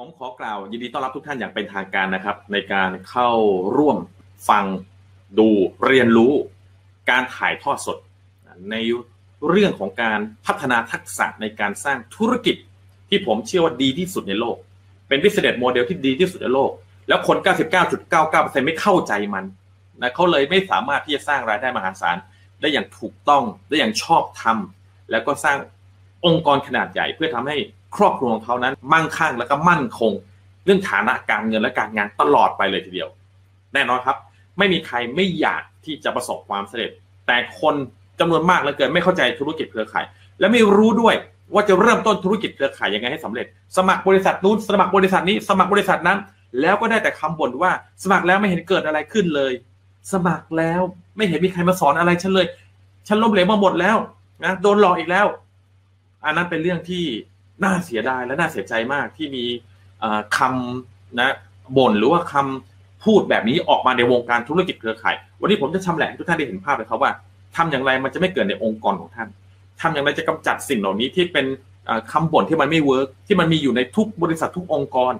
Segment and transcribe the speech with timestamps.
[0.00, 3.30] ผมขอกล่าวยินดีต้อนรับทุกท่านอย่างเป็นทางการนะครับ ในการเข้า
[3.76, 3.98] ร่วม
[4.48, 4.64] ฟัง
[5.38, 5.48] ดู
[5.86, 6.32] เรียนรู้
[7.10, 7.98] การถ่ายทอดสด
[8.70, 8.76] ใน
[9.48, 12.56] เรื่องของการพัฒนาทักษะในการสร้างธุรกิจ
[13.08, 14.56] ที่ผมเชื่อว่าดีที่สุดในโลก
[15.08, 16.70] เป็น business model ที่ดีที่สุดในโลก
[17.08, 17.36] แล้วคน
[18.02, 19.44] 99.99%ไม่เข้าใจมัน
[20.00, 22.16] นะเขาเลยไม่สามารถที่จะสร้างรายได้มหาศาล
[22.60, 24.58] ได้อย่างถูกต้องได้อย่างชอบธรรม
[25.10, 25.58] แล้วก็สร้าง
[26.26, 27.56] องค์กรขนาดใหญ่เพื่อทำให้
[27.96, 30.12] ครอบครัวของเขานั้นมั่งคั่งแล้วก็มั่นคง
[30.64, 33.08] เรื่องฐานะการเงินและการงานตลอดไปเลยทีเดียว
[33.74, 34.16] แน่นอนครับ
[34.58, 36.90] ไม่มีใครไม่อยากที่จะประสบความสำเร็จ
[37.26, 37.74] แต่คน
[38.20, 40.04] จำนวนมากเหลือเกินไม่เข้าใจธุรกิจเครือข่าย
[40.40, 41.14] และไม่รู้ด้วย
[41.54, 43.46] ว่าจะเริ่มต้นธุรกิจเครือข่ายยังไงให้สำเร็จ
[43.76, 46.18] สมัครบริษัทนู้นสมัครบริษัทนี้ สมัครบริษัทนั้น
[46.60, 47.70] แล้วก็ได้แต่คำบ่นว่า
[48.02, 49.52] สมัครแล้วไม่เห็นเกิดอะไรขึ้นเลย
[50.12, 50.80] สมัครแล้ว
[51.16, 52.46] ไม่เห็นมีใครมาสอนอะไรฉันเลย
[53.08, 53.96] ฉันล้มเหลวมาหมดแล้ว
[54.44, 55.26] นะโดนหลอกอีกแล้ว
[56.24, 57.04] อันนั้นเป็นเรื่องที่
[57.64, 59.44] น่าเสียดายและน่าเสียใจมากที่มี
[60.36, 61.34] คำนะ
[61.76, 67.12] บ่นหรือว่าคำพูดแบบนี้ออกมาในวงการธุรกิจเครือข่าย วันนี้ผมจะชำแหละทุกท่านได้เห็นภาพเลยครับว่า
[67.56, 69.28] ทำอย่างไรมันจะไม่เกิดในองค์กรของท่าน
[69.80, 71.46] ทำอย่างไรจะกำจัดสิ่งเหล่านี้ที่เป็น
[72.12, 75.12] คำบ่นที่มันไม่เวิร์กที่มันมีอยู่ในทุกบริษัททุกองค์กร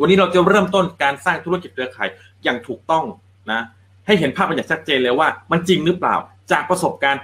[0.00, 2.08] วันนี้เราจะเริ่มต้นการสร้างธุรกิจเครือข่าย
[2.44, 3.04] อย่างถูกต้อง
[3.52, 3.60] นะ
[4.06, 6.16] ให้เห็นภาพมันอย่างชัดเจนเลยว่า มันจริงหรือเปล่า
[6.52, 7.22] จากประสบการณ์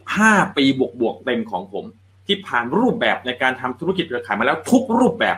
[0.00, 0.64] 15 ปี
[1.00, 1.84] บวกๆเต็มของผม
[2.26, 5.36] ที่ผ่านรูปแบบในการทำธุรกิจเครือข่ายมาแล้วทุกรูปแบบ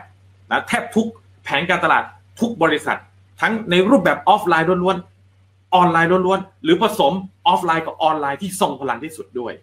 [0.51, 1.07] นะแทบทุก
[1.43, 2.03] แผนการตลาด
[2.39, 2.97] ทุกบริษัท
[3.41, 7.13] ทั้งในรูปแบบออฟไลน์ล้วนๆออนไลน์ล้วนๆหรือผสม
[7.47, 9.53] ออฟไลน์กับออนไลน์ที่ทรงพลังที่สุดด้วย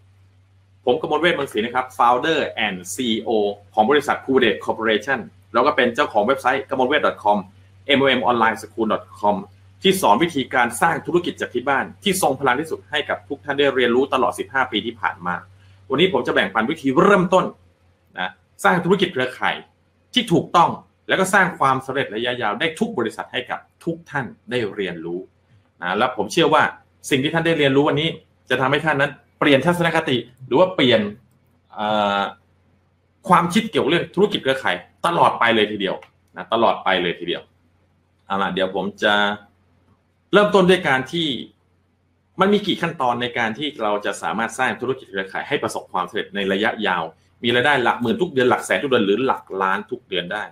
[0.84, 3.30] ผมกมลเวทมังสีนะครับ founder and CEO
[3.74, 5.20] ของบริษัท p u d e t Corporation
[5.52, 7.38] แล้วก็เป็นเจ้าของเว็บไซต์กมลเวท .com
[7.98, 9.36] momonlineschool.com
[9.82, 15.34] ที่สอนวิธีการสร้างธุรกิจจากที่บ้าน ที่ทรงพลังที่สุดให้กับทุกท่านได้เรียนรู้ตลอด 15 ปีที่ผ่านมา
[15.90, 17.44] วันนี้ผมจะแบ่งปันวิธีเริ่มต้น
[18.18, 18.30] นะ
[18.64, 19.56] สร้างธุรกิจเครือข่าย
[20.14, 20.70] ที่ถูกต้อง
[21.08, 25.20] แล้วก็สร้างความสำเร็จระยะยาวได้ทุกบริษัทให้กับทุกท่านได้เรียนรู้
[25.82, 26.62] นะแล้วผมเชื่อว่า
[27.10, 28.08] สิ่งที่ท่านได้เรียนรู้วันนี้
[28.50, 30.16] จะทำให้ท่านนั้น เปลี่ยนทัศนคติ
[30.46, 31.00] หรือว่าเปลี่ยน
[33.28, 34.74] ความคิดเกี่ยวกับเรื่องธุรกิจเครือข่าย
[35.06, 35.96] ตลอดไปเลยทีเดียว
[36.36, 37.42] นะตลอดไปเลยทีเดียว
[38.26, 39.14] เอาล่ะเดี๋ยวผมจะ
[40.32, 41.28] เริ่มต้นด้วยการที่
[42.40, 47.02] มันมีกี่ขั้นตอนในการที่เราจะสามารถสร้างธุรกิจเครือข่ายให้ประสบความสำเร็จในระยะยาว
[47.42, 50.42] มีรายได้หลักหมื่นทุกเดือนหลักแสนทุกเดือนหรือหลักล้านทุกเดือนได้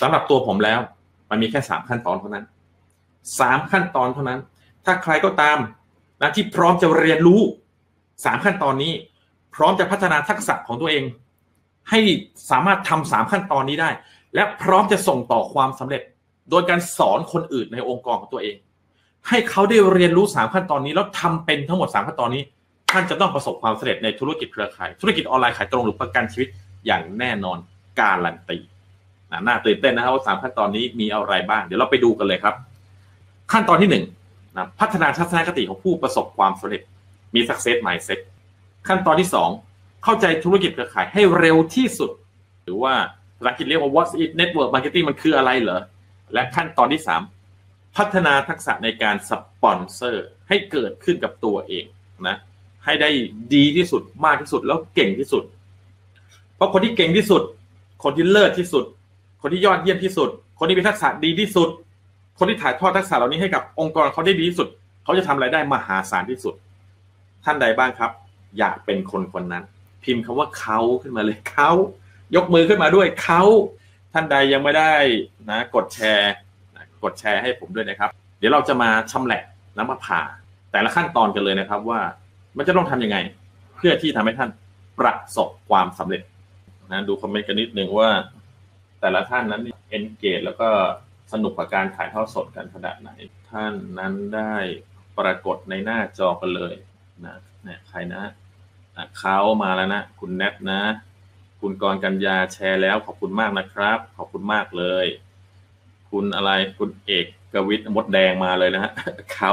[0.00, 0.80] สำหรับตัวผมแล้ว
[1.30, 2.44] มันมีแค่สามขั้นตอนเท่านั้น
[3.40, 4.40] สามขั้นตอนเท่านั้น
[4.84, 5.58] ถ้าใครก็ตาม
[6.20, 7.40] นะที่พร้อมจะเรียนรู้
[8.24, 8.92] สามขั้นตอนนี้
[9.54, 11.04] พร้อมจะพัฒนาทักษะของตัวเอง
[11.90, 12.00] ให้
[12.50, 13.90] สามารถทำสามขั้นตอนนี้ได้
[14.34, 16.02] และพร้อมจะส่งต่อความสำเร็จ
[16.50, 18.56] โดยการสอนคนอื่นในองค์กรของตัวเอง
[19.28, 22.42] ให้เขาได้เรียนรู้สามขั้นตอนนี้แล้วทำเป็นทั้งหมดสามขั้นตอนนี้
[22.92, 26.48] ท่านจะต้องประสบความสำเร็จในธุรกิจเครือข่าย ธุรกิจออนไลน์ขายตรงหรือประกันชีวิต
[26.86, 27.58] อย่างแน่นอน
[28.00, 28.58] การันตี
[29.30, 32.54] นะน่าตื่นเต้นนะครับว่าสามขั้นตอนนี้มีอะไรบ้าง เดี๋ยวเราไปดูกันเลยครับ
[33.52, 34.04] ขั้นตอนที่หนึ่ง
[34.56, 36.82] นะพัฒนาทัศนคติของผู้ประสบความสำเร็จ
[37.34, 38.20] มี success mindset
[38.88, 39.50] ขั้นตอนที่สอง
[40.04, 42.10] เข้าใจธุรกิจเครือข่ายให้เร็วที่สุด
[42.64, 42.94] หรือว่า
[43.36, 45.80] ภาษาอังกฤษเรียกว่า what's it network marketing มันคืออะไรเหรอ
[46.32, 47.22] และขั้นตอนที่สาม
[47.96, 51.84] พัฒนาทักษะในการสปอนเซอร์ให้เกิดขึ้นกับตัวเอง
[52.28, 52.36] นะ
[52.84, 53.10] ให้ได้
[53.54, 55.44] ดีที่สุดมากที่สุดแล้วเก่งที่สุด
[56.56, 57.42] เพราะคนที่เก่งที่สุด
[58.02, 58.84] คนที่เลิศที่สุด
[59.42, 61.68] คนที่ยอดเยี่ยมที่สุด คนที่มีทักษะดีที่สุด
[62.38, 64.68] คนที่ถ่ายทอดทักษะเหล่านี้ให้กับองค์กรเขาได้ดีที่สุด
[65.04, 66.54] เขาจะทำรายได้มหาศาลที่สุด
[67.44, 68.10] ท่านใดบ้างครับ
[68.58, 69.64] อยากเป็นคนคนนั้น
[70.02, 71.70] พิมพ์คำว่าเขาขึ้นมาเลยเขา
[72.36, 73.42] ยกมือขึ้นมาด้วยเขา
[74.12, 74.94] ท่านใดยังไม่ได้
[75.50, 76.32] นะ กดแชร์
[77.10, 79.42] ดแชร์ให้ผมด้วยนะครับ เดี๋ยวเราจะมาชำแหละ
[79.74, 80.20] แล้วมาผ่า
[80.72, 82.00] แต่ละขั้นตอนกันเลยนะครับว่า
[82.56, 83.18] มันจะต้องทํำยังไง
[83.76, 84.50] เพื่อที่ทำให้ท่าน
[84.98, 86.22] ประสบความสำเร็จ
[86.92, 88.10] นะดูคอมเมนต์กันนิดนึงว่า
[89.00, 90.68] แต่ละท่านนั้นเอนเกจแล้วก็
[91.32, 93.10] สนุกกับการถ่ายทอดสดกันขนาดไหน
[93.50, 94.54] ท่านนั้นได้
[95.18, 96.74] ปรากฏในหน้าจอกันเลย
[97.24, 98.22] นะเนี่ยใครนะ
[99.18, 100.80] เขามาแล้วนะ คุณแนทนะ
[101.60, 105.06] คุณกรกัญญาแชร์แล้วขอบคุณมากนะครับ ขอบคุณมากเลย
[106.10, 108.92] คุณอะไรคุณเอกกวิทมดแดงมาเลยนะฮะ
[109.34, 109.52] เขา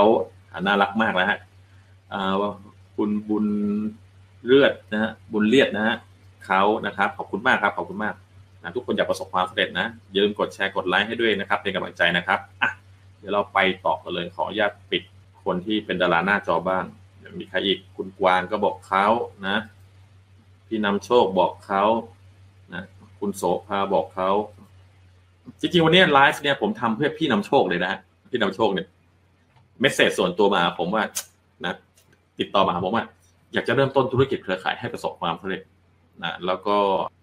[0.65, 1.37] น่ารักมากนะฮะ
[2.95, 3.45] คุณบุญ
[4.45, 5.95] เลือดนะฮะบุญเลียดนะฮะ
[6.45, 8.15] เขานะครับ ขอบคุณมากครับขอบคุณมาก
[8.61, 12.69] นะทุกคนอยากประสบความสำเร็จนะอย่าลืมกดแชร์กดไลค์ให้ด้วยนะครับ เป็นกำลังใจนะครับอะ
[13.19, 15.03] เดี๋ยวเราไปต่อกันเลย ขออนุญาตปิด
[15.43, 16.85] คนที่เป็นดาราหน้าจอบ้าง
[17.39, 19.05] มีใครอีกคุณกวางก็บอกเขา
[19.47, 19.57] นะ
[20.67, 21.83] พี่นำโชคบอกเขา
[22.73, 22.83] นะ
[23.19, 24.29] คุณโสภาบอกเขา
[25.59, 27.93] จริงๆวันนี้ไลฟ์เนี่ยผมทำเพื่อพี่นำโชคเลยนะ
[28.31, 28.87] พี่นำโชคเนี่ย
[29.81, 31.03] เมสเซจส่วนตัวมาผมว่า
[31.65, 31.73] นะ
[32.39, 33.03] ติดต่อมาผมว่า
[33.53, 35.61] อยากจะเริ่มต้นธุรกิจเครือข่ายให้ประสบความสำเร็จ
[36.23, 36.75] นะแล้วก็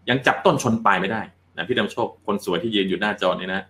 [0.08, 1.22] ยังจับต้นชนปลายไม่ได้
[1.56, 3.62] นะพี่นำโชคคนสวยที่ยืนอยู่หน้าจอนี่นะ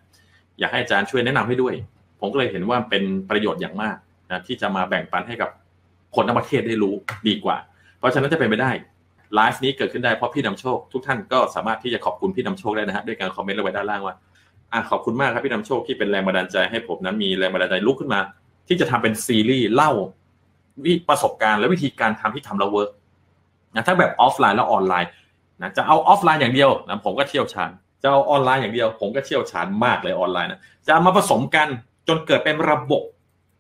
[0.59, 1.75] อยากให้อาจารย์ช่วยแนะนำให้ด้วย
[2.21, 3.97] ผมก็เลยเห็นว่าเป็นประโยชน์อย่างมาก
[4.31, 5.51] นะที่จะมาแบ่งปันให้กับ
[6.15, 6.95] คนทั้งประเทศได้รู้
[7.29, 7.57] ดีกว่า
[7.99, 8.71] เพราะฉะนั้นจะเป็นไปได้
[9.35, 14.15] ไลฟ์นี้เกิดขึ้นได้เพราะพี่นำโชค ทุกท่านก็สามารถที่จะขอบคุณพี่นำโชคได้นะฮะด้วยการคอมเมนต์ลงไว้ด้านล่างว่า
[14.73, 18.21] อะขอบคุณมากครับพี่นำโชคที่เป็นแรงบันดาลใจให้ผมนั้นมีแรงบันดาลใจลุกขึ้นมา
[18.69, 19.93] ที่จะทำเป็นซีรีส์เล่า
[20.85, 22.91] วิประสบการณ์และวิธีการทำที่ทำแล้ว work
[23.75, 25.11] นะถ้าแบบออฟไลน์แล้วออนไลน์
[25.63, 27.71] นะจะเอาออฟไลน์อย่างเดียวนะผมก็เชี่ยวชาญ
[28.03, 31.69] จะเอาออนไลน์อย่างเดียว ผมก็เชี่ยวชาญมากเลยออนไลน์นะจะมาผสมกัน
[32.09, 33.03] จนเกิดเป็นระบบ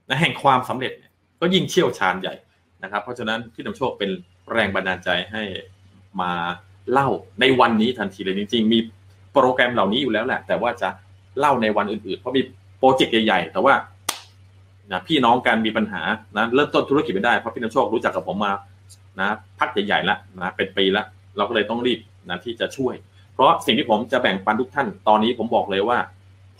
[0.08, 0.92] นะแห่งความสำเร็จ
[1.40, 2.34] ก็ยิ่งเชี่ยวชาญใหญ่
[2.82, 4.10] นะครับ เพราะฉะนั้นพี่นำโชคเป็น
[4.52, 5.42] แรงบันดาลใจให้
[6.20, 6.32] มา
[6.92, 7.08] เล่า
[7.40, 8.78] ในวันนี้ทันทีเลยจริง ๆ มี
[9.32, 10.88] โปรแกรมเหล่านี้อยู่แล้วแหละ แต่ว่าจะ
[11.38, 12.42] เล่าในวันอื่นๆ เพราะมี
[12.78, 13.74] โปรเจกต์ใหญ่ๆ แต่ว่า
[14.92, 16.02] นะพี่น้องกันมีปัญหา
[16.36, 18.52] นะเริ่มต้นธุรกิจไม่ได้เพราะพี่น้ำโชครู้จักกับผมมา
[19.20, 19.28] นะ
[19.58, 21.06] พักใหญ่ๆแล้วนะเป็นปีล้ว
[21.36, 22.00] เราก็เลยต้องรีบ
[22.30, 22.94] นะที่จะช่วย
[23.34, 25.98] เพราะสิ่งที่ผมจะแบ่งปันทุกท่านตอนนี้ผมบอกเลยว่า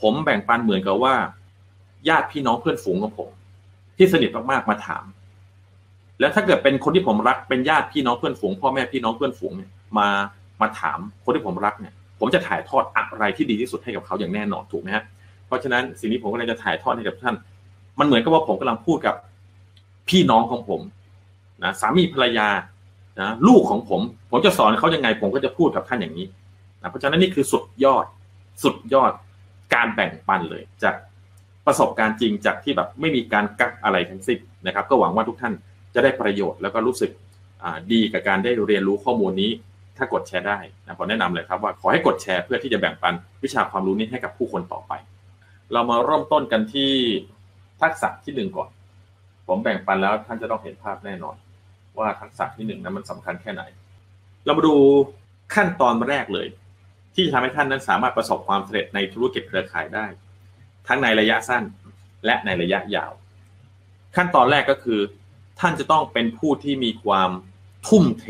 [0.00, 1.14] ผมแบ่งปันเหมือนกับว่า
[2.08, 3.30] ญาติพี่น้องเพื่อนฝูงของผม
[3.96, 5.04] ที่สนิทมากๆมาถาม
[6.20, 10.08] แล้วถ้าเกิดเป็นคนที่ผมรักเป็นญาติพี่น้องเพื่อนฝูงพ่อแม่พี่น้องเพื่อนฝูงเนี่ยมา
[10.60, 15.04] มาถามคนที่ผมรักเนี่ย ผมจะถ่ายทอดอะไรที่ดีที่สุดให้กับเขาอย่างแน่นอนถูกไหมฮะ
[15.46, 17.34] เพราะฉะนั้นสิ่งที่ผมก็เลยจะถ่ายทอดให้กับท่าน
[17.98, 19.14] มันเหมือนกับว่าผมกำลังพูดกับ
[20.08, 20.80] พี่น้องของผม
[21.62, 22.48] นะสามีภรรยา
[23.20, 24.00] นะลูกของผม
[24.30, 26.26] ผมจะสอนเขายังไง ผมก็จะพูดกับท่านอย่างนี้
[26.80, 28.06] นะเพราะฉะนั้นนี่คือสุดยอด
[28.62, 29.12] สุดยอด
[29.74, 30.94] การแบ่งปันเลย จาก
[31.66, 35.54] ประสบการณ์จริงจากที่แบบไม่มีการกักอะไรทั้งสิ้นนะครับ ก็หวังว่าทุกท่าน
[35.94, 37.10] จะได้ประโยชน์แล้วก็รู้สึก
[37.92, 39.50] ดีกับการได้เรียนรู้ข้อมูลนี้
[40.00, 43.14] ถ้ากดแชร์ได้นะผมแนะนำเลยครับว่าขอให้กดแชร์เพื่อที่จะแบ่งปัน
[43.44, 44.92] วิชาความรู้นี้ให้กับผู้คนต่อไป
[45.72, 46.92] เรามาเริ่มต้นกันที่
[47.80, 48.70] ทักษะที่หนึ่งก่อน
[49.46, 51.36] ผมแบ่งปันแล้วท่านจะต้องเห็นภาพแน่นอน
[51.98, 53.62] ว่าทักษะที่หนึ่งนั้นมันสำคัญแค่ไหน
[54.44, 54.74] เรามาดู
[55.54, 56.46] ขั้นตอนแรกเลย
[57.14, 60.06] ที่จะทำให้ท่านนั้นสามารถประสบความสำเร็จในธุรกิจเครือข่ายได้
[60.86, 61.64] ทั้งในระยะสั้น
[62.26, 63.12] และในระยะยาว
[64.16, 65.00] ขั้นตอนแรกก็คือ
[65.60, 67.30] ท่านจะต้องเป็นผู้ที่มีความ
[67.88, 68.26] ทุ่มเท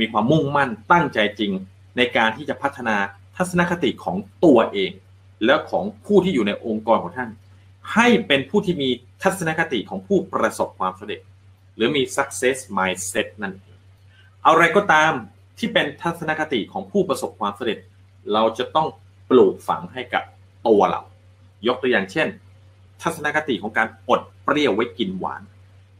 [0.00, 1.52] มีความมุ่งมั่นตั้งใจจริง
[1.96, 2.96] ในการที่จะพัฒนา
[3.36, 4.90] ทัศนคติของตัวเอง
[5.44, 7.30] และของผู้ที่อยู่ในองค์กรของท่าน
[7.94, 8.88] ให้เป็นผู้ที่มี
[9.22, 11.20] ทัศนคติของผู้ประสบความสำเร็จ
[11.76, 13.78] หรือมี success mindset นั่นเอง
[14.46, 15.12] อะไรก็ตาม
[15.58, 17.78] ที่เป็นทัศนคติของผู้ประสบความสำเร็จ
[18.32, 18.88] เราจะต้อง
[19.30, 20.22] ปลูกฝังให้กับ
[20.66, 21.02] ตัวเรา
[21.66, 22.28] ยกตัวอย่างเช่น
[23.02, 25.42] ทัศนคติของการอดเปรี้ยวไว้กินหวาน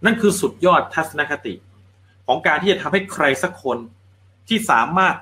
[0.05, 1.53] นั่นคือสุดยอดทัศนคติ
[2.27, 3.79] ของการที่จะทำให้ใครสักคน
[4.49, 5.15] ที่สามารถ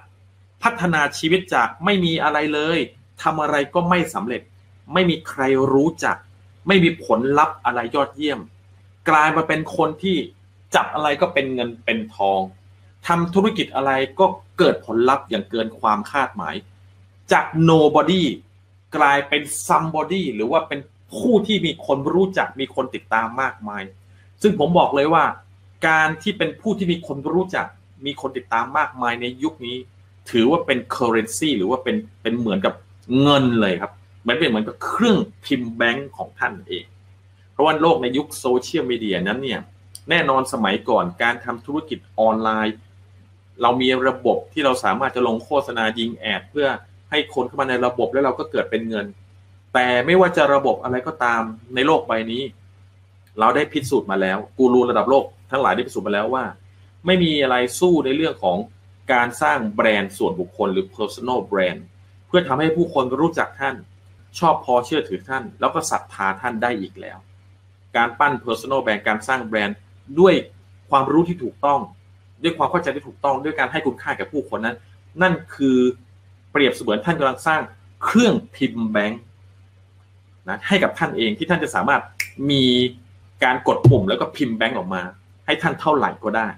[0.63, 2.79] พัฒนาชีวิตจากไม่มีอะไรเลย
[3.23, 4.43] ทำอะไรก็ไม่สำเร็จ
[4.93, 5.43] ไม่มีใคร
[5.73, 6.17] รู้จัก
[6.67, 8.41] ไม่มีผลลัพธ์อะไรยอดเยี่ยม
[9.09, 10.17] กลายมาเป็นคนที่
[10.75, 12.41] จับอะไรก็เป็นเงินเป็นทอง
[13.07, 14.27] ทำธุรกิจอะไรก็
[14.59, 16.55] เกิดผลลัพธ์อย่างเกินความคาดหมาย
[17.33, 18.23] จาก nobody
[18.97, 20.81] กลายเป็น somebody หรือว่าเป็น
[21.17, 23.83] ผู้ที่มีคนรู้จักมีคนติดตามมากมาย
[24.43, 25.25] ซึ่งผมบอกเลยว่า
[25.87, 27.67] การที่เป็นผู้ที่มีคนรู้จัก
[28.07, 29.77] มีคนติดตามมากมายในยุคนี้
[30.31, 32.75] ถือว่าเป็น currency หรือว่าเป็นเป็นเหมือนกับ
[33.23, 33.93] เงินเลยครับ
[34.23, 36.85] เหมือนเป็นเหมือนกับเครื่องพิมพ์แบงก์ของท่านเอง
[37.53, 39.61] เพราะว่าโลกในยุคโซเชียลมีเดียนั้นเนี่ย
[40.11, 42.77] แน่นอนสมัยก่อนการทำธุรกิจออนไลน์
[43.63, 46.67] เรามีระบบที่เราสามารถจะลงโฆษณายิง ads เพื่อ
[47.11, 49.07] ให้คนเข้ามาในระบบแล้วเราก็เกิดเป็นเงิน
[49.75, 51.43] แต่ไม่ว่าจะระบบอะไรก็ตาม
[51.75, 52.43] ในโลกใบนี้
[53.41, 56.45] เราได้พิสูจน์มาแล้ว กูรูระดับโลก ทั้งหลายได้พิสูจน์มาแล้วว่า
[57.07, 58.59] ไม่มีอะไรสู้ในเรื่องของ
[59.13, 61.81] การสร้างแบรนด์ส่วนบุคคลหรือ personal brand
[62.27, 63.75] เพื่อทำให้ผู้คนรู้จักท่าน
[64.39, 67.19] ชอบพอเชื่อถือท่าน แล้วก็ศรัทธาท่านได้อีกแล้ว
[67.97, 69.77] การปั้น personal brand การสร้างแบรนด์
[70.21, 70.35] ด้วย
[70.91, 71.81] ความรู้ที่ถูกต้อง
[72.43, 74.77] ด้วยความเข้าใจที่ถูกต้อง ด้วยการให้คุณค่ากับผู้คนนั้น
[75.23, 75.79] นั่นคือ
[76.51, 77.61] เปรียบเสมือนท่านกำลังสร้าง
[78.05, 79.21] เครื่องพิมพ์แบงค์
[80.49, 82.03] นะให้กับท่านเองที่ท่านจะสามารถ
[82.51, 82.65] มี
[83.45, 85.03] การกดปุ่มแล้วก็พิมพ์แบงค์ออกมา
[85.47, 86.49] ให้ท่านเท่าไหร่ก็ได้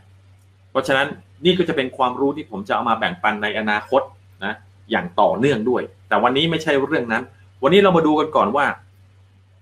[0.70, 1.06] เพราะฉะนั้น
[1.44, 4.02] นี่ก็จะเป็นความรู้ที่ผมจะเอามาแบ่งปันในอนาคต
[4.44, 4.54] นะ
[4.90, 7.22] อย่างต่อเนื่องด้วย แต่วันนี้ไม่ใช่เรื่องนั้น
[7.62, 8.66] วันนี้เรามาดูกันก่อนว่า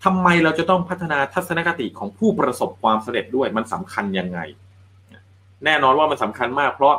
[0.04, 4.38] ทำไมเราจะต้องพัฒนาทัศนคติของผู้ประสบความสำเร็จด้วยมันสำคัญยังไง
[5.64, 6.95] แน่นอนว่ามันสำคัญมาก เพราะ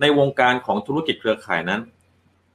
[0.00, 1.80] ในวงการของธุรกิจเครือข่ายนั้น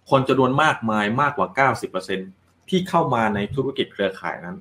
[0.10, 1.70] คนจำนวนมากมายมากกว่า
[2.10, 4.58] 90%ที่เข้ามาในธุรกิจเครือข่ายนั้น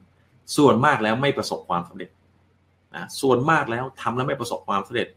[0.57, 2.11] ส่วนมากแล้วไม่ประสบความสำเร็จ
[2.95, 5.09] นะส่วนมากแล้วทำแล้วไม่ประสบความสำเร็จ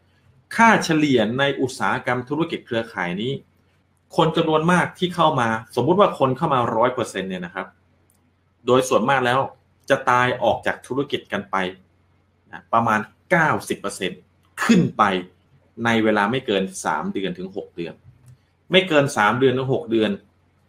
[0.55, 3.31] ค่าเฉลี่ยในอุตสาหกรรมธุรกิจเครือข่ายนี้
[4.15, 7.67] คนจำนวนมากที่เข้ามา สมมุติว่าคนเข้ามาร้อยเปอร์เซ็นเนี่ยนะครับ
[8.65, 9.39] โดยส่วนมากแล้ว
[9.89, 11.55] จะตายออกจากธุรกิจกันไป
[12.51, 12.99] นะประมาณ
[13.81, 15.03] 90%ขึ้นไป
[15.85, 17.93] ในเวลาไม่เกิน 3 เดือนถึง 6 เดือน
[18.71, 20.11] ไม่เกิน 3 เดือนถึง 6 เดือน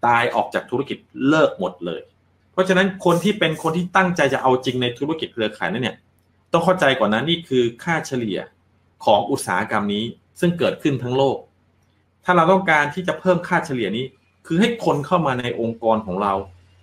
[0.07, 2.01] ตายออกจากธุรกิจเลิกหมดเลย
[2.53, 5.97] เพราะฉะนั้นคนที่เป็นคนที่ตั้งใจจะเอาจริงในธุรกิจเครือข่ายนั่นเนี่ย
[6.53, 8.39] ต้องเข้าใจก่อนนะนี่คือค่าเฉลี่ย
[9.05, 10.05] ของอุตสาหกรรมนี้
[10.41, 11.37] ซึ่งเกิดขึ้นทั้งโลก
[12.25, 14.05] ถ้าเราต้องการที่จะเพิ่มค่าเฉลี่ยนี้
[14.47, 16.33] คือให้คนเข้ามาในองค์กรของเรา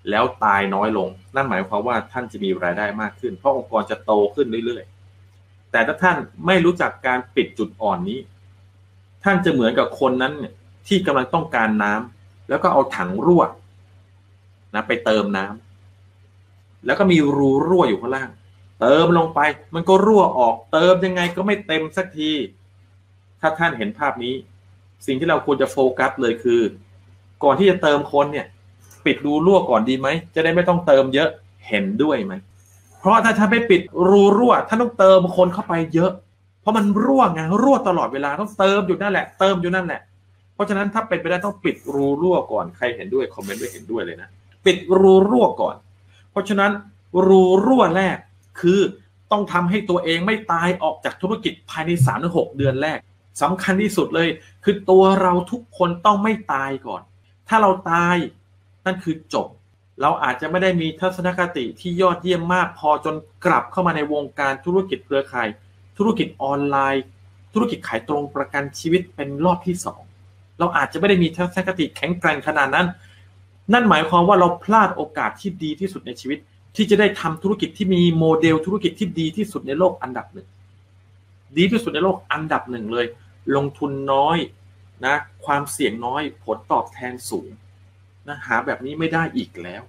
[0.09, 8.19] แล้วตายน้อยลง นั่นหมายความว่าท่านจะมีรายได้มากขึ้น เพราะองค์กรจะโตขึ้นเรื่อยๆ แต่ถ้าท่านไม่รู้จักการปิดจุดอ่อนนี้
[9.23, 10.53] ท่านจะเหมือนกับคนนั้นเนี่ย
[10.87, 13.43] ที่กำลังต้องการน้ำแล้วก็เอาถังรั่ว
[14.75, 18.29] นะไปเติมน้ำแล้วก็มีรูรั่วอยู่ข้างล่าง
[18.81, 19.39] เติมลงไป
[19.75, 22.31] มันก็รั่วออก เติมยังไงก็ไม่เต็มสักที
[23.41, 24.33] ถ้าท่านเห็นภาพนี้
[25.05, 26.61] สิ่งที่เราควรจะโฟกัสเลยคือ
[27.43, 28.47] ก่อนที่จะเติมคนเนี่ย
[29.05, 31.29] ปิดรูรั่วก่อนดีไหม จะได้ไม่ต้องเติมเยอะ
[31.67, 32.33] เห็นด้วยไหม
[32.99, 36.11] เพราะถ้าท่านไม่ปิดรูรั่วท่านต้องเติมคนเข้าไปเยอะ
[36.61, 40.01] เพราะมันรั่วไงรั่วตลอดเวลาต้องเติมอยู่นั่นแหละ เติมอยู่นั่นแหละ
[40.53, 44.29] เพราะฉะนั้นถ้าเป็นไปได้ต้องปิดรูรั่วก่อนใครเห็นด้วยคอมเมนต์ด้วยเห็นด้วยเลยนะ
[44.65, 45.75] ปิดรูรั่วก่อน
[46.31, 46.71] เพราะฉะนั้น
[47.27, 48.17] รูรั่วแรก
[48.59, 48.79] คือ
[49.31, 52.99] ต้องทำให้ตัวเองไม่ตายออกจากธุรกิจภายใน3าถึงหเดือนแรก
[53.41, 54.29] สำคัญที่สุดเลย
[54.63, 57.01] คือตัวเราทุกคนต้องไม่ตายก่อน
[57.47, 58.15] ถ้าเราตาย
[58.85, 59.47] นั่นคือจบ
[60.01, 63.15] เราอาจจะไม่ได้มีทัศนคติที่ยอดเยี่ยมมากพอจน
[63.45, 65.47] กลับเข้ามาในวงการธุรกิจเครือข่าย
[65.97, 67.03] ธุรกิจออนไลน์
[67.53, 70.01] ธุรกิจขายตรงประกันชีวิตเป็นรอบที่สอง
[70.59, 72.87] เราอาจจะไม่ได้มีทัศนคติแข็งแกร่งขนาดนั้น
[73.73, 76.39] นั่นหมายความว่าเราพลาดโอกาสที่ดีที่สุดในชีวิต
[76.75, 80.47] ที่จะได้ทำธุรกิจที่มีโมเดลธุรกิจที่ดีที่สุดในโลกอันดับหนึ่ง
[81.57, 83.05] ดีที่สุดในโลกอันดับหนึ่งเลย
[83.55, 84.37] ลงทุนน้อย
[85.05, 87.49] นะความเสี่ยงน้อยผลตอบแทนสูง
[88.27, 89.83] นะหาแบบนี้ไม่ได้อีกแล้ว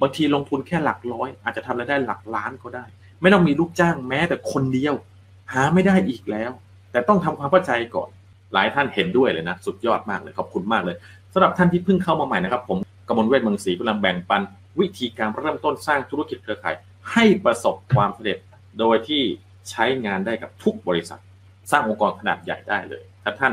[0.00, 2.84] บางทีลงทุนแค่หลักร้อย อาจจะทำรายได้หลักล้านก็ได้
[3.22, 4.94] ไม่ต้องมีลูกจ้างแม้แต่คนเดียว
[5.52, 6.50] หาไม่ได้อีกแล้ว
[6.92, 8.08] แต่ต้องทำความเข้าใจก่อน
[8.54, 10.96] หลายท่านเห็นด้วยเลยนะ สุดยอดมากเลยขอบคุณมากเลย
[11.32, 14.42] สำหรับท่านที่เพิ่งเข้ามาใหม่นะครับ ผมกมลเวทเมืองศรีกำลังแบ่งปัน
[14.80, 16.76] วิธีการเริ่มต้นสร้างธุรกิจเครือข่าย
[17.12, 18.38] ให้ประสบความสำเร็จ
[18.78, 19.22] โดยที่
[19.70, 21.20] ใช้งานได้กับทุกบริษัท
[21.70, 23.52] สร้างองค์กรขนาดใหญ่ได้เลย ถ้าท่าน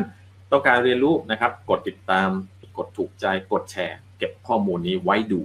[0.52, 2.30] ต้องการเรียนรู้นะครับ กดติดตาม
[2.78, 5.42] กดถูกใจ กดแชร์ เก็บข้อมูลนี้ไว้ดู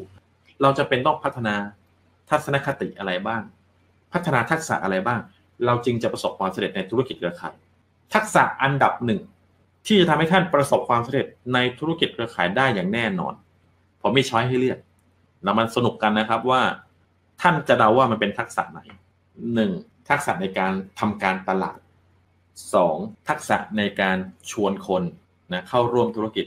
[0.62, 1.56] เราจะเป็นต้องพัฒนา
[2.30, 3.42] ทัศนคติอะไรบ้าง
[4.12, 5.20] พัฒนาทักษะอะไรบ้าง
[5.66, 7.54] เราจึงจะประสบความสำเร็จในธุรกิจเครือข่าย
[8.14, 9.20] ทักษะอันดับหนึ่ง
[9.86, 13.34] ที่จะทำให้ท่านประสบความสำเร็จในธุรกิจเครือข่ายได้อย่างแน่นอน
[14.00, 14.78] ผมมีช้อยให้เลือก
[15.42, 16.62] เรามันสนุกกันนะครับว่า
[17.40, 18.80] ท่านจะเดาว่ามันเป็นทักษะไหน
[19.54, 19.70] หนึ่ง
[20.10, 21.78] ทักษะในการทำการตลาด
[22.74, 22.96] สอง
[23.28, 24.16] ทักษะในการ
[24.50, 25.02] ชวนคน
[25.52, 26.46] นะเข้าร่วมธุรกิจ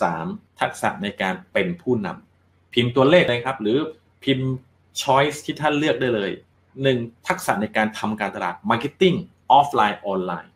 [0.00, 0.26] สาม
[0.60, 3.78] ทักษะในการเป็นผู้นำพิมพ์ตัวเลขเลยครับ หรือ
[4.24, 4.50] พิมพ์
[5.02, 6.30] choice ที่ท่านเลือกได้เลย
[6.82, 6.98] หนึ่ง
[7.28, 9.16] ทักษะในการทำการตลาด marketing
[9.52, 10.52] ออฟไลน์ออนไลน์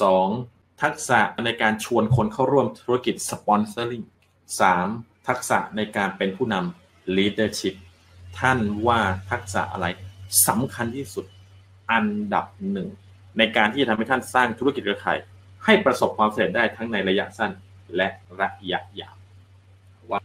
[0.00, 0.28] สอง
[0.82, 4.06] ทักษะในการชวนคนเข้าร่วมธุรกิจ sponsoring
[4.60, 7.74] 3 ทักษะในการเป็นผู้นำ leadership
[8.40, 9.86] ท่านว่าทักษะอะไร
[10.48, 11.26] สำคัญที่สุด
[11.92, 12.88] อันดับหนึ่ง
[13.38, 15.18] ในการที่จะทำให้ท่านสร้างธุรกิจเครือข่าย
[15.64, 17.52] ให้ประสบความสำเร็จได้ทั้งในระยะสั้น
[17.96, 18.08] และ
[18.40, 19.16] ระยะยาว
[20.10, 20.20] ว่า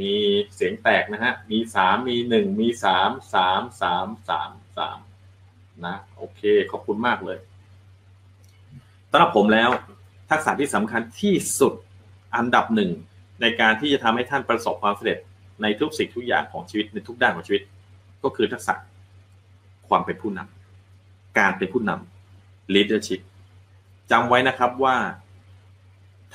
[0.00, 0.14] มี
[0.54, 4.98] เสียงแตกนะฮะ มีสามมีหนึ่งมีสามสามสามสามสาม
[5.84, 7.38] นะโอเค ขอบคุณมากเลย
[9.10, 9.70] สำหรับผมแล้ว
[10.30, 11.74] ทักษะที่สำคัญที่สุด
[12.36, 12.90] อันดับหนึ่ง
[13.40, 15.18] ในการที่จะทำให้ท่านประสบความสำเร็จ
[15.62, 17.62] ในทุกสิ่งทุกอย่างของชีวิตในทุกด้านของชีวิต
[18.22, 18.74] ก็คือทักษะ
[19.88, 23.20] ความเป็นผู้นำการเป็นผู้นำ leadership
[24.10, 24.96] จำไว้นะครับว่า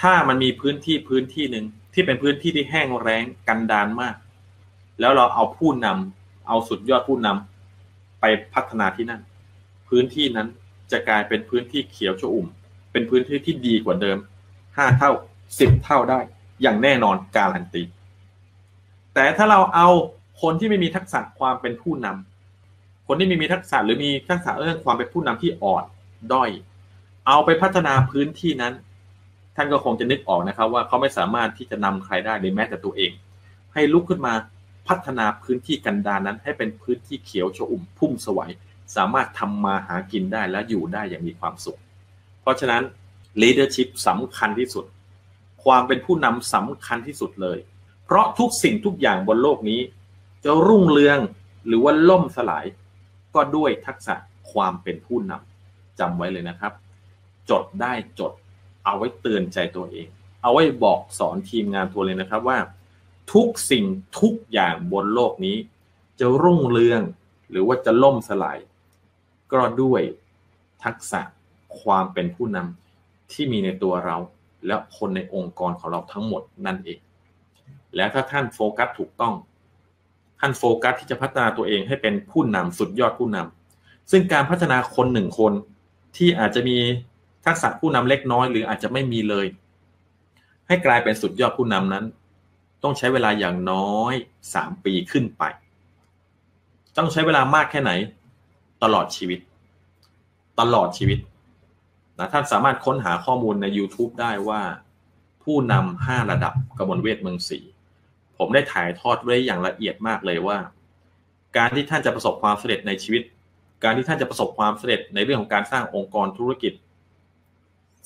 [0.02, 4.16] ถ้ามันมีพื้นที่พื้นที่หนึ่งที่เป็นพื้นที่ที่แห้งแล้งกันดานมาก
[5.00, 9.22] แล้วเราเอาผู้นำเอาสุดยอดผู้นำไปพัฒนาที่นั่น
[9.90, 10.48] พื้นที่นั้น
[10.92, 12.48] จะกลายเป็นพื้นที่เขียวชอุ่ม
[12.92, 14.18] เป็นพื้นที่ที่ดีกว่าเดิม
[14.78, 15.12] ห้าเท่า
[15.60, 16.20] สิบเท่าได้
[16.62, 17.84] อย่างแน่นอนการันตี
[19.14, 19.88] แต่ถ้าเราเอา
[20.42, 25.84] คนที่ไม่มีทักษะความเป็นผู้นำคนที่ไม่มีทักษะหรือมีทักษะเรื่องความเป็นผู้นำที่อ่อน
[26.34, 26.50] ด้อย
[27.28, 28.74] เอาไปพัฒนาพื้นที่นั้น
[29.56, 33.12] ท่านก็คงจะนึกออกนะครับ ว่าเขาไม่สามารถที่จะนำใครได้หรือแม้แต่ตัวเอง
[33.74, 34.34] ให้ลุกขึ้นมา
[34.88, 38.50] พัฒนาพื้นที่กันดารนั้น ให้เป็นพื้นที่เขียวชอุ่มพุ่มสวย
[38.96, 41.80] สามารถทำมาหากินได้และอยู่ได้อย่างมีความสุข
[42.42, 42.84] เพราะฉะนั้น
[43.42, 44.86] leadership สำคัญที่สุด
[45.64, 47.58] ความเป็นผู้นำสำคัญที่สุดเลย
[48.06, 49.80] เพราะทุกสิ่งทุกอย่างบนโลกนี้
[50.44, 51.20] จะรุ่งเรือง
[51.68, 52.66] หรือว่าล่มสลาย
[53.36, 54.16] ก็ด้วยทักษะ
[54.52, 56.74] ความเป็นผู้นำจำไว้เลยนะครับ
[57.50, 58.32] จดได้จด
[58.86, 60.08] เอาไว้เตือนใจตัวเอง
[60.42, 62.60] เอาไว้บอกสอนทีมงานตัวเลยนะครับว่า
[63.34, 63.86] ทุกสิ่ง
[64.22, 65.58] ทุกอย่างบนโลกนี้
[66.20, 67.02] จะรุ่งเรือง
[67.50, 68.58] หรือว่าจะล่มสลาย
[69.52, 70.02] ก็ด้วย
[70.84, 71.22] ทักษะ
[71.82, 74.18] ความเป็นผู้นำที่มีในตัวเรา
[74.66, 77.00] และคนในองค์กรของเราทั้งหมดนั่นเอง
[77.96, 79.34] แล้วถ้าท่านโฟกัสถูกต้อง
[80.40, 85.54] ท่านโฟกัสที่จะพัฒนาตัวเองให้เป็นผู้นำสุดยอดผู้นำซึ่งการพัฒนาคนหนึ่งคน
[86.18, 86.78] ที่อาจจะมี
[87.46, 89.46] ทักษะผู้นำเล็กน้อย หรืออาจจะไม่มีเลย
[90.68, 92.06] ให้กลายเป็นสุดยอดผู้นำนั้น
[92.84, 94.14] ต้องใช้เวลาอย่างน้อย
[94.54, 95.44] สามปีขึ้นไป
[96.98, 97.92] ต้องใช้เวลามากแค่ไหน
[98.84, 99.40] ตลอดชีวิต
[100.60, 101.20] ตลอดชีวิต
[102.20, 104.62] นะท่านสามารถค้นหาข้อมูลใน YouTube ได้ว่า
[105.44, 107.60] ผู้นำห้าระดับกระมวลเวทเมืองสี
[108.38, 110.58] ผมได้ถ่ายทอดไว้อย่างละเอียดมากเลยว่า
[111.58, 113.24] การที่ท่านจะประสบความสำเร็จในชีวิต
[113.84, 116.74] การที่ท่านจะประสบความสำเร็จในเรื่องของการสร้างองค์กรธุรกิจ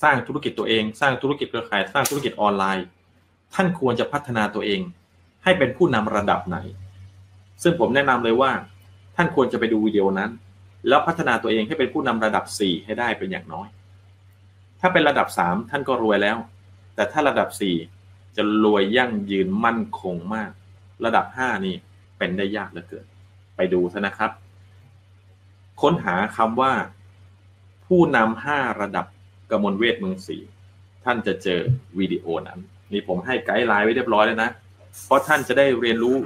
[0.04, 2.86] สร้างธุรกิจตัวเอง สร้างธุรกิจเครือข่ายสร้างธุรกิจออนไลน์
[3.54, 4.82] ท่านควรจะพัฒนาตัวเอง
[5.44, 6.58] ให้เป็นผู้นำระดับไหน
[7.64, 8.52] ซึ่งผมแนะนำเลยว่า
[9.16, 10.32] ท่านควรจะไปดูวิดีโอนั้น
[10.88, 13.68] แล้วพัฒนาตัวเองให้เป็นผู้นำระดับ 4 ให้ได้เป็นอย่างน้อย
[14.86, 16.38] ถ้าเป็นระดับ3ท่านก็รวยแล้ว
[16.96, 17.50] แต่ถ้าระดับ
[17.92, 20.52] 4จะรวยยั่งยืนมั่นคงมาก
[21.06, 21.76] ระดับ5นี่
[22.18, 23.06] เป็นได้ยากเหลือเกิน
[23.56, 24.32] ไปดูซะนะครับ
[25.82, 26.74] ค้นหาคำว่า
[27.86, 29.06] ผู้นำห้าระดับ
[29.52, 30.38] กมลเวทเมืองสี
[31.06, 31.62] ท่านจะเจอ
[32.00, 32.60] วิดีโอนั้น
[32.92, 34.52] นี่ผมให้ guideline ไว้เรียบร้อยแล้วนะ
[35.06, 36.18] เพราะท่านจะได้เรียนรู้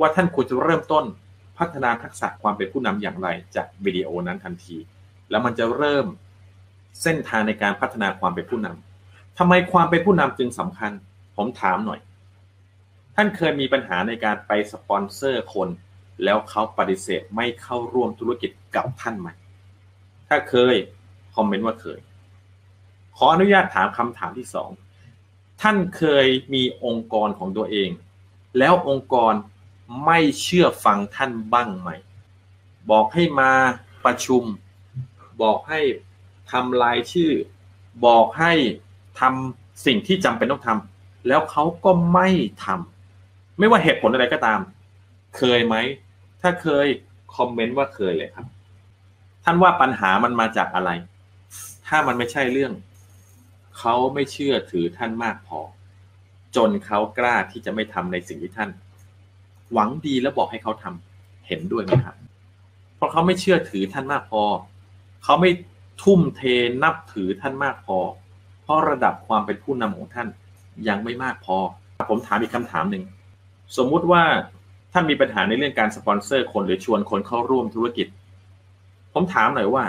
[0.00, 1.04] ว่าท่านควรจะเริ่มต้น
[1.58, 4.76] พัฒนาทักษะความเป็นผู้นำอย่างไรจากวิดีโอนั้นทันที
[5.30, 6.06] แล้วมันจะเริ่ม
[7.02, 10.92] เส้นทางในการพัฒนาความเป็นผู้นำทำไมความเป็นผู้นำจึงสำคัญ
[11.36, 12.00] ผมถามหน่อย
[13.14, 15.68] ท่านเคยมีปัญหาในการไปสปอนเซอร์คน
[16.24, 19.28] แล้วเขาปฏิเสธไม่เข้าร่วมธุรกิจกับท่านไหม
[20.28, 20.74] ถ้าเคย
[21.34, 22.00] คอมเมนต์ว่าเคย
[23.16, 24.70] ขออนุญาตถามคำถามที่สอง
[25.62, 27.90] ท่านเคยมีองค์กรของตัวเอง
[28.58, 29.34] แล้วองค์กร
[30.04, 31.90] ไม่เชื่อฟังท่านบ้างไหม
[32.90, 33.52] บอกให้มา
[34.04, 34.42] ประชุม
[35.42, 35.80] บอกให้
[36.52, 37.30] ทำรายชื่อ
[38.06, 38.52] บอกให้
[39.20, 42.28] ทำสิ่งที่จำเป็นต้องทำแล้วเขาก็ไม่
[42.64, 44.60] ทำไม่ว่าเหตุผลอะไรก็ตาม
[45.36, 45.76] เคยไหม
[46.40, 46.86] ถ้าเคย
[47.36, 48.46] คอมเมนต์ว่าเคยเลยครับ
[49.44, 50.90] ท่านว่าปัญหามันมาจากอะไร
[51.86, 52.72] ถ้ามันไม่ใช่เรื่อง
[53.78, 55.60] เขาไม่เชื่อถือท่านมากพอ
[56.56, 58.70] จนเขากล้าที่จะไม่ทำในสิ่งที่ท่าน
[59.72, 62.16] หวังดีแล้วบอกให้เขาทำเห็นด้วยไหมครับ
[62.96, 64.42] เพราะเขาไม่เชื่อถือท่านมากพอ
[65.24, 65.50] เขาไม่
[66.02, 66.40] ทุ่มเท
[66.82, 67.98] นับถือท่านมากพอ
[68.62, 70.28] เพราะระดับความเป็นผู้นำของท่าน
[70.88, 71.56] ยังไม่มากพอ
[72.10, 73.04] ผมถามอีกคำถามหนึ่ง
[73.76, 74.22] สมมุติว่า
[74.92, 78.06] ท่านมีปัญหาในเรื่องการสปอนเซอร์คนหรือชวนคนเข้าร่วมธุรกิจ
[79.14, 79.84] ผมถามหน่อยว่า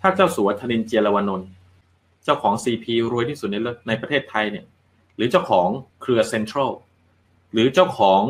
[0.00, 1.48] ถ้าเจ้าสัวธนินเจรวนนท์
[2.24, 3.56] เจ้าของ CP รวยที่สุดใน
[3.88, 4.64] ในประเทศไทยเนี่ย
[5.16, 5.68] หรือเจ้าของ
[6.02, 6.70] เครือเซ็นทรัล
[7.52, 8.20] หรือเจ้าของ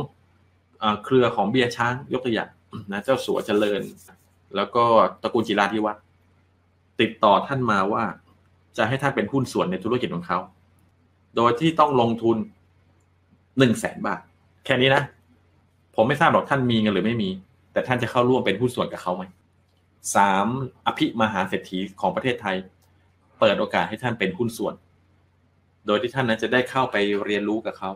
[1.04, 2.50] เครือของเบียร์ช้างยกตัวอย่าง
[2.92, 3.82] นะเจ้าสัวเจริญ
[4.56, 4.84] แล้วก็
[5.22, 6.02] ตระกูลจิราธิวัฒน์
[7.00, 8.04] ติดต่อท่านมาว่า
[8.76, 10.38] จะให้ท่านเป็นหุ้นส่วนในธุรกิจของเขา
[11.36, 12.36] โดยที่ต้องลงทุน
[13.58, 14.20] หนึ่งแสนบาท
[14.64, 15.02] แค่นี้นะ
[15.94, 17.30] ผมไม่ทราบหรอกท่านมีเงินหรือไม่มี
[17.72, 19.24] แต่ท่านจะเข้าร่วมเป็นหุ้นส่วนกับเขาไหม
[20.14, 20.46] สาม
[20.86, 22.56] อภิมหาเศรษฐีของประเทศไทย
[23.40, 24.74] เปิดโอกาสให้ท่านเป็นหุ้นส่วน
[25.86, 27.90] โดยที่ท่านนั้นจะได้เข้าไปเรียนรู้กับเขา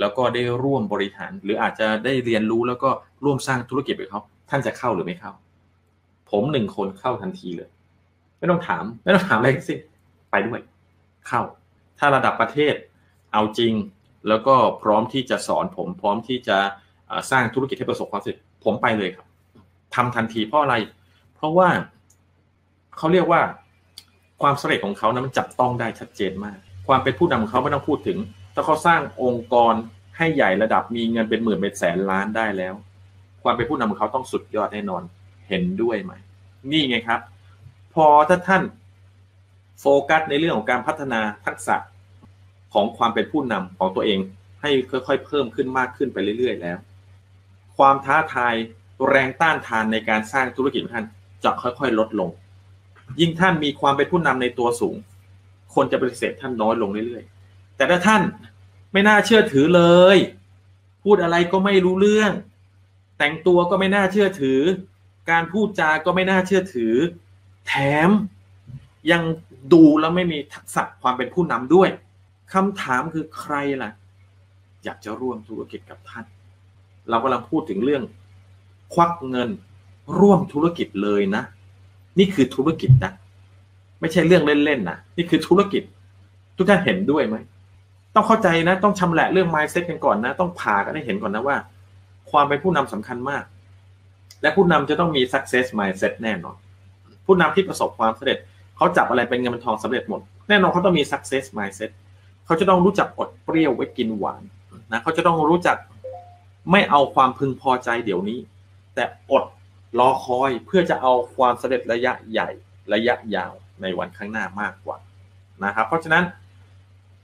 [0.00, 2.90] แล้วก็ได้ร่วมบริหาร หรืออาจจะได้เรียนรู้แล้วก็
[3.24, 5.32] ร่วมสร้างธุรกิจกับเขา ท่านจะเข้าหรือไม่เข้า
[6.30, 7.68] ผมหนึ่งคนเข้าทันทีเลย
[8.40, 9.74] ไม่ต้องถาม ไม่ต้องถามอะไรสิ
[10.30, 10.60] ไปด้วย
[11.28, 11.42] เข้า
[11.98, 12.74] ถ้าระดับประเทศ
[13.32, 13.72] เอาจริง
[14.28, 16.58] แล้วก็พร้อมที่จะสอนผม พร้อมที่จะ
[17.30, 19.26] สร้างธุรกิจให้ประสบความสำเร็จผมไปเลยครับ
[19.94, 20.74] ทำทันทีเพราะอะไร
[21.34, 21.68] เพราะว่า
[22.96, 23.40] เขาเรียกว่า
[24.42, 28.18] ความสำเร็จของเขานะมันจับต้องได้ชัดเจนมาก ความเป็นผู้นำของเขาไม่ต้องพูดถึง
[28.54, 29.74] ถ้าเขาสร้างองค์กร
[30.16, 32.74] ให้ใหญ่ระดับมีเงินเป็นหมื่นเป็นแสนล้านได้แล้ว
[33.42, 35.02] ความเป็นผู้นำของเขาต้องสุดยอดแน่นอน
[35.48, 36.12] เห็นด้วยไหม
[36.70, 37.20] นี่ไงครับ
[37.94, 38.62] พอถ้าท่าน
[39.80, 41.76] โฟกัสในเรื่องของการพัฒนาทักษะ
[42.72, 44.18] ของความเป็นผู้นำของตัวเอง
[44.62, 46.78] ให้ค่อยๆ เพิ่มขึ้นมากขึ้นไปเรื่อยๆ แล้ว
[47.76, 48.54] ความท้าทาย
[49.08, 51.06] แรงต้านทานในการสร้างธุรกิจท่าน
[51.44, 52.30] จะค่อยๆ ลดลง
[53.20, 54.96] ยิ่งท่านมีความเป็นผู้นำในตัวสูง
[55.74, 58.22] คนจะปฏิเสธท่านน้อยลงเรื่อยๆ แต่ถ้าท่าน
[58.92, 59.82] ไม่น่าเชื่อถือเล
[60.14, 60.16] ย
[61.04, 62.32] พูดอะไรก็ไม่รู้เรื่อง
[63.18, 64.60] แต่งตัวก็ไม่น่าเชื่อถือ
[65.30, 66.94] การพูดจาก็ไม่น่าเชื่อถือ
[67.72, 67.78] แถ
[68.08, 68.10] ม
[69.12, 69.22] ยัง
[69.72, 71.88] ดูแล้วไม่มีทักษะความเป็นผู้นำด้วย
[72.52, 73.90] คำถามคือใครล่ะ
[74.84, 76.24] อยากจะร่วมธุรกิจกับท่าน
[77.10, 78.02] เรากำลังพูดถึงเรื่อง
[78.94, 79.50] ควักเงิน
[80.18, 81.42] ร่วมธุรกิจเลยนะ
[82.18, 83.12] นี่คือธุรกิจนะ
[84.00, 85.82] ไม่ใช่เรื่องเล่นๆนะนี่คือธุรกิจ
[86.56, 87.36] ทุกท่านเห็นด้วยไหม
[88.14, 91.56] ต้องเข้าใจนะ ต้องชำแหละเรื่อง mindset กันก่อนนะ ต้องผ่ากันให้เห็นก่อนนะว่า
[92.30, 93.44] ความเป็นผู้นำสำคัญมาก
[94.42, 96.56] และผู้นำจะต้องมี success mindset แน่นอน
[97.30, 98.38] ผู้นำที่ประสบความสำเร็จ
[98.76, 101.90] เขาจับอะไรเป็นเงินเป็นทองสำเร็จหมด แน่นอนเขาต้องมี success mindset
[102.46, 104.42] เขาจะต้องรู้จักอดเปรี้ยวไว้กินหวาน
[104.92, 105.76] นะเขาจะต้องรู้จัก
[106.70, 108.38] ไม่เอาความพึงพอใจเดี๋ยวนี้
[108.94, 109.44] แต่อด
[109.98, 112.50] รอคอยเพื่อจะเอาความสำเร็จระยะใหญ่
[112.94, 114.96] ระยะยาวในวันข้างหน้ามากกว่า
[115.64, 116.24] นะครับ เพราะฉะนั้น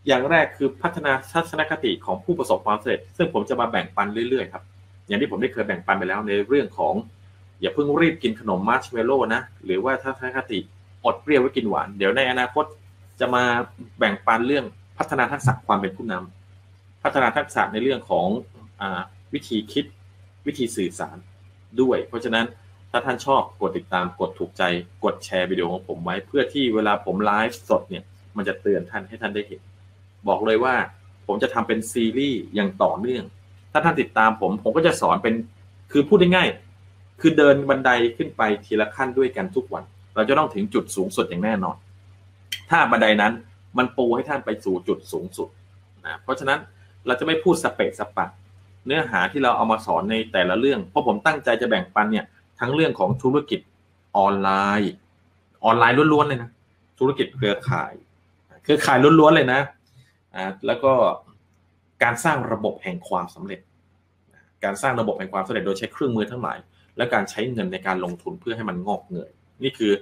[0.06, 4.62] อย่างแรกคือพัฒนาทัศนคติของผู้ประสบความสำเร็จ ซึ่งผมจะมาแบ่งปันเรื่อยๆครับ
[5.08, 6.94] อย่างที่ผมได้เคยแบ่งปันไปแล้วในเรื่องของ
[7.60, 10.58] อย่าเพิ่งรีบกินขนมมาร์ชเมลโล่นะ หรือว่าถ้าทัศนคติ
[11.04, 12.64] อดเปรี้ยวไว้กินหวาน เดี๋ยวในอนาคต
[13.20, 13.44] จะมา
[13.98, 14.64] แบ่งปันเรื่อง
[14.98, 18.26] พัฒนาทักษะความเป็นผู้นำพัฒนาทักษะในเรื่องของ
[18.80, 18.82] อ
[19.32, 19.84] วิธีคิด
[20.46, 21.16] วิธีสื่อสาร
[21.80, 22.46] ด้วย เพราะฉะนั้น
[22.90, 24.62] ถ้าท่านชอบกดติดตามกดถูกใจ
[25.04, 28.04] กดแชร์วิดีโอของผมไว้ เพื่อที่เวลาผมไลฟ์สดเนี่ย
[28.36, 29.60] มันจะเตือนท่านให้ท่านได้เห็น
[30.28, 30.74] บอกเลยว่า
[31.26, 33.24] ผมจะทำเป็นซีรีส์อย่างต่อเนื่อง
[33.72, 35.34] ถ้าท่านติดตามผมผมก็จะสอนเป็น
[35.92, 36.65] คือพูดง่ายๆ
[37.20, 41.76] คือเดินบันไดขึ้นไปทีละขั้นด้วยกันทุกวัน เราจะต้องถึงจุดสูงสุดอย่างแน่นอน
[42.70, 43.32] ถ้าบันไดนั้น
[43.78, 45.48] มันปูให้ท่านไปสู่จุดสูงสุด
[46.06, 46.58] นะเพราะฉะนั้น
[47.06, 48.26] เราจะไม่พูดสเปะสปะ
[48.86, 52.24] เนื้อหาที่เราเอามาสอนในแต่ละเรื่อง เพราะผมตั้งใจจะแบ่งปันเนี่ย
[52.60, 53.60] ทั้งเรื่องของธุรกิจ
[54.16, 54.50] ออนไล
[54.80, 54.92] น์
[55.64, 56.50] ออนไลน์ล้วนๆเลยนะ
[56.98, 57.92] ธุรกิจเครือข่าย
[58.62, 59.60] เครือข่ายล้วนๆเลยนะ
[60.34, 60.92] อ่าแล้วก็
[62.02, 63.60] การสร้างระบบแห่งความสำเร็จ
[64.64, 66.58] การสร้างระบบแห่งความสำเร็จโดยใช้เครื่องมือทั้งหลาย
[66.96, 69.30] และการใช้เงินในการลงทุนเพื่อให้มันงอกเงย
[69.62, 69.92] นี่คือ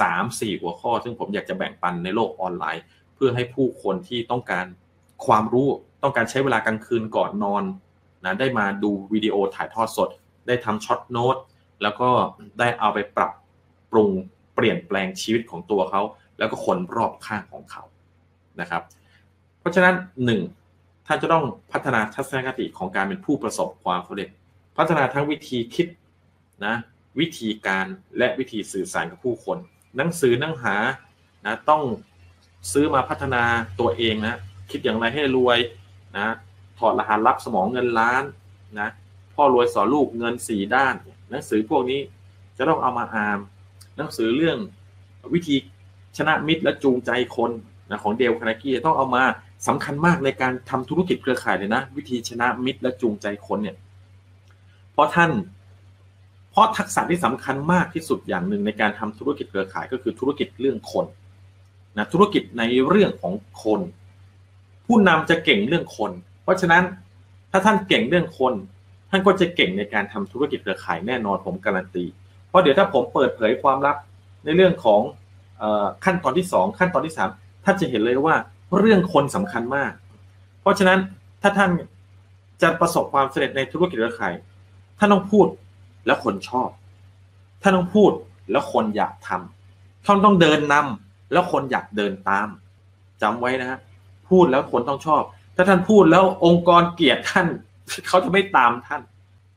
[0.00, 2.82] สามสี่หัวข้อ ซึ่งผมอยากจะแบ่งปันในโลกออนไลน์
[3.14, 4.66] เพื่อให้ผู้คนที่ต้องการ
[5.26, 5.68] ความรู้
[6.02, 7.64] ต้องการใช้เวลากลางคืนก่อนนอน
[8.24, 10.08] นะได้มาดูวิดีโอถ่ายทอดสด
[10.46, 11.36] ได้ทำช็อตโน้ต
[11.82, 12.08] แล้วก็
[12.58, 13.32] ได้เอาไปปรับ
[13.92, 14.10] ปรุง
[14.54, 16.02] เปลี่ยนแปลงชีวิตของตัวเขา
[16.38, 17.82] แล้วก็คนรอบข้างของเขา
[18.60, 18.82] นะครับ
[19.60, 20.40] เพราะฉะนั้นหนึ่ง
[21.06, 24.28] ท่านจะต้องพัฒนาทัศนคติของการเป็นผู้ประสบความสำเร็จ
[24.76, 25.86] พัฒนาทั้งวิธีคิด
[26.64, 26.74] นะ
[27.20, 27.86] วิธีการ
[28.18, 29.58] และวิธีสื่อสารกับผู้คน
[29.96, 30.76] หนังสือหนังหา
[31.46, 31.82] นะต้อง
[32.72, 33.42] ซื้อมาพัฒนา
[33.80, 34.36] ตัวเองนะ
[34.70, 35.58] คิดอย่างไรให้รวย
[36.16, 36.26] นะ
[36.78, 38.22] ถอดรหัสลับสมองเงินล้าน
[38.80, 38.88] นะ
[39.34, 40.94] พ่อรวยสอนลูกเงินสี่ด้าน
[41.30, 42.00] หนังสือพวกนี้
[42.58, 43.38] จะต้องเอามาอ่าน
[43.96, 44.58] หนังสือเรื่อง
[45.34, 45.56] วิธี
[46.16, 47.50] ชนะมิตรและจูงใจคน
[47.90, 49.24] นะของเดลคานากี้ต้องเอามา
[49.66, 53.76] สำคัญมากในการทำธุรกิจเครือข่ายเลยนะ วิธีชนะมิตรและจูงใจคนเนี่ย
[54.92, 55.30] เพราะท่าน
[56.50, 61.06] เพราะทักษะที่สำคัญมากที่สุดอย่างหนึ่งในการทำธุรกิจเครือข่ายก็คือธุรกิจเรื่องคน
[61.96, 63.32] นะธุรกิจในเรื่องของ
[63.64, 63.80] คน
[64.86, 66.84] ผู้นำจะเก่งเรื่องคน เพราะฉะนั้น
[67.50, 68.54] ถ้าท่านเก่งเรื่องคน
[69.10, 72.04] ท่านก็จะเก่งในการทำธุรกิจเครือข่ายแน่นอนผมการันตี
[72.48, 73.96] เพราะเดี๋ยวถ้าผมเปิดเผยความลับ
[74.44, 75.00] ในเรื่องของ
[76.04, 78.36] ขั้นตอนที่ 2 ขั้นตอนที่ 3 ท่านจะเห็นเลยว่า
[78.78, 79.92] เรื่องคนสำคัญมาก
[80.60, 80.98] เพราะฉะนั้น
[81.42, 81.70] ถ้าท่าน
[82.62, 84.34] จะประสบความสำเร็จในธุรกิจเครือข่าย
[84.98, 85.46] ท่านต้องพูด
[86.06, 86.68] แล้วคนชอบ
[87.62, 88.12] ท่านต้องพูด
[88.50, 92.48] แล้วคนอยากทำท่านต้องเดินนำแล้วคนอยากเดินตาม
[93.22, 93.78] จำไว้นะฮะ
[94.30, 95.22] พูดแล้วคนต้องชอบ
[95.56, 97.46] ถ้าท่านพูดแล้วองค์กรเกลียดท่าน
[98.08, 99.02] เขาจะไม่ตามท่าน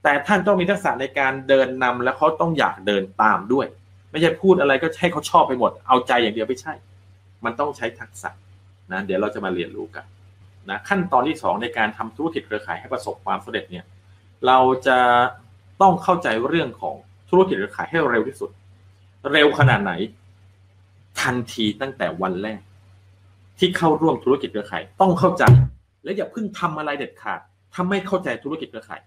[0.03, 3.65] แต่ท่านต้องมีทักษะในการเดินนำและเขาต้องอยากเดินตามด้วย
[4.11, 6.73] ไม่ใช่พูดอะไรก็ให้เขาชอบไปหมด เอาใจอย่างเดียวไม่ใช่
[7.45, 8.29] มันต้องใช้ทักษะ
[8.91, 10.05] นะเดี๋ยวเราจะมาเรียนรู้กัน
[10.69, 13.85] นะขั้นตอนที่สองในการทำธุรกิจเครือข่ายให้ประสบความสำเร็จเนี่ย
[14.47, 14.97] เราจะ
[15.81, 16.95] ต้องเข้าใจเรื่องของ
[17.29, 18.49] ธุรกิจเครือข่ายให้เร็วที่สุด
[19.31, 19.91] เร็วขนาดไหน
[21.21, 22.61] ทันทีตั้งแต่วันแรก
[23.59, 25.43] ที่เข้าร่วมธุรกิจเครือข่ายต้องเข้าใจ
[26.03, 27.39] และอย่าเพิ่งทำอะไรเด็ดขาด
[27.73, 29.01] ถ้าไม่เข้าใจธุรกิจเครือข่าย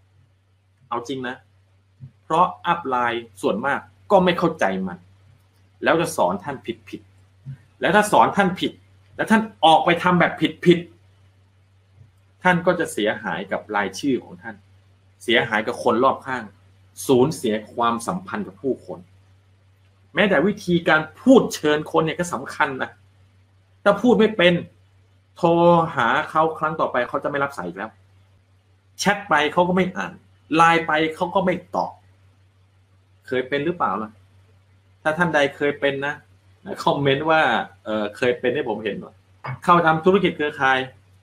[0.88, 1.36] เอาจริงนะ
[2.24, 4.98] เพราะอัพไลน์ส่วนมากก็ไม่เข้าใจมัน
[5.84, 7.00] แล้วจะสอนท่านผิดผิด
[7.80, 8.72] แล้วถ้าสอนท่านผิด
[9.16, 10.78] แล้วท่านออกไปทำแบบผิดผิด
[12.42, 14.56] ท่านก็จะเสียหายกับรายชื่อของท่าน
[15.22, 16.42] เสียหายกับคนรอบข้าง
[17.06, 18.98] สูญเสียความสัมพันธ์กับผู้คน
[20.14, 22.90] แม้แต่วิธีการพูดเชิญคนเนี่ยก็สำคัญนะ
[23.84, 24.54] ถ้าพูดไม่เป็น
[25.36, 25.48] โทร
[25.96, 27.90] หาเขาครั้งต่อไปเขาจะไม่รับสายอีกแล้ว
[28.98, 30.12] แชทไปเขาก็ไม่อ่าน
[30.56, 31.92] ไลน์ไปเขาก็ไม่ตอบ
[33.26, 34.10] เคยเป็นหรือเปล่าล่ะ
[35.02, 36.14] ถ้าท่านใดเคยเป็นนะ
[36.84, 37.40] คอมเมนต์ว่า
[37.84, 39.14] เออเคยเป็นให้ผมเห็นหน่อย
[39.64, 40.78] เข้าทำธุรกิจเครือข่าย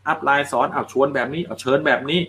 [0.07, 2.19] อัพไลน์สอนเอาชวนแบบนี้เอาเชิญแบบนี้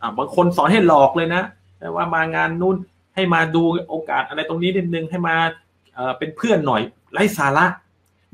[0.00, 1.42] อ่าบางคนสอนให้หลอกเลยนะ
[1.80, 2.76] แต่ว่ามางานนู้น
[3.14, 5.36] ให้มาดูโอกาสอะไรตรงนี้นิดนึงให้มา
[6.18, 7.66] เป็นเพื่อนหน่อยไร้สาระ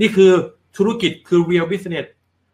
[0.00, 0.32] นี่คือ
[0.76, 2.06] ธุรกิจคือ real business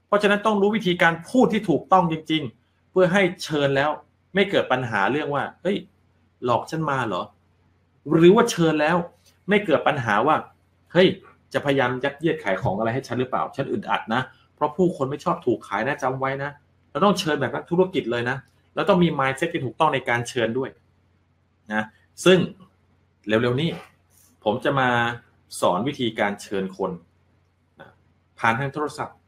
[0.07, 3.91] เพราะฉะนั้นต้องรู้วิธีการพูดที่ถูกต้องจริง ๆ เพื่อให้เชิญแล้ว
[4.35, 5.77] ไม่เกิดปัญหาเรื่องว่าเฮ้ย
[6.45, 7.23] หลอกฉันมาเหรอ
[8.15, 8.97] หรือว่าเชิญแล้ว
[9.49, 10.37] ไม่เกิดปัญหาว่า
[10.93, 11.09] เฮ้ย
[11.53, 14.23] จะพยายามยัดเยียดขายของอะไรให้ฉันหรือเปล่า ฉันอึดอัดนะ
[14.55, 16.51] เพราะผู้คนไม่ชอบถูกขายนะจำไว้นะ
[16.91, 18.37] เราต้องเชิญแบบนักธุรกิจเลยนะ
[18.75, 20.71] แล้วต้องมี mindset ที่ถูกต้องในการเชิญด้วย
[21.73, 21.85] นะ
[22.25, 22.39] ซึ่ง
[23.27, 23.71] เร็วๆนี้
[24.45, 24.89] ผมจะมา
[25.61, 26.91] สอนวิธีการเชิญคน
[27.81, 27.91] นะ
[28.39, 29.19] ผ่านทางโทรศัพท์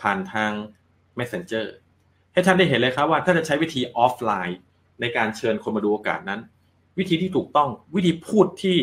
[0.00, 0.50] ผ่านทาง
[1.18, 1.66] messenger
[2.32, 4.58] ให้ท่านได้เห็นเลยครับว่า ถ้าจะใช้วิธีออฟไลน์
[5.00, 6.40] ในการเชิญคนมาดูโอกาสนั้น
[6.98, 8.76] วิธีที่ถูกต้องวิธีพูดที่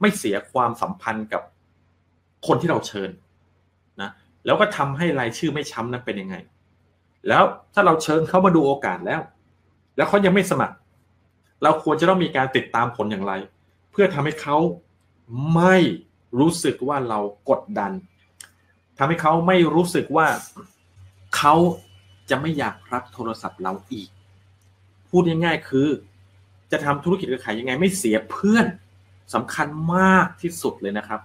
[0.00, 1.42] ไม่เสียความสัมพันธ์กับ
[2.46, 3.10] คนที่เราเชิญ
[4.00, 4.10] นะ
[4.46, 6.36] แล้วก็ทำให้รายชื่อไม่ช้ำนั้นเป็นยังไง
[7.28, 7.42] แล้ว
[7.74, 9.20] ถ้าเราเชิญเขามาดูโอกาสแล้ว
[9.96, 10.76] แล้วเขายังไม่สมัคร
[11.62, 13.32] เราควรจะต้องมีการติดตามผลอย่างไร
[13.90, 14.56] เพื่อทำให้เขา
[15.54, 15.76] ไม่
[16.38, 17.92] รู้สึกว่าเรากดดัน
[18.98, 20.26] ทำให้เขาไม่รู้สึกว่า
[21.36, 21.54] เขา
[22.30, 24.08] จะไม่อยากรับโทรศัพท์เราอีก
[25.08, 25.88] พูดง่ายๆคือ
[26.72, 28.66] จะทำธุรกิจเครือข่ายยังไงไม่เสียเพื่อน
[29.34, 31.20] สำคัญมากที่สุดเลยนะครับ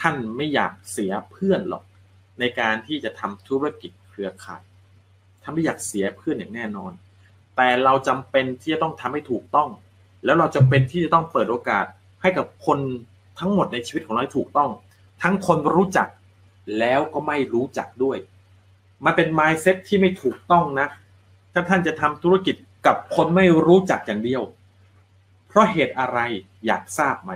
[0.00, 1.84] ท่านไม่อยากเสียเพื่อนหรอก
[2.40, 4.62] ในการที่จะทำธุรกิจเครือข่าย
[5.42, 6.92] ท่านไม่อยากเสียเพื่อนอย่างแน่นอน
[7.56, 9.68] แต่เราจำเป็นที่จะต้องทำให้ถูกต้อง
[10.24, 11.84] แล้วเราจำเป็นที่จะต้องเปิดโอกาส
[12.22, 12.78] ให้กับคน
[13.38, 14.70] ทั้งหมดในชีวิตของเราถูกต้อง
[15.22, 16.08] ทั้งคนรู้จัก
[16.78, 18.18] แล้วก็ไม่รู้จักด้วย
[19.04, 20.86] มันเป็น mindset ที่ไม่ถูกต้องนะ
[21.52, 24.42] ถ้าท่านจะทำธุรกิจกับคนไม่รู้จักอย่างเดียว
[25.48, 26.18] เพราะเหตุอะไร
[26.66, 27.32] อยากทราบไหม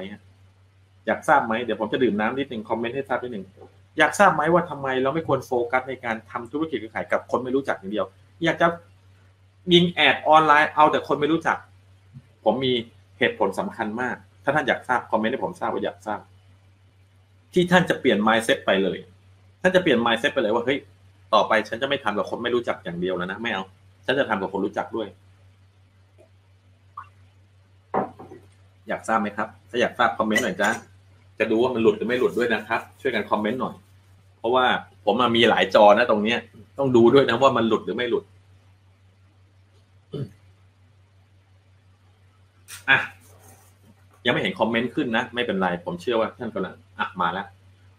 [1.06, 3.44] อยากทราบไหมเดี๋ยวผมจะดื่มน้ำนิดหนึ่งคอมเมนต์ให้ทราบนิดหนึ่ง
[3.98, 8.06] อยากทราบไหมว่าทำไมเราไม่ควรโฟกัสในการทำธุรกิจขายกับคนไม่รู้จักอย่างเดียว
[8.44, 8.66] อยากจะ
[9.72, 11.58] ยิงแอดออนไลน์เอาแต่คนไม่รู้จัก
[12.44, 12.72] ผมมี
[13.18, 16.20] เหตุผลสำคัญมาก ถ้าท่านอยากทราบคอมเมนต์ให้ผมทราบว่าอยากทราบ
[17.52, 18.98] ที่ท่านจะเปลี่ยน mindset ไปเลย
[19.62, 20.78] ท่านจะเปลี่ยน mindset ไปเลยว่าเฮ้ย
[21.34, 23.62] ต่อไปฉันจะไม่ทำกับคนไม่รู้จักอย่างเดียวแล้วนะไม่เอา
[24.04, 25.08] ฉันจะทำกับคนรู้จักด้วย
[28.88, 30.70] อยากทราบไหมครับ ถ้าอยากทราบคอมเมนต์หน่อยจ้า
[31.38, 33.74] จะดูว่ามันหลุดหรือไม่หลุดด้วยนะครับ ช่วยกันคอมเมนต์หน่อย
[34.38, 34.64] เพราะว่า
[35.04, 36.38] ผมมีหลายจอนะตรงเนี้ย
[36.78, 38.24] ต้องดูด้วยนะว่ามันหลุดหรือไม่หลุด
[42.90, 42.98] อะ
[44.24, 47.46] ยังไม่เห็นคอมเมนต์ขึ้นนะ ไม่เป็นไร ผมเชื่อว่าท่านกำลังอะมาแล้ว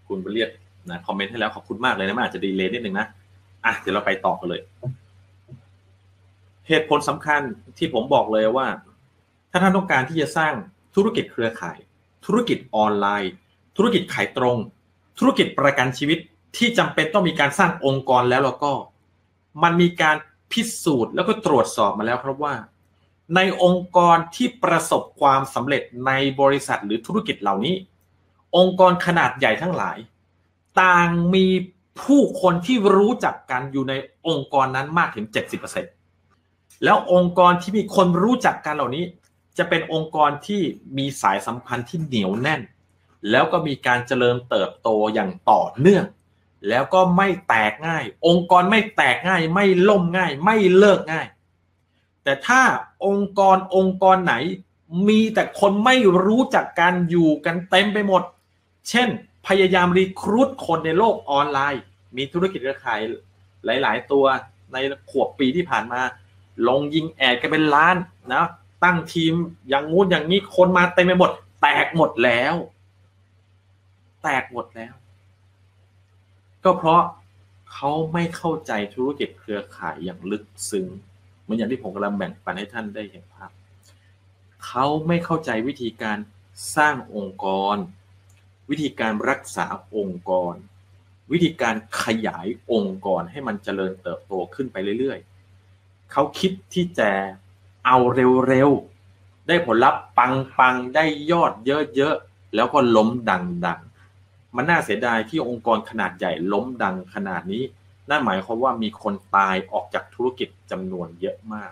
[0.07, 0.49] คุณเรียก
[0.91, 3.07] นะคอมเมนต์ให้แล้วขอบคุณมากเลยนะมันอาจจะดีเลยนิดนึงนะ
[3.65, 4.61] อะเดี๋ยวเราไปต่อกันเลย
[6.67, 7.41] เหตุผลสำคัญ
[7.77, 8.67] ที่ผมบอกเลยว่า
[9.51, 10.53] ถ้าท่านต้องการที่จะสร้าง
[10.95, 11.77] ธุรกิจเครือข่าย
[12.25, 13.33] ธุรกิจออนไลน์
[13.77, 14.57] ธุรกิจขายตรง
[15.19, 16.19] ธุรกิจประกันชีวิต
[16.57, 18.71] ที่จำเป็นต้องมีการสร้างองค์กรแล้วแล้วก็
[19.63, 20.15] มันมีการ
[20.51, 22.55] พิสูจน์แล้วก็ตรวจสอบมาแล้วครับว่า
[23.35, 27.75] ในองค์กรที่ประสบความสำเร็จในบริษัทหรือธุรกิจเหล่านี้
[28.57, 29.97] องค์กรขนาดใหญ่ทั้งหลาย
[30.81, 31.45] ต่างมี
[32.01, 33.93] ผู้คนที่รู้จักกันอยู่ใน
[34.27, 35.25] องค์กรนั้นมากถึง
[36.05, 39.03] 70%แล้วองค์กรที่มีคนรู้จักกันเหล่านี้
[39.57, 40.61] จะเป็นองค์กรที่
[40.97, 42.61] มีสายสัมพันธ์ที่เหนียวแน่น
[43.29, 46.05] แล้วก็มีการเจริญเติบโตอย่างต่อเนื่อง
[46.67, 51.27] แล้วก็ไม่แตกง่าย องค์กรไม่แตกง่าย ไม่ล่มง่าย ไม่เลิกง่าย
[52.23, 52.61] แต่ถ้า
[53.05, 54.35] องค์กรองค์กรไหน
[55.07, 55.95] มีแต่คนไม่
[56.25, 58.23] รู้จักกันอยู่กันเต็มไปหมด
[58.89, 59.09] เช่น
[59.47, 61.81] พยายามรีครูดคนในโลกออนไลน์
[62.17, 62.99] มีธุรกิจเครือข่าย
[63.65, 64.25] หลาย ๆ ตัว
[64.73, 64.77] ใน
[65.09, 66.01] ขวบปีที่ผ่านมา
[66.67, 67.95] ลงยิงแอดกันเป็นล้าน
[68.33, 68.45] นะ
[68.83, 69.33] ตั้งทีม
[69.69, 72.55] อย่างงู้นอย่างนี้คนมาเต็มไปหมด แตกหมดแล้ว
[74.23, 74.93] แตกหมดแล้ว
[76.63, 77.01] ก็เพราะ
[77.73, 80.87] เขาไม่เข้าใจธุรกิจเครือข่ายอย่างลึกซึ้ง
[81.41, 83.51] เหมือนอย่างที่ผมกำลังแบ่งปันให้ท่านได้เห็นภาพ
[84.65, 86.17] เขาไม่เข้าใจวิธีการ
[86.75, 87.75] สร้างองค์กร
[88.69, 90.55] วิธีการรักษาองค์กร
[91.31, 97.09] วิธีการขยายองค์กรให้มันเจริญเติบโตขึ้นไปเรื่อยๆเขาคิดที่จะ
[97.85, 97.97] เอา
[98.47, 101.53] เร็วๆได้ผลลัพธ์ปังๆ ได้ยอด
[101.95, 103.88] เยอะๆ แล้วก็ล้มดังๆ
[104.55, 107.63] มันน่าเสียดายที่องค์กรขนาดใหญ่ล้มดังขนาดนี้
[108.09, 111.71] นั่นหมายความว่ามีคนตายออกจากธุรกิจจำนวนเยอะมาก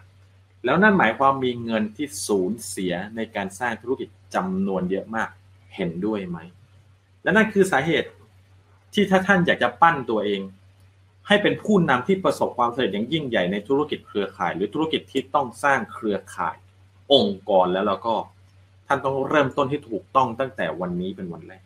[0.65, 5.29] แล้วนั่นหมายความมีเงินที่สูญเสียในการสร้างธุรกิจจำนวนเยอะมาก
[5.75, 6.37] เห็นด้วยไหม
[7.23, 8.09] และนั่นคือสาเหตุ
[8.93, 10.41] ที่ถ้าท่านอยากจะปั้นตัวเอง
[11.27, 16.55] ให้เป็นผู้นำที่ประสบความสำเร็จอย่างยิ่งใหญ่ในธุรกิจเครือข่าย หรือธุรกิจที่ต้องสร้างเครือข่าย
[17.13, 18.15] องค์กรแล้วแล้วก็
[18.87, 21.63] ท่านต้องเริ่มต้นที่ถูกต้องตั้งแต่วันนี้เป็นวันแรก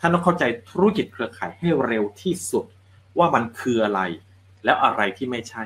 [0.00, 2.64] ท่านต้องเข้าใจธุรกิจเครือข่ายให้เร็วที่สุด
[3.18, 4.00] ว่ามันคืออะไร
[4.64, 5.64] แล้วอะไรที่ไม่ใช่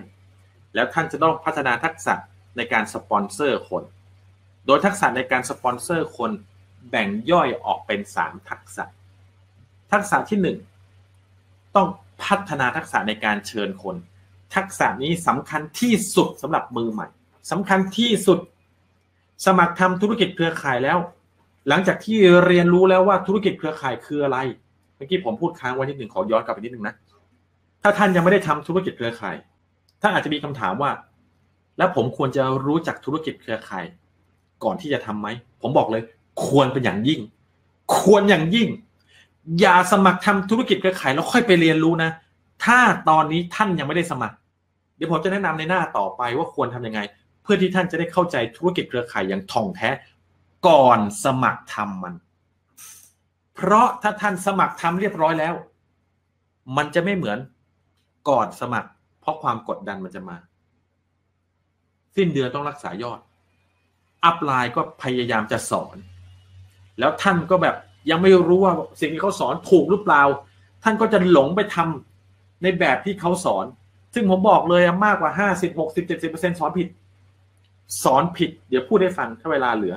[0.74, 2.14] แล้วท่านจะต้องพัฒนาทักษะ
[2.56, 3.84] ในการสปอนเซอร์คน
[4.66, 6.30] โดยทักษะในการสปอนเซอร์คน
[6.90, 8.84] แบ่งย่อยออกเป็นสามทักษะ
[9.92, 10.58] ทักษะที่หนึ่ง
[11.76, 11.88] ต้อง
[12.24, 13.96] พัฒนาทักษะในการเชิญคน
[14.54, 17.08] ทักษะนี้สำคัญที่สุดสำหรับมือใหม่
[17.50, 18.38] สำคัญที่สุด
[19.46, 20.98] สมัครทำธุรกิจเครือข่ายแล้ว
[21.68, 24.38] หลังจากที่เรียนรู้แล้วว่าธุรกิจเครือข่ายคืออะไร
[24.96, 26.94] เมื่อกี้ผมพูดค้างไว้นิดหนึ่งขอย้อนกลับไปนิดหนึ่งนะ
[27.82, 29.36] ถ้าท่านยังไม่ได้ทำธุรกิจเครือข่าย
[30.00, 30.90] ท่านอาจจะมีคำถามว่า
[31.78, 33.84] แล้วผมควรจะรู้จักธุรกิจเครือข่าย
[34.64, 35.28] ก่อนที่จะทํำไหม
[35.62, 36.02] ผมบอกเลย
[36.46, 37.20] ควรเป็นอย่างยิ่ง
[37.96, 38.68] ควรอย่างยิ่ง
[39.60, 42.10] อย่าสมัครทำธุรกิจเครือข่ายแล้วค่อยไปเรียนรู้นะ
[42.64, 44.36] ถ้าตอนนี้ท่านยังไม่ได้สมัคร
[44.96, 47.00] เดี๋ยวผมจะแนะนำในหน้าต่อไปว่าควรทํำยังไง
[47.42, 49.88] เพื่อที่ท่านจะได้เข้าใจธุรกิจเครือข่ายอย่างท่องแท้
[50.68, 52.14] ก่อนสมัครทำมัน
[53.54, 55.54] เพราะถ้าท่านสมัครทำเรียบร้อยแล้ว
[56.76, 57.38] มันจะไม่เหมือน
[58.28, 58.88] ก่อนสมัคร
[59.20, 60.36] เพราะความกดดันมันจะมา
[62.16, 63.20] สิ้นเดือนต้องรักษายอด
[64.24, 65.96] อัพไลน์ก็พยายามจะสอน
[66.98, 67.76] แล้วท่านก็แบบ
[68.10, 70.22] ยังไม่รู้ว่าสิ่งที่เขาสอนถูกหรือเปล่า
[70.82, 73.66] ท่านก็จะหลงไปทำในแบบที่เขาสอน
[74.14, 76.88] ซึ่งผมบอกเลยมากกว่าห้าสิบหกสิบเจ็ดสิบเปอร์เซ็นสอนผิด
[78.04, 79.94] สอนผิด เดี๋ยวพูดให้ฟังถ้าเวลาเหลือ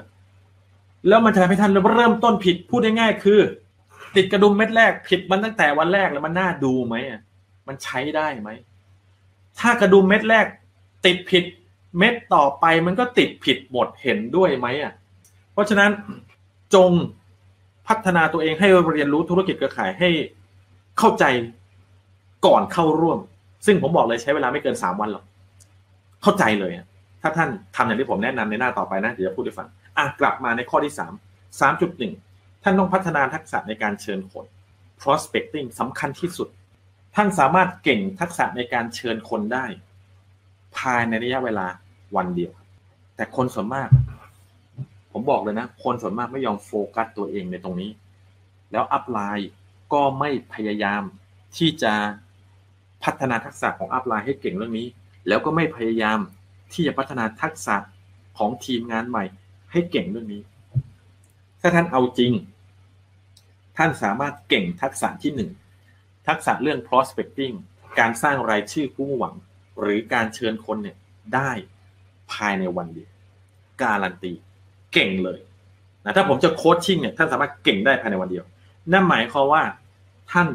[1.07, 3.39] แล้วมันจะทำให้ท่านเริ่มต้นผิดพูดง่ายๆคือ
[4.15, 7.21] ติดกระดุมเม็ดแรกผิดมันตั้งแต่วันแรกแล้วมันน่าดูไหมอะ
[7.67, 8.49] มันใช้ได้ไหม
[9.59, 10.45] ถ้ากระดุมเม็ดแรก
[11.05, 11.43] ติดผิด
[11.97, 14.93] เม็ดต่อไปมันก็ติดผิดหมดเห็นด้วยไหมอะ
[15.53, 15.91] เพราะฉะนั้น
[16.75, 16.91] จง
[17.87, 20.09] พัฒนาตัวเองให้เรียนรู้ธุรกิจเครือข่ายให้
[20.99, 21.25] เข้าใจ
[22.45, 23.19] ก่อนเข้าร่วม
[23.65, 25.23] ซึ่งผมบอกเลยใช้เวลาไม่เกินสามวันหรอก
[26.23, 26.71] เข้าใจเลย
[27.21, 31.13] ถ้าท่านทำอย่างที่ผมแนะนำในหน้าต่อไปนะเดี๋ยวจะพูดให้ฟัง อะกลับมาในข้อที่สาม
[31.59, 32.13] สามจุดหนึ่ง
[32.63, 34.45] ท่านต้องพัฒนาทักษะในการเชิญคน
[35.01, 36.49] prospecting สำคัญที่สุด
[37.15, 39.65] ท่านสามารถเก่งทักษะในการเชิญคนได้
[40.77, 41.67] ภายในระยะเวลา
[42.15, 42.51] วันเดียว
[43.15, 43.89] แต่คนส่วนมาก
[45.11, 47.91] ผมบอกเลยนะ คนส่วนมากไม่ยอมโฟกัสตัวเองในตรงนี้
[48.71, 49.49] แล้วอัพไลน์
[49.93, 51.03] ก็ไม่พยายาม
[51.57, 51.93] ที่จะ
[53.03, 54.87] พัฒนาทักษะของอัพไลน์ให้เก่งเรื่องนี้
[55.27, 56.19] แล้วก็ไม่พยายาม
[56.73, 57.75] ที่จะพัฒนาทักษะ
[58.37, 59.25] ของทีมงานใหม่
[59.73, 60.41] ให้เก่งเรื่องนี้
[61.61, 62.33] ถ้าท่านเอาจริง
[63.77, 65.51] ท่านสามารถเก่งทักษะที่หนึ่ง
[66.27, 67.55] ทักษะเรื่อง prospecting
[67.99, 69.35] การสร้างรายชื่อผู้หวัง
[69.79, 70.97] หรือการเชิญคนเนี่ย
[71.35, 71.51] ได้
[72.31, 73.09] ภายในวันเดียว
[73.83, 74.33] การันตี
[74.93, 75.39] เก่งเลย
[76.03, 78.45] นะถ้าผมจะโคชชิ่งเนี่ยท่านสามารถเก่งได้ภายในวันเดียว
[78.91, 79.63] นั่นหมายความว่า
[80.31, 80.47] ท่าน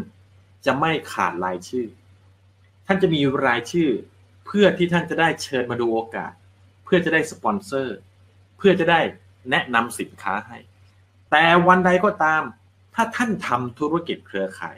[0.66, 1.86] จะไม่ขาดรายชื่อ
[2.86, 3.90] ท่านจะมีรายชื่อ
[4.46, 6.32] เพื่อที่ท่านจะได้เชิญมาดูโอกาส
[6.84, 7.98] เพื่อจะได้สปอนเซอร์
[8.58, 9.00] เพื่อจะได้
[9.50, 10.58] แนะนำสินค้าให้
[11.30, 12.42] แต่วันใดก็ตาม
[12.94, 14.76] ถ้าท่านทำธุรกิจเครือข่าย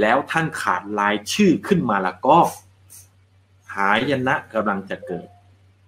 [0.00, 2.38] แล้วท่านขาดรายชื่อขึ้นมาล้วก็
[3.74, 5.28] หายนะกำลังจะเกิด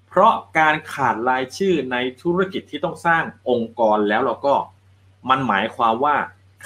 [0.09, 4.55] เพราะการขาดรายชื่อในธุรกิจที่ต้องสร้างองค์กรแล้วเราก็
[5.29, 6.17] มันหมายความว่า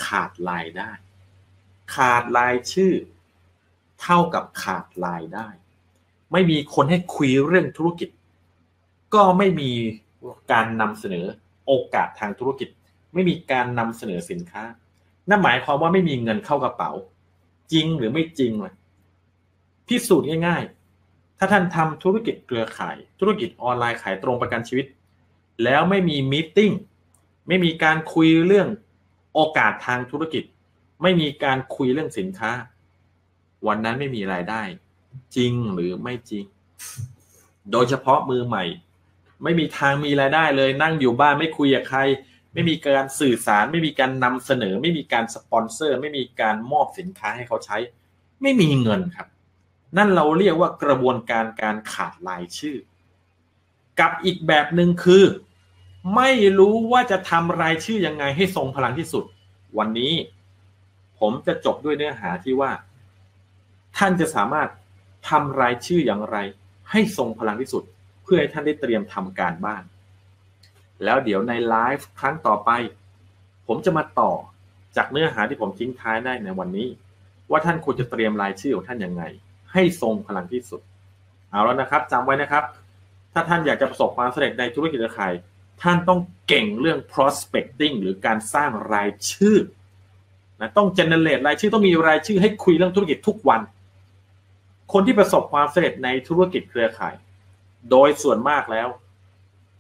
[0.05, 0.91] ขาดรายได้
[1.95, 2.93] ขาดรายชื่อ
[4.01, 5.49] เท่ากับขาดรายได้
[6.33, 8.09] ไม่มีคนให้คุยเรื่องธุรกิจ
[9.15, 9.73] ก็ไม่มี
[10.53, 11.27] การนำเสนอ
[11.67, 12.69] โอกาสทางธุรกิจ
[13.15, 14.65] ไม่มีการนำเสนอสินค้า
[15.29, 16.91] นั่นหมายความว่าไม่มีเงินเข้ากระเป๋า
[17.73, 18.75] จริงหรือไม่จริงเลย
[19.87, 20.63] พิสูจน์ง่าย
[21.01, 24.87] ๆ ถ้าท่านทำธุรกิจเครือข่าย ธุรกิจออนไลน์ขายตรงประกันชีวิต
[25.65, 26.73] แล้วไม่มีมีติ้ง
[27.49, 28.69] ไม่มีการคุยเรื่อง
[29.35, 30.45] โอกาสทางธุรกิจ
[31.03, 32.51] ไม่มีการคุยเรื่องสินค้า
[33.67, 34.63] วันนั้นไม่มีรายได้
[35.37, 36.45] จริงหรือไม่จริง
[37.73, 38.65] โดยเฉพาะมือใหม่
[39.45, 42.01] ไม่มีทางมีรายได้เลย นั่งอยู่บ้านไม่คุยกับใคร
[42.53, 47.77] ไม่มีการสื่อสาร ไม่มีการนำเสนอ ไม่มีการสปอนเซอร์ ไม่มีการมอบสินค้าให้เขาใช้
[48.43, 49.29] ไม่มีเงินครับ
[49.97, 52.77] นั่นเราเรียกว่ากระบวนการการขาดรายชื่อ
[54.01, 55.25] กับอีกแบบหนึ่งคือ
[56.17, 59.25] ไม่รู้ว่าจะทำรายชื่อยังไงให้ทรงพลังที่สุด
[59.79, 60.13] วันนี้
[61.19, 62.71] ผมจะจบด้วยเนื้อหาที่ว่า
[63.97, 64.69] ท่านจะสามารถ
[65.29, 66.37] ทำรายชื่ออย่างไร
[66.91, 67.83] ให้ทรงพลังที่สุด
[68.35, 69.83] พื่อให้ท่านได้เตรียมทำการบ้าน
[71.05, 72.71] แล้วเดี๋ยวในไลฟ์ครั้งต่อไป
[73.67, 74.33] ผมจะมาต่อ
[74.97, 76.89] จากเนื้อหาที่ผมทิ้งท้ายได้ในวันนี้
[77.51, 79.23] ว่าท่านควรจะเตรียมรายชื่อของท่านยังไง
[79.73, 80.81] ให้ทรงพลังที่สุด
[81.51, 82.65] เอาแล้วนะครับจำไว้นะครับ
[83.33, 85.33] ถ้าท่านอยากจะประสบความสำเร็จในธุรกิจเครือข่าย
[85.83, 89.57] ท่านต้องเก่งเรื่อง prospecting หรือการสร้างรายชื่อ
[90.61, 93.61] นะต้อง generate รายชื่อต้องมีรายชื่อให้คุยเรื่องธุรกิจทุกวัน
[94.93, 97.15] คนที่ประสบความสำเร็จในธุรกิจเครือข่าย
[97.91, 98.89] โดยส่วนมากแล้ว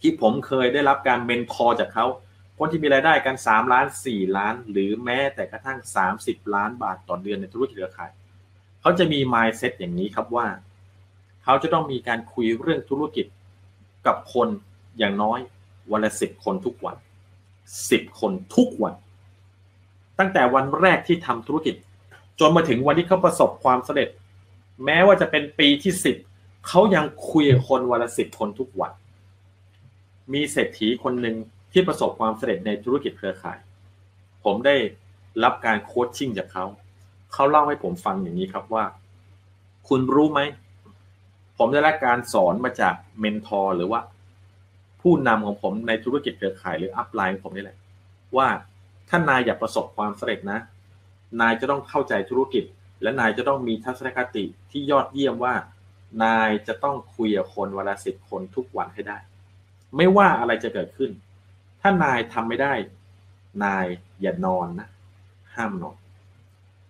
[0.00, 2.06] ที่ผมเคยได้รับการเมนทอร์จากเขา
[2.58, 8.10] คนที่มีรายได้กันสามล้านสี่ล้าน หรือแม้แต่กระทั่งสามสิบล้านบาทต่อเดือนในธุรกิจเครือข่าย
[8.80, 10.46] เขาจะมี mindset อย่างนี้ครับว่า
[11.44, 13.26] เขาจะต้องมีการคุยเรื่องธุรกิจ
[14.06, 14.48] กับคน
[14.98, 15.38] อย่างน้อย
[15.90, 16.96] วันละสิบคนทุกวัน
[17.90, 18.94] สิบคนทุกวัน
[20.18, 21.74] ตั้งแต่วันแรกที่ทำธุรกิจ
[22.40, 24.08] จนมาถึงวันที่เขาประสบความสำเร็จ
[24.84, 26.16] แม้ว่าจะเป็นปีที่สิบ
[26.68, 28.92] เขายังคุยกับคนวันละสิบคนทุกวัน
[30.32, 31.36] มีเศรษฐีคนหนึ่ง
[31.72, 33.58] ที่ประสบความสำเร็จในธุรกิจเครือข่าย
[34.44, 34.76] ผมได้
[35.44, 36.64] รับการ coaching จากเขา
[37.32, 38.84] เขาเล่าให้ผมฟังอย่างนี้ครับว่า
[39.88, 40.40] คุณรู้ไหม
[41.58, 44.00] ผมได้รับการสอนมาจาก mentor หรือว่า
[45.00, 47.78] ผู้นำของผมในธุรกิจเครือข่ายหรือ upline ของผมนี่แหละ
[48.36, 48.48] ว่า
[49.08, 50.58] ถ้านายอยากประสบความสำเร็จนะ
[51.40, 52.64] นายจะต้องเข้าใจธุรกิจ
[53.02, 55.54] และนายจะต้องมีทัศนคติที่ยอดเยี่ยมว่า
[56.22, 59.18] นายจะต้องคุยกับคนวันละสิบคนทุกวันให้ได้
[59.96, 61.10] ไม่ว่าอะไรจะเกิดขึ้น
[61.80, 62.74] ถ้านายทำไม่ได้
[63.64, 63.86] นาย
[64.20, 64.88] อย่านอนนะ
[65.54, 65.96] ห้ามนอน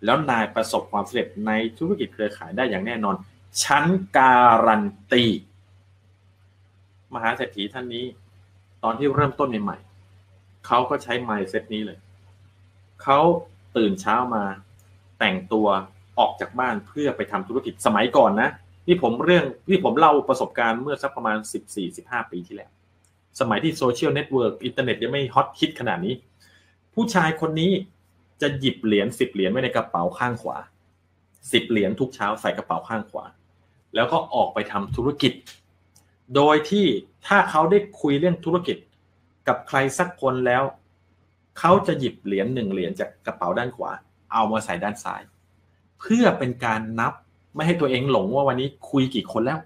[0.05, 3.14] แล้วนายประสบความสำเร็จในธุรกิจเครือข่ายได้อย่างแน่นอน
[3.62, 3.85] ฉัน
[4.16, 4.35] กา
[4.66, 5.25] รันตี
[7.14, 8.05] มหาเศรษฐีท่านนี้
[8.83, 11.99] ตอนที่เริ่มต้นใหม่ๆเขาก็ใช้ไมซ์เซตนี้เลย
[13.03, 13.18] เขา
[13.77, 14.45] ตื่นเช้ามา
[15.18, 15.66] แต่งตัว
[16.18, 18.51] ออกจากบ้านเพื่อไปทำธุรกิจสมัยก่อนนะ
[18.87, 21.39] นี่ผมเรื่องที่ผมเล่าประสบการณ์เมื่อสักประมาณ
[21.85, 22.70] 14-15 ปีที่แล้ว
[23.41, 26.14] สมัยที่ social network อินเทอร์เน็ตยังไม่ฮอตฮิตขนาดนี้
[26.95, 27.72] ผู้ชายคนนี้
[28.43, 30.59] จะหยิบเหรียญสิบเหรียญไว้ในกระเป๋าข้างขวา
[31.53, 33.24] สิบเหรียญทุกเช้าใส่กระเป๋าข้างขวา
[33.95, 35.32] แล้วก็ออกไปทำธุรกิจ
[36.35, 36.87] โดยที่
[37.26, 38.76] ถ้าเขาได้คุยเรื่องธุรกิจ
[39.49, 40.62] กับใครสักคนแล้ว
[41.59, 43.91] เขาจะหยิบเหรียญหนึ่งเหรียญจากกระเป๋าด้านขวา
[44.32, 45.22] เอามาใส่ด้านซ้าย
[46.01, 47.14] เพื่อเป็นการนับ
[47.55, 49.59] ไม่ให้ตัวเองหลงว่าวันนี้คุยกี่คนแล้ว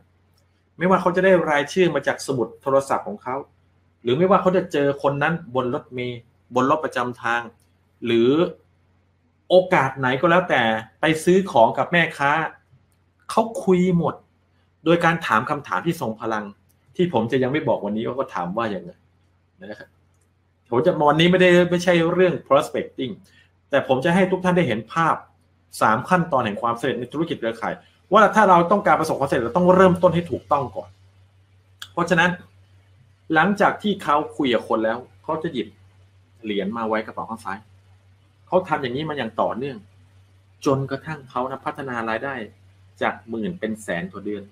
[0.78, 3.36] ไม่ว่าเขาจะได้รายชื่อมาจากสมุดโทรศัพท์ของเขา
[4.02, 6.20] หรือไม่ว่าเขาจะเจอคนนั้นบนรถเมย์
[6.54, 7.42] บนรถประจำทาง
[8.04, 8.30] หรือ
[9.48, 10.62] โอกาสไหนก็แล้วแต่
[11.00, 12.30] ไปซื้อของกับแม่ค้า
[13.30, 14.14] เขาคุยหมด
[14.84, 16.44] โดยการถามคำถามที่ทรงพลัง
[16.96, 18.92] ที่ผมจะยังไม่บอกวันนี้ว่าก็ถามว่าอย่างไร
[19.60, 19.88] นะครับ
[20.70, 23.12] ผมจะวันนี้ไม่ได้ไม่ใช่เรื่อง prospecting
[23.70, 25.16] แต่ผมจะให้ทุกท่านได้เห็นภาพ
[25.80, 27.74] สามขั้นตอนแห่งความสำเร็จในธุรกิจเครือข่าย
[28.12, 30.88] ว่าถ้าเราต้องการประสบความสำเร็จเราต้องเริ่มต้นให้ถูกต้องก่อน
[31.92, 32.30] เพราะฉะนั้น
[33.34, 35.68] หลังจากที่เขาคุยกับคนแล้ว เขาจะหยิบ
[36.42, 37.58] เหรียญมาไว้กระเป๋าข้างซ้าย
[38.46, 39.78] เขาทำอย่างนี้มาอย่างต่อเนื่อง
[40.66, 42.34] จนกระทั่งเขานะพัฒนารายได้
[43.02, 44.42] จากหมื่นเป็นแสนต่อเดือน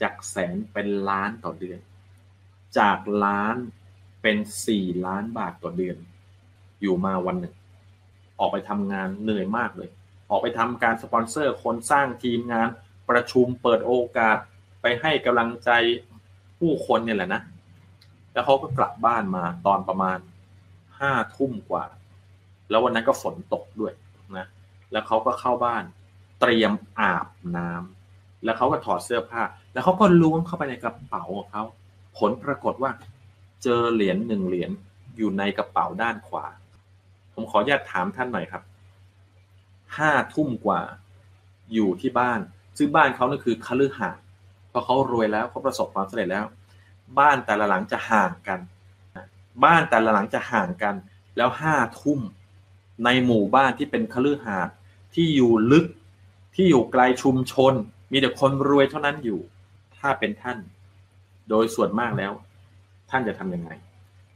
[0.00, 1.78] จากแสนเป็นล้านต่อเดือน
[2.78, 3.56] จากล้าน
[4.22, 5.96] เป็นสี่ล้านบาทต่อเดือน
[6.80, 7.54] อยู่มาวันหนึ่ง
[8.38, 9.90] ออกไปทำงานเหนื่อยมากเลย
[10.34, 12.68] อกไปทำการสปอนเซอร์คนสร้างทีมงาน
[13.10, 14.38] ประชุมเปิดโอกาส
[14.82, 15.70] ไปให้กำลังใจ
[16.58, 17.42] ผู้คนเนี่ยแหละนะ
[18.32, 20.18] แล้วเขาก็กลับบ้านมาตอนประมาณ
[21.00, 21.84] ห้าทุ่มกว่า
[22.70, 23.92] แล้ววันนั้นก็ฝนตกด้วย
[24.36, 24.46] นะ
[24.92, 25.84] แล้วเขาก็เข้าบ้าน
[26.40, 27.26] เตรียมอาบ
[27.56, 31.62] น้ำแล้วเขาก็ถอดเสื้อผ้า แล้วเขาก็ล้วงเข้าไปในกระเป๋าของเขา
[32.18, 32.90] ผลปรากฏว่า
[33.62, 34.70] เจอเหรียญหนึ่งเหรียญ
[35.16, 36.46] อยู่ในกระเป๋าด้านขวา
[37.34, 38.62] ผมขออนุญาตถามท่านหน่อยครับ
[39.96, 40.80] ห้าทุ่มกว่า
[41.72, 42.40] อยู่ที่บ้าน
[42.78, 44.22] ซึ่งบ้านเขานี่คือคฤหาสน์
[44.70, 46.44] เพราะเขารวยแล้วเขาประสบความสำเร็จแล้ว
[47.18, 48.60] บ้านแต่ละหลังจะห่างกัน
[49.64, 50.94] บ้านแต่ละหลังจะห่างกัน
[51.36, 52.20] แล้วห้าทุ่ม
[53.04, 54.74] ในหมู่บ้านที่เป็นคฤหาสน์
[55.14, 55.86] ที่อยู่ลึก
[56.54, 57.72] ที่อยู่ไกลชุมชน
[58.12, 59.40] มีแต่คนรวยเท่านั้นอยู่
[59.98, 60.58] ถ้าเป็นท่าน
[61.50, 62.32] โดยส่วนมากแล้ว
[63.10, 63.70] ท่านจะทํำยังไง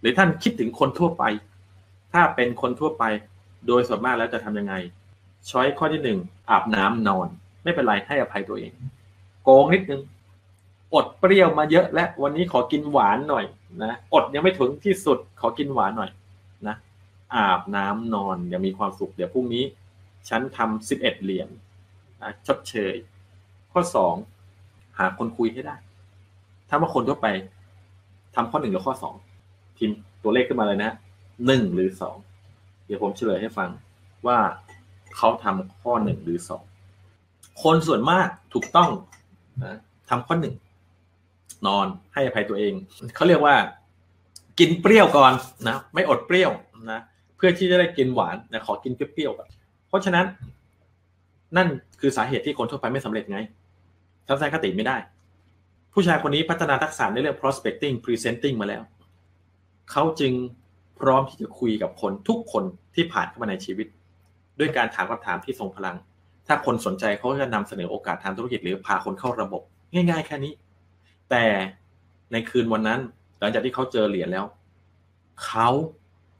[0.00, 1.24] หรือท่านคิดถึงคนทั่วไป
[2.12, 3.04] ถ้าเป็นคนทั่วไป
[3.66, 4.74] โดยส่วนมากแล้วจะทํำยังไง
[5.50, 6.18] ช้อยข้อที่หนึ่ง
[6.50, 7.28] อาบน้ำนอน
[7.64, 8.72] ไม่เป็นไรให้อภัยตัวเอง
[9.42, 10.02] โกงนิดนึง
[10.94, 13.44] อดเปรี้ยวมาเยอะ และวันนี้ขอกินหวานหน่อย
[13.82, 16.10] นะอดยังไม่ถึงที่สุดขอกินหวานหน่อย
[16.66, 16.76] นะ
[17.34, 19.64] อาบน้ำนอนอย่ามีความสุขเดี๋ยวพรุ่งนี้
[20.28, 21.48] ฉันทำสิบเอ็ดเหรียญ
[22.22, 22.94] นะชดเชย
[23.72, 24.14] ข้อสอง
[24.98, 25.76] หาคนคุยให้ได้
[26.68, 27.28] ถ้าว่าคนทั่วไป
[28.34, 29.14] ทำข้อหนึ่งหรือข้อสอง
[29.76, 30.90] พิมพ์ตัวเลขขึ้นมาเลยนะ
[31.46, 32.16] หนึ่งหรือสอง
[32.86, 33.70] เดี๋ยวผมเฉลยให้ฟัง
[34.26, 34.38] ว่า
[35.18, 36.62] เขาทำข้อหนึ่งหรือสอง
[37.62, 38.90] คนส่วนมากถูกต้อง
[39.64, 39.78] นะ
[40.10, 40.54] ทำข้อหนึ่ง
[41.66, 42.72] นอนให้อภัยตัวเอง
[43.16, 43.56] เขาเรียกว่า
[44.58, 45.32] กินเปรี้ยวก่อน
[45.68, 46.50] นะไม่อดเปรี้ยว
[46.92, 47.00] นะ
[47.36, 49.48] เพื่อที่จะได้กินหวานนะขอกินเปรี้ยวก่อน
[49.88, 50.26] เพราะฉะนั้น
[51.56, 51.68] นั่น
[52.00, 53.38] คือสาเหตุที่คนทั่วไปไม่สำเร็จไง
[54.26, 54.96] ทัศนคติไม่ได้
[55.92, 58.82] ผู้ชายคนนี้พัฒนาทักษะในเรื่อง prospecting presenting มาแล้ว
[59.90, 60.32] เขาจึง
[60.98, 62.64] พร้อมที่จะคุยกับคนทุกคน
[62.94, 63.86] ที่ผ่านเข้ามาในชีวิต
[64.58, 65.96] ด้วยการถามคำถามที่ทรงพลัง
[66.46, 69.62] ถ้าคนสนใจเขาจะนำเสนอโอกาสทางธุรกิจหรือพาคนเข้าระบบ
[69.94, 70.52] ง่าย ๆ แค่นี้
[71.30, 71.44] แต่
[72.32, 73.00] ในคืนวันนั้น
[73.38, 74.44] หลังจากที่เขาเจอเหรียญแล้ว
[75.46, 75.68] เขา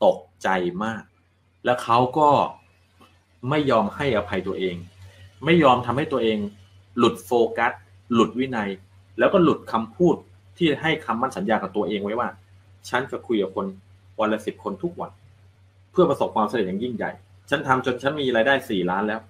[0.04, 0.48] ตกใจ
[0.84, 1.02] มาก
[1.64, 2.28] แล้วเขาก็
[3.50, 4.76] ไม่ยอมให้อภัยตัวเอง
[5.44, 6.38] ไม่ยอมทำให้ตัวเอง
[6.98, 7.72] หลุดโฟกัส
[8.12, 8.70] หลุดวินัย
[9.18, 10.16] แล้วก็หลุดคำพูด
[10.56, 12.28] ที่ให้คำมั่นสัญญากับตัวเองไว้ว่า
[12.88, 13.66] ฉันจะคุยกับคน
[14.20, 15.10] วันละสิบคนทุกวัน
[15.90, 17.12] เพื่อประสบความสำเร็จอย่างยิ่งใหญ่
[17.50, 19.20] ฉันทำจนฉันมีรายได้สี่ล้านแล้ว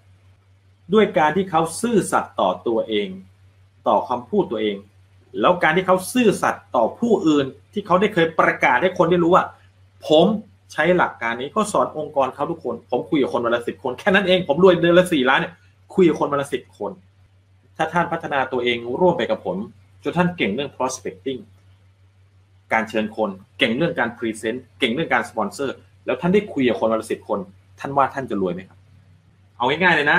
[0.95, 3.09] ด้วยการที่เขาซื่อสัตย์ต่อตัวเอง
[3.89, 4.77] ต่อคำพูดตัวเอง
[5.41, 9.45] แล้วการที่เขาซื่อสัตย์ต่อผู้อื่นที่เขาได้เคยประกาศให้คนได้รู้ว่า
[10.09, 10.27] ผม
[10.73, 15.55] ใช้หลักการนี้ก็สอนองค์กรเขาทุกคน ผมคุยกับคนวันละสิบคนแค่นั้นเองผมรวยเดือนละสี่ล้านเนี่ย
[15.95, 16.93] คุยกับคนวันละสิบคน
[17.77, 19.57] ถ้าท่านพัฒนาตัวเองร่วมไปกับผม
[20.03, 21.41] จนท่านเก่งเรื่อง prospecting
[22.73, 27.41] การเชิญคน เก่งเรื่องการ present เก่งเรื่องการสปอนเซอร์ แล้วท่านได้คุยกับคนวันละสิบคน
[27.81, 28.79] ท่านว่าท่านจะรวยไหมครับ
[29.57, 30.19] เอาง่ายๆเลยนะ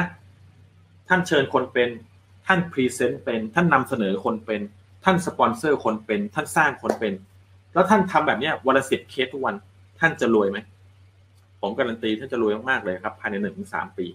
[1.07, 1.89] ท่านเชิญคนเป็น
[2.47, 4.61] ท่าน present เป็น ท่านนำเสนอคนเป็น
[5.03, 7.13] ท่านสปอนเซอร์คนเป็น ท่านสร้างคนเป็น
[7.73, 9.55] แล้วท่านทำแบบเนี้ยวันละสิบเคสทุกวัน
[9.99, 10.57] ท่านจะรวยไหม
[11.61, 14.05] ผมการันตีท่านจะรวยมากๆเลยครับ ภายในหนึ่งถึงสามปี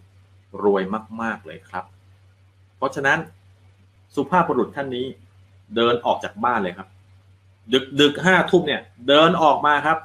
[0.65, 0.83] รวย
[1.23, 1.85] มากๆเลยครับ
[2.77, 3.19] เพราะฉะนั้น
[4.15, 5.07] สุภาพบุรุษท่านนี้
[5.77, 6.89] เดินออกจากบ้านเลยครับ
[7.73, 9.99] ดึกดึกห้าทุ่มเนี่ย เดินออกมาครับ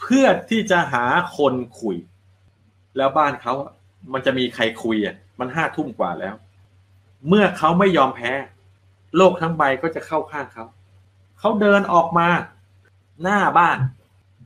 [0.00, 1.04] เพื่อที่จะหา
[1.36, 1.96] คนคุย
[2.96, 3.54] แล้วบ้านเขา
[4.12, 6.34] มันจะมีใครคุยอะ มันห้าทุ่มกว่าแล้ว
[7.28, 8.32] เมื่อเขาไม่ยอมแพ้
[9.16, 10.64] โลกทั้งใบก็จะเข้าข้างเขา
[11.38, 12.28] เขาเดินออกมา
[13.22, 13.78] หน้าบ้าน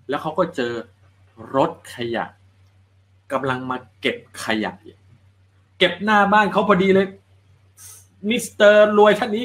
[0.09, 0.73] แล้วเขาก็เจอ
[1.57, 2.25] รถขยะ
[3.33, 4.73] กำลังมาเก็บขยะ
[5.79, 7.09] เก็บหน้าบ้านเขาพอดีเลย
[8.29, 9.45] มิสเตอร์รวยท่านนี้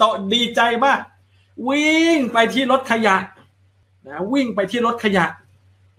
[0.00, 1.00] ตอดีใจมาก
[1.68, 3.16] วิ่งไปที่รถขยะ
[4.06, 5.24] นะวิ่งไปที่รถขยะ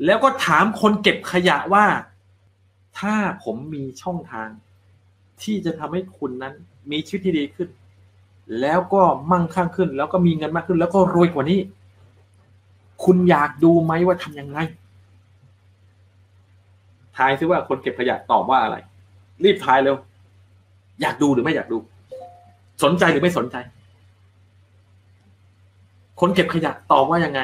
[0.06, 1.86] แล้วก็ถามคนเก็บขยะว่า
[3.00, 4.50] ถ้าผมมีช่องทาง
[5.44, 6.54] ที่จะทำให้คุณนั้น
[6.92, 7.70] มีชีวิตที่ดีขึ้น
[8.62, 11.60] แล้วก็มั่งคั่งขึ้น แล้วก็มีเงินมากขึ้น แล้วก็รวยกว่านี้
[13.04, 14.58] คุณอยากดูไหมว่าทำยังไง
[17.18, 18.78] ทายซิว่าคนเก็บขยะตอบว่าอะไร
[19.44, 19.96] รีบทายเร็ว
[21.02, 21.78] อยากดูหรือไม่อยากดู
[22.84, 23.56] สนใจหรือไม่สนใจ
[26.20, 27.42] คนเก็บขยะตอบว่ายังไง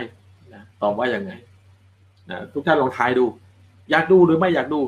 [0.53, 1.31] นะตอบว่ายังไง
[2.29, 3.25] นะทุกท่านลองทายดู
[3.91, 4.79] อยากดูหรือไม่อยากดู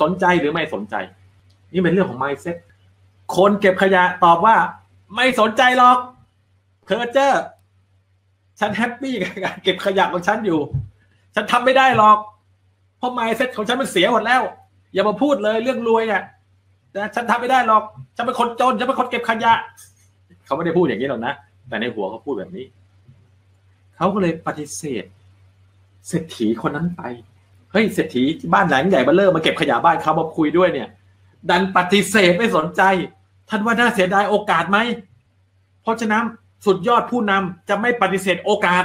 [0.00, 0.94] สนใจหรือไม่สนใจ
[1.72, 2.56] นี่เป็นเรื่องของ mindset
[3.36, 4.56] คนเก็บขยะตอบว่า
[5.16, 5.98] ไม่สนใจหรอก
[6.84, 7.42] เพอเจอร์
[8.60, 10.60] ฉันแฮปปี้กับการเก็บขยะของฉันอยู่
[11.34, 12.18] ฉันทำไม่ได้หรอก
[12.98, 14.42] เพราะ mindset ของฉันมันเสียหมดแล้ว
[14.92, 16.22] อย่ามาพูดเลยเรื่องรวยอะ
[16.96, 17.82] นะฉันทำไม่ได้หรอก
[18.16, 19.52] ฉันเป็นคนจน ฉันเป็นคนเก็บขยะ
[20.44, 21.34] เขาไม่ได้พูดอย่างนี้หรอกนะ
[21.68, 22.66] แต่ในหัวเขาพูดแบบนี้
[23.96, 25.04] เขาก็เลยปฏิเสธ
[26.06, 27.02] เศรษฐีคนนั้นไป
[27.72, 28.22] เฮ้ยเศรษฐี
[28.54, 30.88] บ้านหลังใหญ่บ้านเริ่มมาเก็บขยะบ้านเขามาคุยด้วยเนี่ย
[31.50, 32.82] ดันปฏิเสธไม่สนใจ
[33.48, 34.78] ท่านว่าน่าเสียดายโอกาสไหม
[35.82, 36.24] เพราะฉะนั้น
[36.66, 38.84] สุดยอดผู้นำจะไม่ปฏิเสธโอกาส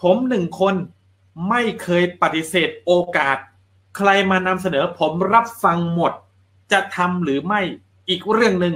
[0.00, 0.74] ผมหนึ่งคน
[1.48, 3.36] ไม่เคยปฏิเสธโอกาส
[3.96, 6.12] ใครมานำเสนอผมรับฟังหมด
[6.72, 7.60] จะทำหรือไม่
[8.08, 8.74] อีกเรื่องหนึ่ง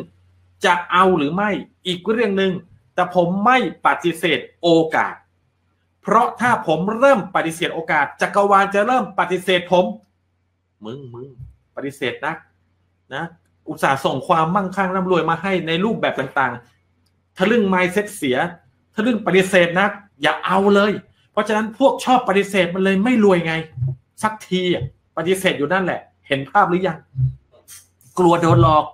[0.64, 1.50] จะเอาหรือไม่
[1.86, 2.52] อีกเรื่องหนึ่ง
[2.94, 5.14] แต่ผมไม่ปฏิเสธโอกาส
[6.06, 9.84] เพราะถ้าผมเริ่มปฏิเสธโอกาส จักรวาลจะเริ่มปฏิเสธผม
[10.84, 11.26] มึงมึง
[11.76, 12.34] ปฏิเสธนะ
[13.14, 13.24] นะ
[13.68, 18.36] อุตส่าห์ส่งความมั่งคั่งร่ำรวยมาให้ในรูปแบบต่างๆทะลึ่งไมเซ็ตเสีย
[18.94, 19.86] ทะลึ่งปฏิเสธนะ
[20.22, 20.92] อย่าเอาเลย
[21.32, 23.54] เพราะฉะนั้นพวกชอบปฏิเสธมันเลยไม่รวยไง
[24.22, 24.62] สักที
[25.16, 26.98] ปฏิเสธอยู่นั่นแหละ เห็นภาพหรือยัง
[28.18, 28.84] กลัวโดนหลอก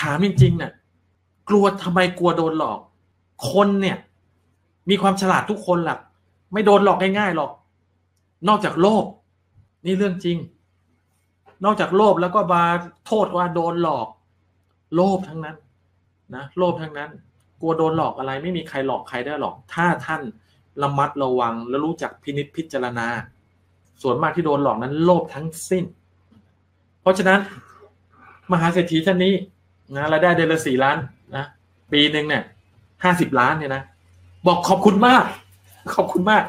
[0.00, 0.72] ถามจริงๆนะ่ะ
[1.48, 2.78] กลัวทำไมกลัวโดนหลอก
[3.50, 3.96] คนเนี่ย
[4.88, 5.98] มีความฉลาดทุกคนหลัก
[6.52, 7.50] ไม่โดนหลอกง่ายๆหรอก
[8.48, 9.04] นอกจากโลภ
[9.86, 10.38] นี่เรื่องจริง
[11.64, 12.62] นอกจากโลภแล้วก็มา
[13.06, 14.08] โทษว่าโดนหลอก
[14.94, 15.56] โลภทั้งนั้น
[16.34, 17.10] นะโลภทั้งนั้น
[17.60, 20.22] กลัวโดนหลอกอะไร ไม่มีใครหลอกใครได้หรอก ถ้าท่าน
[20.82, 23.08] ระมัดระวังและรู้จักพินิจพิจารณา
[24.02, 25.84] ส่วนมากที่โดนหลอกนั้น โลภทั้งสิ้น
[27.00, 27.40] เพราะฉะนั้น
[28.52, 29.34] มหาเศรษฐีท่านนี้
[29.94, 30.96] นะรายได้เดือนละสี่ล้าน
[31.36, 31.44] นะ
[31.92, 32.42] ปีหนึ่งเนี่ย
[33.04, 33.82] ห้าสิบล้านเนี่ยนะ
[34.46, 35.24] บอกขอบคุณมาก
[35.94, 36.42] ขอบคุณมาก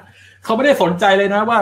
[0.44, 1.60] เขาไม่ได้สนใจเลยนะว่า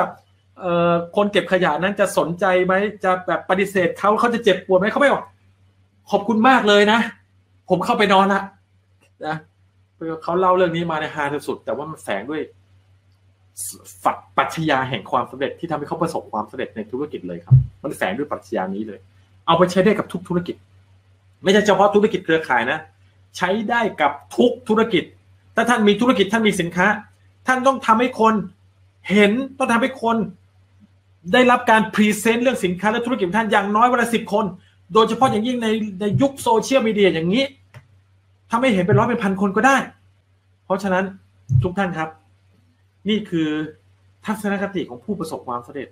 [0.60, 2.74] เอ่อคนเก็บขยะนั้นจะสนใจไหม
[3.04, 5.24] จะแบบปฏิเสธเขาเขาจะเจ็บปวดไหมเขาไม่บอก
[6.12, 7.00] ขอบคุณมากเลยนะ
[7.70, 8.42] ผมเข้าไปนอนละ
[9.28, 9.36] นะ
[10.24, 12.42] เขาเล่าเรื่องนี้มาในฮาสุด แต่ว่ามันแฝงด้วย
[14.04, 19.00] ฝักปัชญาแห่งความสำเร็จที่ทำให้เขาประสบความสำเร็จในธุรกิจเลยครับ มันแฝงด้วยปรัชญานี้เลย
[19.46, 20.56] เอาไปใช้ได้กับทุกธุรกิจ
[21.44, 22.80] ไม่ใช่เฉพาะธุรกิจเครือข่ายนะ
[23.38, 25.04] ใช้ได้กับทุกธุรกิจ
[25.60, 26.88] ถ้าท่านมีธุรกิจท่านมีสินค้า
[27.48, 28.34] ท่านต้องทำให้คน
[29.10, 30.18] เห็นต้องทำให้คน
[31.34, 34.46] ได้รับการ present เรื่องสินค้าและธุรกิจท่านอย่างน้อยวันละสิบคน
[34.94, 35.68] โดยเฉพาะอย่างยิ่งใน
[36.02, 37.44] ในยุคโซเชียลมีเดียอย่างนี้
[38.50, 39.78] ถ้าไม่เห็นเป็นร้อยเป็นพันคนก็ได้
[40.66, 41.04] เพราะฉะนั้น
[41.64, 42.10] ทุกท่านครับ
[43.10, 43.50] นี่คือ
[44.26, 45.88] ทัศนคติของผู้ประสบความสำเร็จ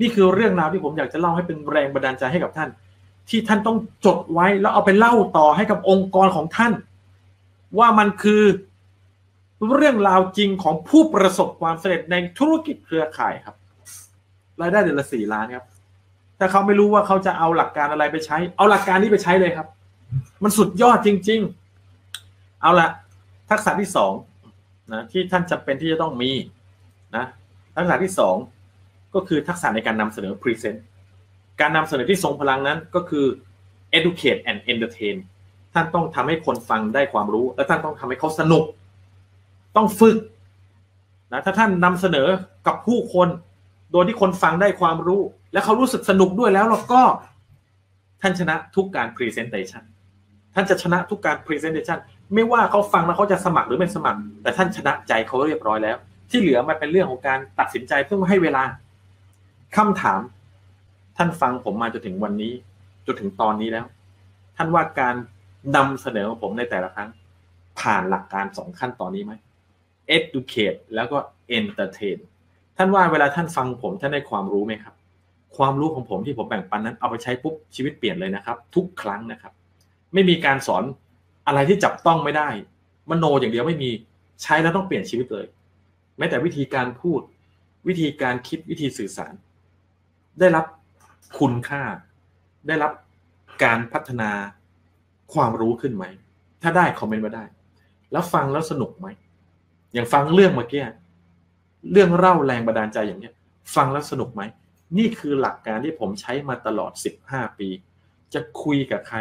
[0.00, 2.68] นี่คือเรื่องราวที่ผมอยากจะเล่าให้เป็นแรงบันดาลใจให้กับท่าน
[3.28, 6.72] ที่ท่านต้องจดไว้แล้วเอาไปเล่าต่อให้กับองค์กรของท่าน
[7.78, 8.42] ว่ามันคือ
[9.76, 13.56] เรื่องราวจริงของผู้ประสบความสำเร็จในธุรกิจเครือข่ายครับ
[14.60, 15.66] รายได้เดือนละสี่ล้านครับ
[16.38, 19.66] แต่เขาไม่รู้ว่าเขาจะเอาหลักการอะไรไปใช้ เอาหลักการนี้ไปใช้เลยครับ
[20.42, 21.40] มันสุดยอดจริง
[22.00, 22.88] ๆ เอาละ
[23.50, 24.12] ทักษะที่สอง
[24.92, 26.30] นะที่ท่านจำเป็นที่จะต้องมี
[27.16, 27.24] นะ
[27.76, 28.36] ทักษะที่สอง
[29.14, 30.78] ก็คือทักษะในการนำเสนอ present
[31.60, 33.26] การนำเสนอที่ทรงพลังนั้นก็คือ
[33.98, 35.16] educate and entertain
[35.74, 38.64] ท่านต้องทำให้คนฟังได้ความรู้ และท่านต้องทำให้เขาสนุก
[39.76, 40.16] ต้องฝึก
[41.32, 42.28] นะถ้าท่านนำเสนอ
[42.66, 43.28] กับผู้คน
[43.92, 45.20] โดยที่คนฟังได้ความรู้
[45.52, 47.02] และเขารู้สึกสนุกด้วยแล้วแล้วก็
[48.22, 49.84] ท่านชนะทุกการ presentation
[50.54, 51.98] ท่านจะชนะทุกการ presentation
[52.34, 55.96] ไม่ว่าเขาฟังแล้วเขาจะสมัครหรือไม่สมัคร แต่ท่านชนะใจเขาเรียบร้อยแล้ว
[56.30, 58.62] ที่เหลือมันเป็นเรื่องของการตัดสินใจเพื่อให้เวลา
[59.76, 60.20] คำถาม
[61.16, 62.52] ท่านฟังผมมาจนถึงวันนี้
[63.06, 63.86] จนถึงตอนนี้แล้ว
[64.56, 65.14] ท่านว่าการ
[65.76, 67.10] นำเสนอของผมในแต่ละครั้ง
[67.80, 69.32] ผ่านหลักการสองขั้นตอนนี้ไหม
[70.16, 71.18] educate แล้วก็
[71.58, 72.18] entertain
[72.76, 74.94] ท่านว่าเวลาท่านฟังผมท่านได้ความรู้ไหมครับ
[75.56, 79.52] ความรู้ของผมที่ผมแบ่งปันนั้นเอาไปใช้ปุ๊บชีวิตเปลี่ยนเลยนะครับ ทุกครั้งนะครับ
[80.14, 80.84] ไม่มีการสอน
[81.46, 82.48] อะไรที่จับต้องไม่ได้
[83.10, 83.90] มโนอย่างเดียวไม่มี
[84.42, 85.46] ใช้แล้วต้องเปลี่ยนชีวิตเลย
[86.18, 87.20] แม้แต่วิธีการพูด
[87.88, 89.34] วิธีการคิดวิธีสื่อสาร
[90.40, 90.64] ได้รับ
[91.38, 91.82] คุณค่า
[92.68, 92.92] ได้รับ
[93.64, 94.30] การพัฒนา
[95.34, 96.04] ความรู้ขึ้นไหม
[96.62, 97.44] ถ้าได้คอมเมนต์มาได้
[98.12, 99.06] แล้วฟังแล้วสนุกไหม
[99.92, 100.82] อย่างฟังเรื่องเมื่อกี้
[101.92, 103.34] เรื่องเล่าแรงบันดาลใจอย่างเนี้ย
[103.74, 104.42] ฟังแล้วสนุกไหม
[104.98, 106.92] นี่คือหลักการที่ผมใช้มาตลอด
[107.24, 107.68] 15 ปี
[108.34, 109.18] จะคุยกับใคร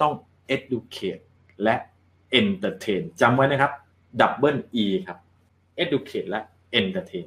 [0.00, 0.12] ต้อง
[0.56, 1.22] educate
[1.62, 1.76] และ
[2.40, 3.72] entertain จำไว้นะครับ
[4.20, 5.18] double e ครับ
[5.82, 6.40] educate และ
[6.80, 7.26] entertain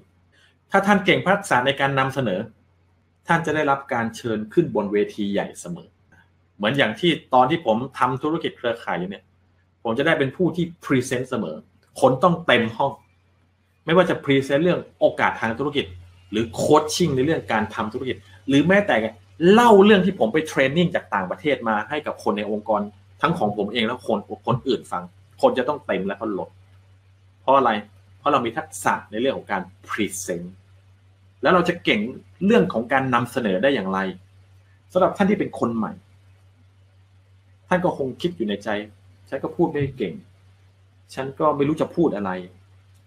[0.71, 2.39] ถ้าท่านเก่งภาษาในการนำเสนอ
[3.27, 5.87] ท่านจะได้รับการเชิญขึ้นบนเวทีใหญ่เสมอ
[6.57, 9.23] เหมือนอย่างที่ตอนที่ผมทำธุรกิจเครือข่ายอยู่เนี่ย
[9.83, 11.57] ผมจะได้เป็นผู้ที่ present เสมอ
[11.99, 12.91] คนต้องเต็มห้อง
[13.85, 15.85] ไม่ว่าจะ present เรื่องโอกาสทางธุรกิจ
[16.31, 18.15] หรือ coaching ในเรื่องการทำธุรกิจ
[18.47, 18.95] หรือแม้แต่
[19.51, 22.81] เล่าเรื่องที่ผมไป training จากต่างประเทศมาให้กับคนในองค์กร
[23.21, 25.03] ทั้งของผมเองแล้วคนคนอื่นฟัง
[25.41, 26.49] คนจะต้องเต็มและก็ล้น
[27.41, 27.71] เพราะอะไร
[28.19, 30.53] เพราะเรามีทักษะในเรื่องของการ present
[31.41, 32.01] แล้วเราจะเก่ง
[32.45, 33.99] เรื่องของการนำเสนอได้อย่างไร
[34.91, 35.91] สำหรับท่านที่เป็นคนใหม่
[37.67, 38.69] ท่านก็คงคิดอยู่ในใจ
[39.29, 40.13] ฉันก็พูดไม่เก่ง
[41.13, 42.31] ฉันก็ไม่รู้จะพูดอะไร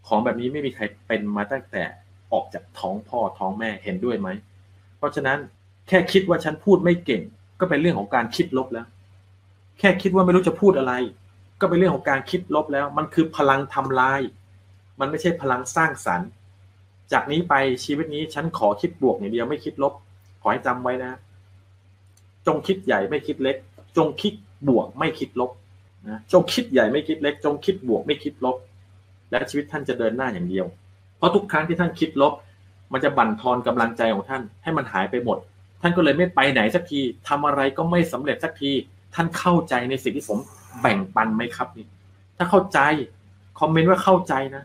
[0.07, 1.83] ของแบบนี้ไม่มีใครเป็นมาตั้งแต่
[2.33, 4.29] ออกจากท้องพ่อท้องแม่เห็นด้วยไหม
[4.99, 5.39] เพราะฉะนั้น
[5.89, 7.23] แค่คิดว่าฉันพูดไม่เก่ง
[7.61, 8.87] ก็เป็นเรื่องของการคิดลบแล้ว
[9.79, 10.93] แค่คิดว่าไม่รู้จะพูดอะไร
[11.61, 14.21] ก็เป็นเรื่องของการคิดลบแล้ว มันคือพลังทำลาย
[15.01, 16.29] มันไม่ใช่พลังสร้างสรรค์
[17.13, 19.93] จากนี้ไปชีวิตนี้ฉันขอคิดบวกอย่างเดียวไม่คิดลบ
[20.43, 21.13] ขอให้จำไว้นะ
[22.47, 23.57] จงคิดใหญ่ไม่คิดเล็ก
[23.97, 24.33] จงคิด
[24.69, 25.51] บวกไม่คิดลบ
[26.09, 28.57] นะจงคิดใหญ่ไม่คิดเล็ก จงคิดบวกไม่คิดลบ
[29.31, 30.67] และชีวิตท่านจะเดินหน้าอย่างเดียว
[31.17, 32.35] เพราะทุกครั้งที่ท่านคิดลบ
[32.93, 35.39] มันจะบั่นทอนกำลังใจของท่าน ให้มันหายไปหมด
[35.81, 38.73] ท่านก็เลยไม่ไปไหนสักทีทำอะไรก็ไม่สำเร็จสักที
[39.15, 40.39] ท่านเข้าใจในสิ่งที่ผม
[40.81, 41.87] แบ่งปันไหมครับนี่
[42.37, 42.79] ถ้าเข้าใจ
[43.61, 44.65] คอมเมนต์ว่าเข้าใจนะ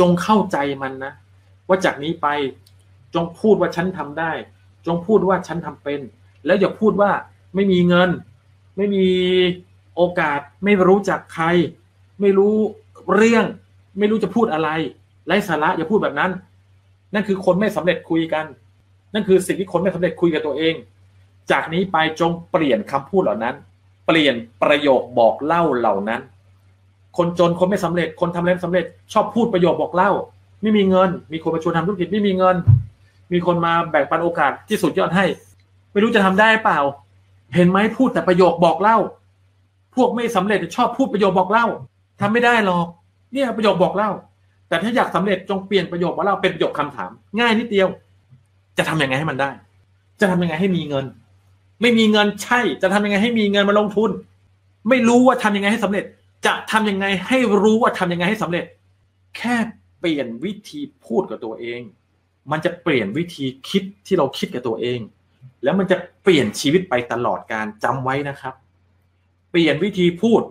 [0.00, 1.12] จงเข้าใจมันนะ
[1.68, 2.28] ว่าจากนี้ไป
[3.14, 4.32] จงพูดว่าฉันทำได้
[4.86, 6.00] จงพูดว่าฉันทำเป็น
[6.46, 7.10] แล้วอย่าพูดว่า
[7.54, 8.10] ไม่มีเงิน
[8.76, 9.06] ไม่มี
[9.96, 11.46] โอกาสไม่รู้จักใคร
[12.20, 12.56] ไม่รู้
[13.14, 13.44] เรื่อง
[13.98, 14.68] ไม่รู้จะพูดอะไร
[15.26, 16.30] ไร้สาระอย่าพูดแบบนั้น
[17.14, 18.44] นั่นคือคนไม่สำเร็จคุยกัน
[19.14, 20.74] นั่นคือสิ่งที่คนไม่สำเร็จคุยกับตัวเอง
[21.50, 23.54] จากนี้ไปจงเปลี่ยนคำพูดเหล่านั้น
[24.06, 26.20] เปลี่ยนประโยคบอกเล่าเหล่านั้น
[27.16, 30.10] คนจนคนไม่สำเร็จ คนทำอะไรสำเร็จ ชอบพูดประโยคบอกเล่า
[30.62, 32.56] ไม่มีเงิน มีคนมาชวนทำธุรกิจไม่มีเงิน
[33.32, 35.24] มีคนมาแบ่งปันโอกาสที่สุดยอดให้
[35.92, 36.78] ไม่รู้จะทำได้เปล่า
[37.54, 38.98] เห็นไหมพูดแต่ประโยคบอกเล่า
[39.94, 41.66] พวกไม่สำเร็จชอบพูดประโยคบอกเล่า
[42.20, 42.86] ทำไม่ได้หรอก
[43.32, 44.10] เนี่ยประโยคบอกเล่า
[44.68, 47.88] แต่ถ้าอยากสำเร็จจงเปลี่ยนประโยคบอกเล่าเป็นประโยคคำถาม ง่ายนิดเดียว
[48.78, 49.50] จะทํำยังไงให้มันได้
[50.20, 51.04] จะทำยังไงให้มีเงิน
[51.80, 54.10] ไม่มีเงินใช่ จะทำยังไงให้มีเงินมาลงทุน
[54.88, 56.04] ไม่รู้ว่าทำยังไงให้สำเร็จ
[56.46, 58.64] จะทำยังไงให้รู้ว่าทำยังไงให้สำเร็จ
[59.36, 59.56] แค่
[60.00, 61.80] เปลี่ยนวิธีพูดกับตัวเอง
[62.50, 65.00] มันจะเปลี่ยนวิธีคิดที่เราคิดกับตัวเอง
[65.62, 68.54] แล้วมันจะเปลี่ยนชีวิตไปตลอดการจำไว้นะครับ
[69.52, 70.42] เปลี่ยนวิธีพูด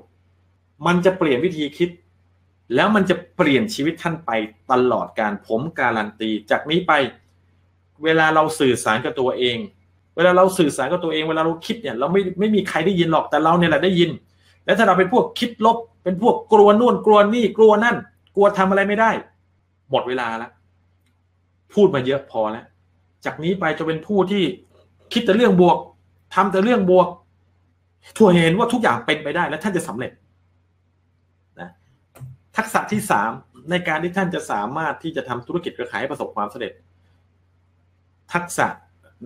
[0.86, 1.90] มันจะเปลี่ยนวิธีคิด
[2.76, 4.32] แล้วมันจะเปลี่ยนชีวิตท่านไป
[4.72, 6.94] ตลอดการผมการันตี จากนี้ไป
[8.04, 9.58] เวลาเราสื่อสารกับตัวเอง
[10.16, 14.10] เวลาเราสื่อสารกับตัวเองเวลาเราคิดเนี่ยเราไม่ไม่มีใครได้ยินหรอกแต่เราเนี่ยแหละได้ยิน
[14.66, 17.96] และถ้าเราเป็นพวกคิดลบ เป็นพวกกลัวนู่นกลัวนี่กลัวนั่น
[18.36, 19.12] กลัวทำอะไรไม่ได้
[19.92, 20.52] หมดเวลาแล้ว
[21.74, 22.66] พูดมาเยอะพอแล้ว
[23.26, 24.44] จากนี้ไปจะเป็นผู้ที่
[25.14, 25.78] คิดแต่เรื่องบวก
[26.36, 27.08] ทำแต่เรื่องบวก
[28.18, 30.12] ทั่วเห็นว่าทุกอย่างเป็นไปได้และท่านจะสำเร็จ
[31.60, 31.70] นะ
[32.58, 33.32] ทักษะที่สาม
[33.70, 36.74] ในการที่ท่านจะสามารถที่จะทำธุรกิจกระขายให้ประสบความสำเร็จ
[38.34, 38.68] ทักษะ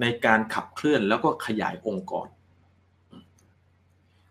[0.01, 2.27] ในการขับเคลื่อนแล้วก็ขยายองค์กร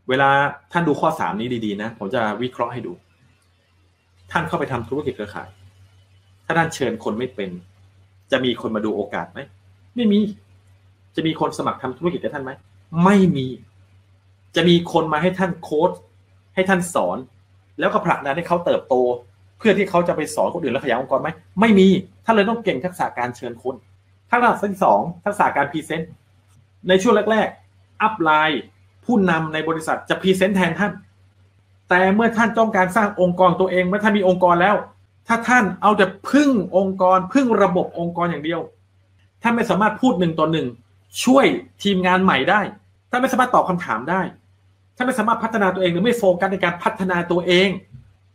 [0.08, 0.30] เวลา
[0.72, 2.92] ท่านดูข้อสามนี้ดีๆนะผมจะวิเคราะห์ให้ดู
[4.30, 5.48] ท่านเข้าไปทำธุรกิจเครือข่าย
[6.46, 7.50] ถ้าท่านเชิญคนไม่เป็น
[8.32, 9.40] จะมีคนมาดูโอกาสไหม
[9.96, 10.18] ไม่มี
[11.16, 12.52] จะมีคนสมัครทำธุรกิจกับท่านไหม
[13.04, 13.46] ไม่มี
[14.56, 15.90] จะมีคนมาให้ท่านโค้ด
[16.54, 17.18] ให้ท่านสอน
[17.78, 18.94] แล้วก็ผลักดันให้เขาเติบโต
[19.58, 21.28] เพื่อที่เขาจะไปสอนคนอื่นและขยายองค์กรไหม
[21.60, 21.88] ไม่มี
[22.24, 23.74] ท่านเลยต้องเก่งทักษะการเชิญคน
[24.30, 26.10] ทักษะที่สองทักษะการพรีเซนต์
[26.88, 28.62] ในช่วงแรกๆ upline
[29.04, 30.92] ผู้นำในบริษัทจะ present แทนท่าน
[31.88, 34.76] แต่เมื่อท่านต้องการสร้างองค์กรตัวเองเมื่อท่านมีองค์กรแล้ว
[35.28, 38.60] ถ้าท่านเอาแต่พึ่งองค์กร พึ่งระบบองค์กรอย่างเดียว
[39.42, 40.66] ท่านไม่สามารถพูดหนึ่งต่อหนึ่ง
[41.24, 41.46] ช่วย
[41.82, 42.60] ทีมงานใหม่ได้
[43.10, 44.20] ท่านไม่สามารถตอบคำถามได้
[44.96, 47.68] ท่านไม่สามารถพัฒนาตัวเองหรือไม่โฟกัสในการพัฒนาตัวเอง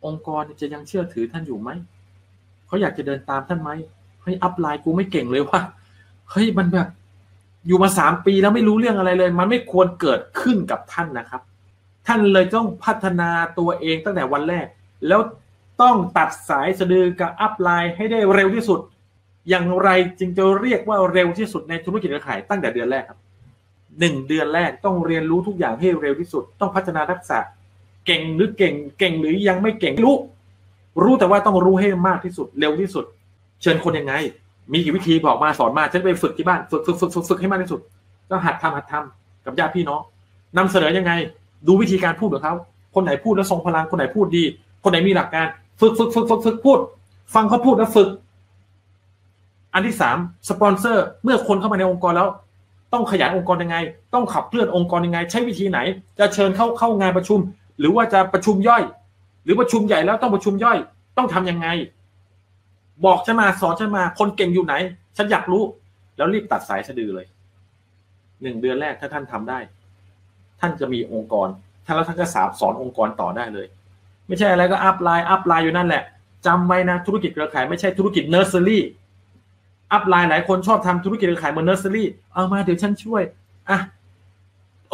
[0.06, 1.70] องค์กรจะยังเชื่อถือท่านอยู่ไหม
[2.68, 3.70] เขาอยากจะเดินตามท่านไหม
[4.22, 5.62] เฮ้ยอัพไลน์กูไม่เก่งเลยว่า
[6.32, 6.88] เฮ้ยมันแบบ
[7.68, 11.42] อยู่มาสามปีแล้วไม่รู้เรื่องอะไรเลย มันไม่ควรเกิดขึ้นกับท่านนะครับ
[12.08, 13.30] ท่านเลยต้องพัฒนา
[13.60, 14.66] ตัวเองตั้งแต่วันแรก
[15.08, 15.22] แล้ว
[15.82, 18.80] ต้องตัดสายสะดือกับอัพไลน์ให้ได้เร็วที่สุด
[19.50, 19.90] อย่างไร
[20.20, 23.20] จึงจะเรียกว่าเร็วที่สุดในธุรกิจขายตั้งแต่เดือนแรกครับ
[24.00, 27.40] หนึ่งเดือนแรกต้องเรียนรู้ทุกอย่างให้เร็วที่สุด ต้องพัฒนาทักษะ
[28.06, 30.18] เก่งหรือเก่ง เก่งหรือยังไม่เก่งรู้
[31.04, 33.06] รู้แต่ว่าต้องรู้ให้มากที่สุด เร็วที่สุด
[33.62, 34.14] เชิญคนยังไง
[34.72, 37.80] มีกี่วิธีบอกมาสอนมาฉันไปฝึกที่บ้านฝึกฝึกฝึกฝึกฝึกให้มากที่สุด
[38.30, 40.02] ก็หัดทำหัดทำกับญาติพี่น้อง
[40.58, 41.12] นำเสนอยังไง
[41.68, 42.56] ดูวิธีการพูดของเขา
[42.96, 44.44] คนไหนพูดแล้วทรงพลังคนไหนพูดดี
[44.84, 45.48] คนไหนมีหลักการ
[45.82, 46.80] ฝึกฝึกฝึกฝึกฝึกพูด
[47.36, 48.10] ฟังเขาพูดแล้วฝึก
[49.74, 50.18] อันที่สาม
[50.50, 52.28] สปอนเซอร์ เมื่อคนเข้ามาในองค์กรแล้ว
[52.94, 53.78] ต้องขยายองค์กรยังไง
[54.14, 55.80] ต้องขับเคลื่อนองค์กรยังไง ใช้วิธีไหน
[56.20, 57.40] จะเชิญเข้าเข้างานประชุม
[57.80, 58.84] หรือว่าจะประชุมย่อย
[59.44, 60.78] หรือประชุมใหญ่แล้วต้องประชุมย่อย
[61.18, 61.68] ต้องทำยังไง
[63.06, 64.74] บอกฉันมาสอนฉันมา คนเก่งอยู่ไหน
[65.18, 65.64] ฉันอยากรู้
[66.18, 67.26] แล้วรีบตัดสายสะดือเลย
[68.42, 69.60] หนึ่งเดือนแรกถ้าท่านทำได้
[70.60, 71.48] ท่านจะมีองค์กร
[71.86, 73.68] ท่านแล้วท่านก็สามารถสอนองค์กรต่อได้เลย
[74.28, 76.04] ไม่ใช่อะไรก็ upline upline อยู่นั่นแหละ
[76.46, 78.84] จำไว้นะธุรกิจเครือข่ายไม่ใช่ธุรกิจเนอร์เซอรี่
[79.94, 83.24] upline หลายคนชอบทำธุรกิจขายเหมือนเนอร์เซอรี่เอามาเดี๋ยวฉันช่วย
[83.70, 83.80] อะ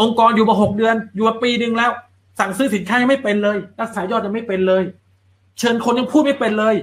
[0.01, 1.91] องค์กรอยู่มาหกเดือน อยู่มาปีหนึ่งแล้ว
[2.39, 4.83] สั่งซื้อสินค้ายังไม่เป็นเลยรักษายอดยังไม่เป็นเลย
[5.59, 6.75] เชิญคนยังพูดไม่เป็นเลย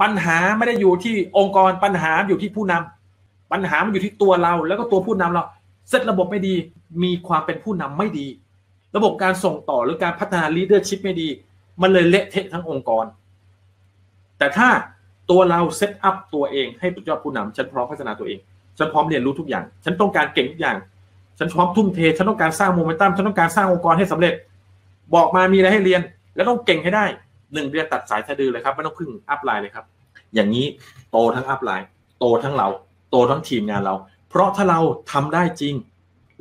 [0.00, 5.44] ปัญหาไม่ได้อยู่ที่องค์กรปัญหาอยู่ที่ผู้นำปัญหามันอยู่ที่ตัวเรา แล้วก็ตัวผู้นำเรา
[5.88, 6.54] เซตระบบไม่ดี
[7.02, 8.26] มีความเป็นผู้นำไม่ดี
[8.96, 11.28] ระบบการส่งต่อหรือการพัฒนาลีดเดอร์ชิพไม่ดี
[11.82, 13.04] มันเลยเละเทะทั้งองค์กร
[14.38, 14.68] แต่ถ้า
[15.30, 18.38] ตัวเรา set up ตัวเองให้เป็นยอดผู้นำฉันพร้อมพัฒนาตัวเอง
[18.78, 20.76] ฉันพร้อมเรียนรู้ทุกอย่าง ฉันต้องการเก่งทุกอย่าง
[21.38, 24.34] ฉันพร้อมทุ่มเท ฉันต้องการสร้างโมเมนตัม ฉันต้องการสร้างองค์กรให้สำเร็จ
[25.14, 26.00] บอกมามีอะไรให้เรียน
[26.34, 27.04] แล้วต้องเก่งให้ได้
[27.54, 29.84] หนึ่งเดือนตัดสายสะดือเลยครับ ไม่ต้องพึ่ง upline เลยครับ
[30.34, 30.66] อย่างนี้
[31.10, 31.86] โตทั้ง upline
[32.18, 32.68] โตทั้งเรา
[33.10, 33.94] โตทั้งทีมงานเรา
[34.28, 34.80] เพราะถ้าเรา
[35.12, 35.74] ทำได้จริง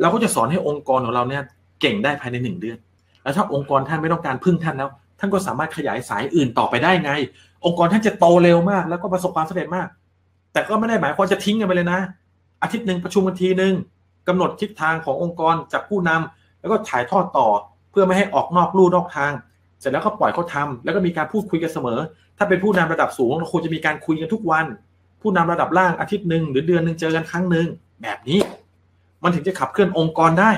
[0.02, 1.44] เราก็จะสอนให้องค์กรของเราเนี่ย
[1.82, 2.78] เก่งได้ภายในหนึ่งเดือน
[3.24, 7.12] แล้วถ้าองค์กรท่านไม่ต้องการพึ่งท่านแล้ว ท่านก็สามารถขยายสายอื่นต่อไปได้ไง
[7.66, 9.88] องค์กรท่านจะโตเร็วมาก แล้วก็ประสบความสำเร็จมาก
[10.54, 12.00] แต่ก็ไม่ได้หมายความจะทิ้งกันไปเลยนะ
[12.62, 13.74] อาทิตย์หนึ่งประชุมกันทีหนึ่ง
[14.28, 17.48] กำหนดทิศทางขององค์กรจากผู้นำแล้วก็ถ่ายทอดต่อ
[17.92, 19.32] เพื่อไม่ให้ออกนอกลู่นอกทาง
[19.80, 22.00] เสร็จแล้วก็ปล่อยเขาทาแล้วก็มีการพูดคุยกันเสมอ
[22.38, 24.66] ถ้าเป็นผู้นำระดับสูงเราควรจะมีการคุยกันทุกวัน
[25.22, 27.68] ผู้นำระดับล่างอาทิตย์หนึ่งหรือเดือนหนึ่งเจอกันครั้งหนึ่ง
[28.02, 28.40] แบบนี้
[29.24, 30.52] มันถึงจะขับเคลื่อนองค์กรได้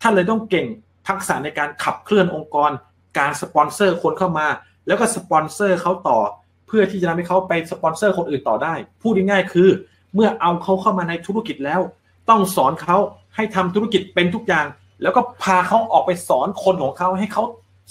[0.00, 0.66] ท่านเลยต้องเก่ง
[1.08, 2.70] ทักษะในการขับเคลื่อนองค์กร
[3.18, 4.46] การสปอนเซอร์คนเข้ามา
[4.88, 6.18] แล้วก็สปอนเซอร์เขาต่อ
[6.66, 9.68] เพื่อที่จะทำให้เขาไปสปอนเซอร์คนอื่นต่อได้ พูดง่ายๆคือ
[10.14, 11.80] เมื่อเอาเขาเข้ามาในธุรกิจแล้ว
[12.28, 12.96] ต้องสอนเขา
[13.36, 14.66] ให้ทำธุรกิจเป็นทุกอย่าง
[15.02, 17.42] แล้วก็พาเขาออกไปสอนคนของเขาให้เขา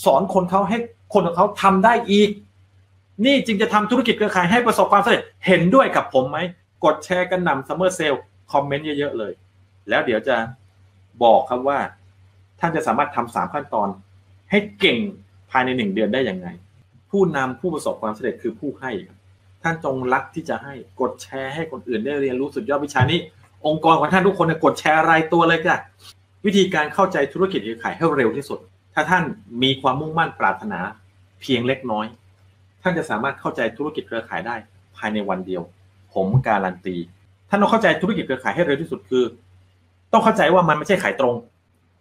[0.05, 0.77] สอนคนเขาให้
[1.13, 2.29] คนของเขาทำได้อีก
[3.25, 6.37] นี่จึงจะทำธุรกิจเครือข่ายให้ประสบความสำเร็จเห็นด้วยกับผมไหม
[6.83, 8.13] กดแชร์กันกระหน่ำ summer sale
[8.51, 9.31] คอมเมนต์เยอะๆเลย
[9.89, 10.35] แล้วเดี๋ยวจะ
[11.23, 11.79] บอกครับว่า
[12.59, 13.87] ท่านจะสามารถทำสามขั้นตอน
[14.51, 14.97] ให้เก่ง
[15.51, 16.47] ภายในหนึ่งเดือนได้อยังไง
[17.11, 18.91] ผู้นำผู้ประสบความสำเร็จคือผู้ให้
[19.63, 23.19] ท่านจงรักที่จะให้กดแชร์ให้คนอื่นได้เรียนรู้สุดยอดวิชานี้
[23.67, 25.77] องค์กรของท่านทุกคนกดแชร์รายตัวเลยจ้ะ
[26.45, 28.59] วิธีการเข้าใจธุรกิจเครือข่ายให้เร็วที่สุด
[28.93, 29.23] ถ้าท่าน
[29.63, 30.79] มีความมุ่งมั่นปรารถนา
[31.41, 32.05] เพียงเล็กน้อย
[32.81, 34.55] ท่านจะสามารถเข้าใจธุรกิจเครือข่ายได้
[34.97, 35.61] ภายในวันเดียว
[36.13, 36.95] ผมการันตี
[37.49, 39.23] ท่านต้องเข้าใจธุรกิจเครือข่ายให้เร็วที่สุดคือ
[40.13, 41.35] ต้องเข้าใจว่ามันไม่ใช่ขายตรง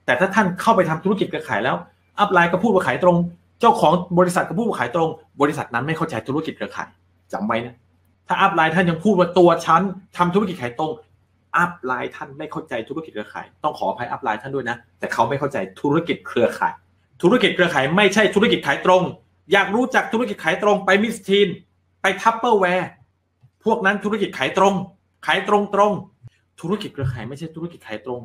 [0.06, 1.76] แต่ถ้าท่านเข้าไปทำธุรกิจเครือข่ายแล้ว
[2.18, 3.16] upline ก็พูดว่าขายตรง
[3.60, 5.08] เจ้าของบริษัทก็พูดว่าขายตรง
[5.40, 6.88] บริษัทนั้นไม่เข้าใจธุรกิจเครือข่าย
[7.32, 7.74] จำไว้นะ
[8.28, 9.82] ถ้า upline ท่านยังพูดว่าตัวฉัน
[10.16, 10.92] ทำธุรกิจขายตรง
[11.56, 16.74] upline ท่านไม่เข้าใจธุรกิจเครือข่ายต้องขออภัย upline ท่านด้วยนะ แต่เขาไม่เข้าใจธุรกิจเครือข่าย
[17.22, 19.02] ธุรกิจเครือข่ายไม่ใช่ธุรกิจขายตรง
[19.52, 21.48] อยากรู้จักธุรกิจขายตรงไปมิสทีน
[22.02, 22.88] ไปทัพเปอร์แวร์
[23.64, 24.74] พวกนั้นธุรกิจขายตรง
[25.26, 25.92] ขายตรงตรง
[26.60, 28.20] ธุรกิจเครือข่ายไม่ใช่ธุรกิจขายตรง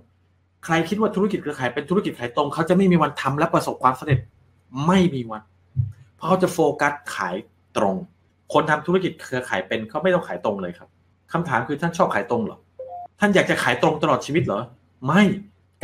[0.66, 4.20] ใครคิดว่าธุรกิจเครือข่ายเป็นธุรกิจขายตรง เขาจะไม่มีวันทำและประสบความสำเร็จ
[4.88, 5.42] ไม่มีวัน
[6.16, 7.36] เพราะเขาจะโฟกัสขาย
[7.78, 7.96] ตรง
[8.54, 10.90] คนทำธุรกิจเครือข่ายเป็นเขาไม่ต้องขายตรงเลยครับ
[11.32, 12.58] คำถามคือท่านชอบขายตรงเหรอ
[13.20, 14.62] ท่านอยากจะขายตรงตลอดชีวิตเหรอ
[15.06, 15.24] ไม่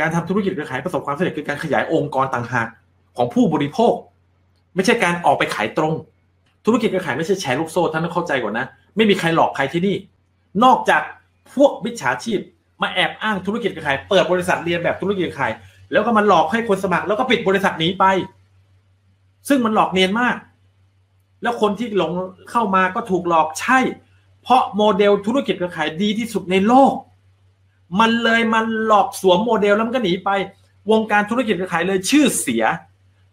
[0.00, 2.68] การทำธุรกิจเครือข่ายประสบความสำเร็จคือการขยายองค์กรต่างหาก
[3.16, 3.92] ของผู้บริโภค
[4.74, 5.94] ไม่ใช่การออกไปขายตรง
[6.66, 8.66] ธุรกิจเครือข่ายไม่ใช่แชร์ลูกโซ่ท่านต้องเข้าใจก่อนนะ
[8.96, 9.96] ไม่มีใครหลอกใครที่นี่
[10.64, 11.02] นอกจาก
[11.54, 12.40] พวกมิจฉาชีพ
[12.82, 15.52] มาแอบอ้างธุรกิจเครือข่าย เปิดบริษัทเลียนแบบธุรกิจเครือข่าย
[15.92, 18.04] แล้วก็มันหลอกให้คนสมัครแล้วก็ปิดบริษัทหนีไป
[19.48, 20.36] ซึ่งมันหลอกเนียนมาก
[21.42, 22.12] แล้วคนที่หลง
[22.50, 23.78] เข้ามาก็ถูกหลอกใช่
[24.42, 26.92] เพราะโมเดลธุรกิจเครือข่ายดีที่สุดในโลก
[28.00, 30.30] มันเลยมันหลอกสวมโมเดลแล้วมันก็หนีไป
[30.90, 32.64] วงการธุรกิจเครือข่ายเลยชื่อเสีย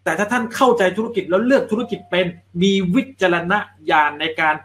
[0.03, 2.25] แต่ถ้าท่านเข้าใจธุรกิจแล้วเลือกธุรกิจเป็น
[2.61, 3.53] มีวิจารณ
[3.89, 4.55] ญาณในการ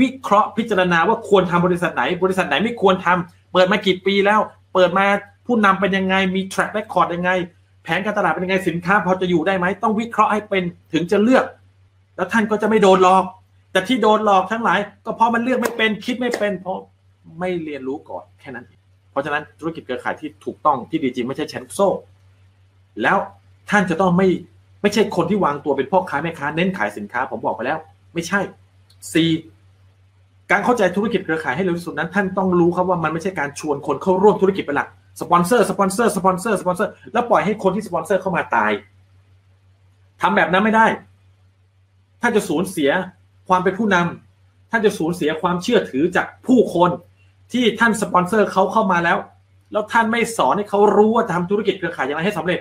[0.00, 4.40] วิเคราะห์พิจารณาว่าควรทำบริษัทไหน บริษัทไหนไม่ควรทำเปิดมากี่ปีแล้ว
[4.74, 5.04] เปิดมา
[5.46, 7.30] ผู้นำเป็นยังไงมี track record ยังไง
[7.82, 10.62] แผนการตลาดเป็นยังไงสินค้าพอจะอยู่ได้ไหมต้องวิเคราะห์ให้เป็น
[10.92, 11.44] ถึงจะเลือก
[12.16, 13.24] แล้วท่านก็จะไม่โดนหลอก
[13.72, 16.78] แต่ที่โดนหลอกทั้งหลาย ก็เพราะมันเลือกไม่เป็นคิดไม่เป็น เพราะ
[17.38, 18.66] ไม่เรียนรู้ก่อนแค่นั้น
[19.10, 21.88] เพราะฉะนั้นธุรกิจเครือข่ายที่ถูกต้องที่ดีจริงไม่ใช่แชร์ลูกโซ่
[23.02, 23.16] แล้ว
[23.70, 24.28] ท่านจะต้องไม่
[24.82, 27.78] ไม่ใช่คนที่วางตัวเป็นพ่อค้าแม่ค้าเน้นขายสินค้าผมบอกไปแล้ว
[28.14, 28.40] ไม่ใช่
[29.12, 29.14] C
[30.50, 34.88] การเข้าใจธุรกิจเครือข่ายให้เร็วที่สุดนั้น ท่านต้องรู้ครับว่ามันไม่ใช่การชวนคนเข้าร่วมธุรกิจเป็นหลัก
[35.20, 38.72] สปอนเซอร์สปอนเซอร์สปอนเซอร์สปอนเซอร์แล้วปล่อยให้คนที่สปอนเซอร์เข้ามาตาย
[40.20, 40.86] ทำแบบนั้นไม่ได้
[42.22, 42.90] ท่านจะสูญเสีย
[43.48, 46.90] ความเป็นผู้นำำท่านจะสูญเสียความเชื่อถือจากผู้คน
[47.52, 49.18] ที่ท่านสปอนเซอร์เขาเข้ามาแล้ว
[49.72, 52.60] แล้วท่านไม่สอนให้เขารู้ว่าทำธุรกิจเครือข่ายอย่างไรให้สำเร็จ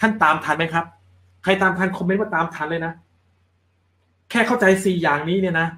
[0.00, 0.84] ท่านตามทันไหมครับ
[1.42, 2.92] ใครตามทันคอมเมนต์ว่าตามทันเลยนะ
[4.30, 5.68] แค่เข้าใจสี่อย่างนี้เนี่ยนะ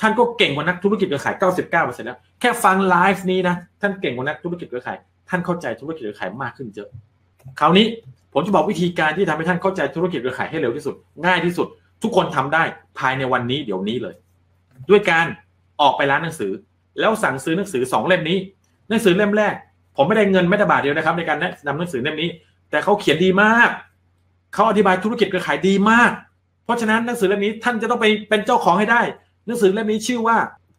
[0.00, 4.98] ท่านก็เก่งกว่านักธุรกิจเครือข่าย 99%แล้ว แค่ฟังไลฟ์นี้นะ ท่านเก่งกว่านักธุรกิจเครือข่าย
[5.32, 6.88] ท่านเข้าใจธุรกิจเครือข่ายมากขึ้นเยอะ
[7.60, 7.86] คราวนี้
[8.32, 10.94] ผมจะบอกวิธีการที่ทำให้ท่านเข้าใจธุรกิจเครือข่ายให้เร็วที่สุด
[11.26, 11.68] ง่ายที่สุด
[12.02, 12.62] ทุกคนทำได้
[12.98, 14.14] ภายในวันนี้เดี๋ยวนี้เลย
[14.90, 15.26] ด้วยการ
[15.80, 16.52] ออกไปร้านหนังสือ
[17.00, 18.38] แล้วสั่งซื้อหนังสือสองเล่มนี้
[18.88, 19.54] หนังสือเล่มแรก
[19.96, 22.30] ผมไม่ได้เงินไม่ได้บาทเดียวนะครับ ในการแนะนำหนังสือเล่มนี้
[22.70, 23.70] แต่เขาเขียนดีมาก
[24.54, 26.10] เขาอธิบายธุรกิจเครือข่ายดีมาก
[26.64, 29.02] เพราะฉะนั้นหนังสือเล่มนี้ท่านจะต้องไปเป็นเจ้าของให้ได้
[29.46, 30.36] หนังสือเล่มนี้ชื่อว่า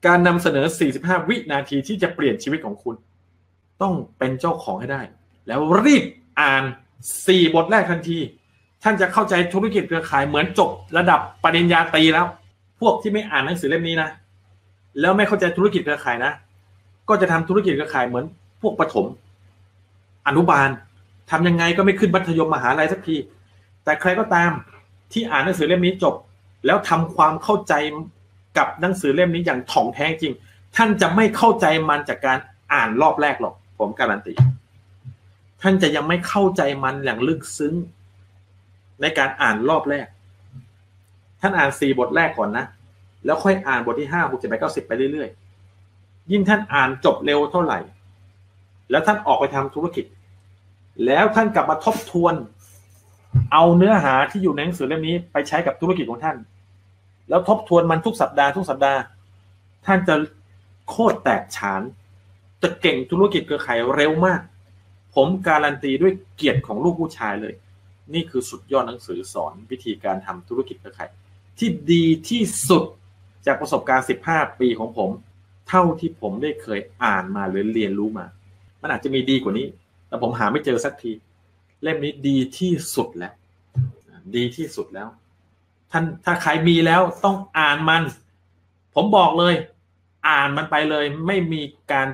[0.07, 0.65] การนำเสนอ
[0.97, 2.95] 45 วินาทีที่จะเปลี่ยนชีวิตของคุณ
[3.83, 5.01] ต้องเป็นเจ้าของให้ได้
[5.47, 6.03] แล้วรีบ
[6.41, 6.63] อ่าน
[7.07, 8.19] 4 บทแรกทันที
[8.83, 12.25] ท่านจะเข้าใจธุรกิจเครือข่ายเหมือนจบระดับปริญญาตรีแล้ว
[12.79, 14.09] พวกที่ไม่อ่านหนังสือเล่มนี้นะ
[14.99, 16.31] แล้วไม่เข้าใจธุรกิจเครือข่ายนะ
[17.09, 18.25] ก็จะทำธุรกิจเครือข่ายเหมือน
[18.61, 19.05] พวกประถม
[20.27, 20.69] อนุบาล
[21.31, 23.15] ทำยังไงก็ไม่ขึ้นมัธยมมหาลัยสักที
[23.83, 24.51] แต่ใครก็ตาม
[25.11, 26.15] ที่อ่านหนังสือเล่มนี้จบ
[26.65, 27.73] แล้วทำความเข้าใจ
[28.57, 30.33] กับหนังสือเล่มนี้อย่างถ่องแท้จริง
[30.75, 32.37] ท่านจะไม่เข้าใจมันจากการ
[32.73, 34.33] อ่านรอบแรกหรอก ผมการันตี
[35.61, 37.73] ท่านจะยังไม่เข้าใจมันอย่างลึกซึ้ง
[39.01, 40.07] ในการอ่านรอบแรก
[41.41, 42.65] ท่านอ่านสี่บทแรกก่อนนะ
[43.25, 47.79] แล้วค่อยอ่านบทที่ห้าหกเจ็ดแปดเก้าสิบไปเรื่อยๆ ยิ่งท่านอ่านจบเร็วเท่าไหร่
[48.91, 50.05] แล้วท่านออกไปทำธุรกิจ
[51.05, 52.33] แล้วท่านกลับมาทบทวน
[53.51, 56.37] เอาเนื้อหาที่อยู่ในหนังสือเล่มนี้ไปใช้กับธุรกิจของท่าน
[57.29, 58.99] แล้วทบทวนมันทุกสัปดาห์ทุกสัปดาห์
[59.85, 60.15] ท่านจะ
[60.89, 61.81] โคตรแตกฉาน
[62.63, 64.41] จะเก่งธุรกิจเครือข่ายเร็วมาก
[65.15, 67.53] ผมการันตีด้วยเกียรติของลูกผู้ชายเลย
[68.13, 71.09] นี่คือสุดยอดหนังสือสอนวิธีการทำธุรกิจเครือข่าย
[71.59, 72.83] ที่ดีที่สุด
[73.45, 75.09] จากประสบการณ์ 15 ปีของผม
[75.69, 78.25] เท่าที่ผมได้เคยอ่านมาหรือเรียนรู้มา
[78.81, 79.67] มันอาจจะมีดีกว่านี้
[80.07, 81.11] แต่ผมหาไม่เจอสักที
[81.81, 83.33] เล่มนี้ดีที่สุดแล้ว
[84.35, 85.07] ดีที่สุดแล้ว
[85.91, 88.03] ท่านถ้าใครมีแล้วต้องอ่านมัน
[88.95, 89.55] ผมบอกเลย
[90.29, 91.61] อ่านมันไปเลย ไม่มี
[91.91, 92.07] การ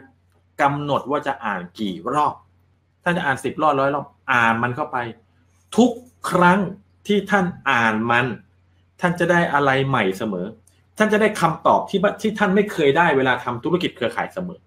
[0.62, 2.34] กำหนดว่าจะอ่านกี่รอบ
[3.03, 4.97] ท่านจะอ่านสิบรอบร้อยรอบอ่านมันเข้าไป
[5.78, 5.91] ทุก
[6.32, 6.60] ครั้ง
[7.07, 8.26] ที่ท่านอ่านมัน
[9.01, 10.45] ท่านจะได้อะไรใหม่เสมอ
[10.97, 14.60] ท่านจะได้คำตอบที่ที่ท่านไม่เคยได้เวลาทำธุรกิจเครือข่ายเสมอ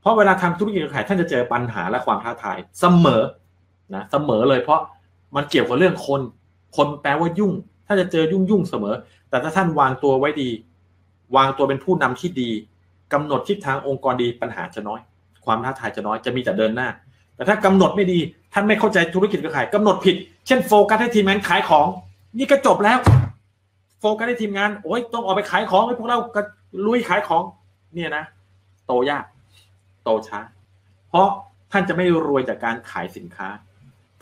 [0.00, 3.22] เพราะเวลาทำธุรกิจเครือข่ายท่านจะเจอปัญหาและความท้าทายเสมอ
[3.94, 4.80] นะเสมอเลยเพราะ
[5.36, 6.20] มันเกี่ยวกับเรื่องคน
[6.76, 7.52] คนแปลว่ายุ่ง
[7.86, 8.94] ถ้าจะเจอยุ่งยุ่งเสมอ
[9.30, 10.50] แต่ถ้าท่านวางตัวไว้ดี
[11.36, 12.50] วางตัวเป็นผู้นำที่ดี
[13.12, 15.00] กำหนดทิศทางองค์กรดีปัญหาจะน้อย
[15.44, 16.88] ความท้าทายจะน้อยจะมีแต่เดินหน้า
[17.36, 18.18] แต่ถ้ากำหนดไม่ดี
[18.52, 20.16] ท่านไม่เข้าใจธุรกิจก็ขายกำหนดผิด
[20.46, 21.86] เช่นโฟกัสให้ทีมงานขายของ
[22.38, 22.98] นี่ก็จบแล้ว
[24.00, 26.40] โฟกัสให้ทีมงานโอ้ยต้องออกไปขายของให้พวกเราก็
[26.86, 27.42] ลุยขายของ
[27.94, 28.24] เนี่ยนะ
[28.86, 29.24] โตยาก
[30.04, 30.40] โตช้า
[31.08, 31.28] เพราะ
[31.72, 33.48] ท่านจะไม่รวยจากการขายสินค้า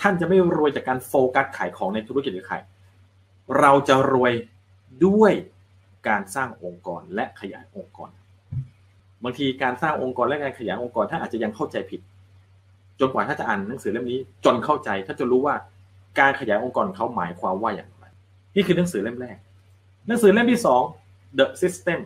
[0.01, 2.63] ท่านจะไม่รวยจากการโฟกัสขายของในธุรกิจหรือขาย
[3.61, 4.33] เราจะรวย
[5.07, 5.33] ด้วย
[6.09, 8.11] การสร้างองค์กรและขยายองค์กร
[9.25, 12.01] บางทีการสร้างองค์กรและการขยายองค์กรท่านอาจจะยังเข้าใจผิด
[13.01, 15.55] จนกว่าถ้าจะอ่านหนังสือเล่มนี้ จนเข้าใจถ้าจะรู้ว่า
[16.21, 18.05] การขยายองค์กรเขาหมายความว่าอย่างไร
[18.55, 19.37] นี่คือหนังสือเล่มแรก
[20.07, 20.83] หนังสือเล่มที่สอง
[21.39, 21.99] The System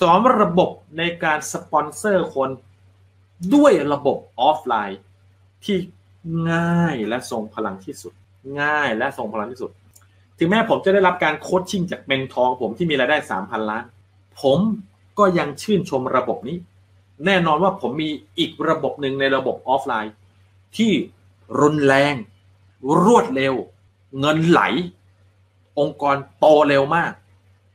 [0.00, 2.50] สอนระบบในการสปอนเซอร์คน
[3.54, 5.00] ด้วยระบบออฟไลน์
[5.64, 5.76] ที่
[6.52, 8.12] ง่ายและทรงพลังที่สุด
[8.60, 9.70] ง่ายและทรงพลังที่สุด
[10.38, 13.84] ถึงแม้ผมจะได้รับการ coaching จาก mentor ของผมที่มีรายได้สามพันล้าน
[14.40, 14.58] ผม
[15.18, 16.56] ก็ยังชื่นชมระบบนี้
[17.26, 20.14] แน่นอนว่าผมมีอีกระบบหนึ่งในระบบออฟไลน์
[20.76, 20.92] ที่
[21.60, 22.14] รุนแรง
[23.04, 23.54] รวดเร็ว
[24.20, 24.62] เงินไหล
[25.78, 27.12] องค์กรโตเร็วมาก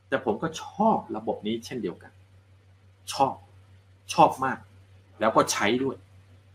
[0.07, 2.11] แต่ผมก็ชอบระบบนี้เช่นเดียวกัน
[3.13, 3.33] ชอบ
[4.13, 4.57] ชอบมาก
[5.19, 5.95] แล้วก็ใช้ด้วย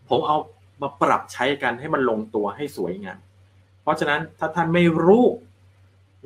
[0.09, 0.37] ผมเอา
[0.83, 3.19] มาปรับใช้กันให้มันลงตัวให้สวยงาม
[3.83, 5.25] เพราะฉะนั้นถ้าท่านไม่รู้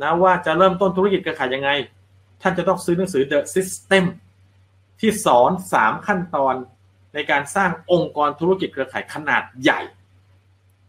[0.02, 1.70] นะว่าจะเริ่มต้นธุรกิจเครือข่ายยังไง
[2.42, 4.04] ท่านจะต้องซื้อหนังสือ The System
[5.00, 6.54] ที่สอนสามขั้นตอน
[7.14, 9.80] ในการสร้างองค์กรธุรกิจเครือข่ายขนาดใหญ่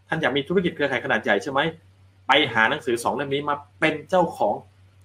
[0.07, 1.59] ท่านอยากมีธุรกิจเครือข่ายขนาดใหญ่ใช่ไหม
[2.27, 4.55] ไปหาหนังสือสองเล่มนี้มาเป็นเจ้าของ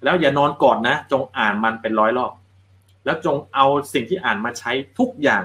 [0.04, 2.32] แล้วอย่านอนกอนนะ จงอ่านมันเป็นร้อยรอบ
[3.04, 5.42] แล้วจงเอาสิ่งที่อ่านมาใช้ทุกอย่าง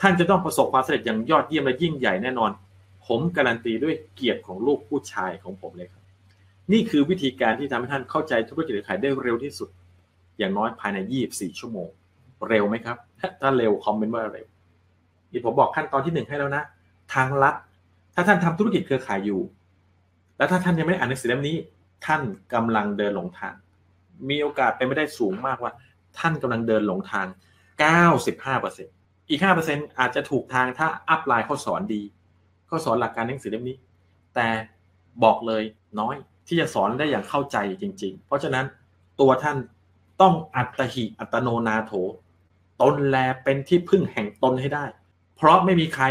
[0.00, 2.50] ท่านจะต้องประสบความสำเร็จอย่างยอดเยี่ยมและยิ่งใหญ่แน่นอน
[3.06, 6.02] ผมการันตีด้วยเกียรติของลูกผู้ชายของผมเลยครับ
[6.72, 9.68] นี่คือวิธีการที่ทำให้ท่านเข้าใจธุรกิจเครือข่ายได้เร็วที่สุด
[10.38, 10.98] อย่างน้อยภายใน
[11.30, 11.88] 24 ชั่วโมง
[12.48, 12.96] เร็วไหมครับ
[13.40, 14.46] ถ้าเร็วคอมเมนต์ว่าเร็ว
[15.32, 16.62] นี่ผมบอกขั้นตอนที่หนึ่งให้แล้วนะ
[17.14, 17.54] ทางลัด
[18.14, 19.40] ถ้าท่านทำธุรกิจเครือข่ายอยู่
[20.36, 21.56] แล้วถ้าท่านยังไม่ได้อ่านหนังสือเล่มนี้
[22.06, 22.22] ท่าน
[22.54, 23.54] กำลังเดินหลงทาง
[24.28, 25.72] มีโอกาสเป็นไม่ได้สูงมากว่า
[26.18, 27.26] ท่านกำลังเดินหลงทาง
[28.08, 32.02] 95%อีก 5%อาจจะถูกทางถ้าอัพไลน์เขาสอนดี
[32.66, 33.76] เขาสอนหลักการหนังสือเล่มนี้
[34.34, 34.48] แต่
[35.24, 35.62] บอกเลย
[36.00, 36.14] น้อย
[36.46, 38.64] ที่จะสอนได้อย่างเข้าใจจริง ๆ เพราะฉะนั้น
[39.20, 39.56] ตัวท่าน
[40.20, 41.92] ต้องอัตหิอัตโนนาโถ
[42.82, 44.84] ตนแลเป็นที่พึ่งแห่งตนให้ได้
[45.36, 46.04] เพราะไม่มีใคร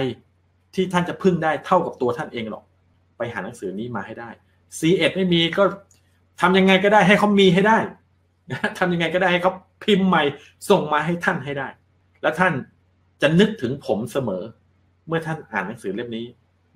[0.76, 2.64] ที่ท่านจะพึ่งได้เท่ากับตัวท่านเองหรอก
[3.18, 4.30] ไปหาหนังสือนี้มาให้ได้
[4.80, 5.64] C1 ไม่มีก็
[6.42, 7.78] ทำยังไงก็ได้ให้เขามีให้ได้
[8.80, 9.54] ทำยังไงก็ได้ให้เขา
[9.84, 10.24] พิมพ์ใหม่
[10.70, 11.68] ส่งมาให้ท่านให้ได้
[12.22, 12.54] แล้วท่าน
[13.22, 14.44] จะนึกถึงผมเสมอ
[15.08, 16.26] เมื่อท่านอ่านหนังสือเล่มนี้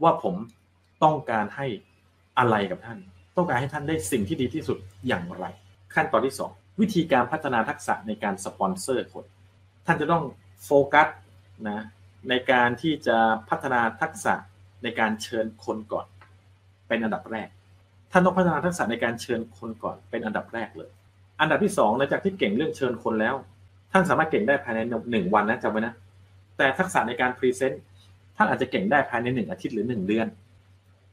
[0.04, 0.36] ว่าผม
[1.04, 1.66] ต้องการให้
[2.40, 2.98] อะไรกับท่าน
[3.38, 4.78] ต้องการให้ท่านได้สิ่งที่ดีที่สุด
[5.08, 5.46] อย่างไร
[5.94, 9.26] ขั้นตอนที่สองวิธีการพัฒนาทักษะในการสปอนเซอร์คน
[9.86, 10.24] ท่านจะต้อง
[10.66, 11.08] โฟกัส
[11.70, 11.80] นะ
[12.30, 13.18] ในการที่จะ
[13.50, 14.34] พัฒนาทักษะ
[14.84, 16.08] ในการเชิญคนก่อน
[16.88, 17.50] เป็นอันดับแรก
[18.12, 20.90] ท่านต้องพัฒนาทักษะในการเชิญคนก่อนเป็นอันดับแรกเลย
[21.40, 23.36] อันดับที่สองหลังจากที่เก่งเรื่องเชิญคนแล้ว
[23.92, 24.80] ท่านสามารถเก่งได้ภายใน
[25.12, 25.94] หนึ่งวันนะจำไว้นะ
[26.58, 27.84] แต่ทักษะในการ present
[28.38, 30.28] ท่านอาจจะเก่งได้ภายในหนึ่งอาทิตย์หรือหนึ่งเดือน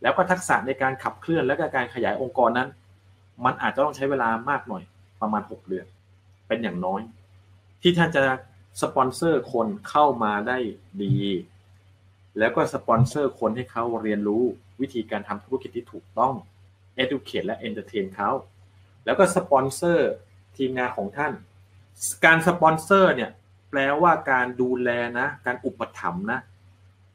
[0.03, 2.68] แล้วก็ทักษะในการขับเคลื่อนและก็การขยายองค์กรนั้น
[3.45, 4.83] มันอาจจะต้องใช้เวลามากหน่อย
[5.21, 5.87] ประมาณ 6 เดือน
[6.49, 7.01] เป็นอย่างน้อย
[7.83, 8.23] ที่ท่านจะ
[8.83, 10.59] สปอนเซอร์คนเข้ามาได้
[11.03, 11.18] ดี
[12.39, 14.43] แล้วก็สปอนเซอร์คนให้เขาเรียนรู้
[14.81, 16.35] วิธีการทำธุรกิจที่ถูกต้อง
[17.03, 18.31] educate และ entertain เขา
[19.05, 20.11] แล้วก็สปอนเซอร์
[20.57, 21.33] ทีมงานของท่าน
[22.25, 23.31] การสปอนเซอร์เนี่ย
[23.71, 26.41] แปลว่าการดูแลนะ การอุปถัมภ์นะ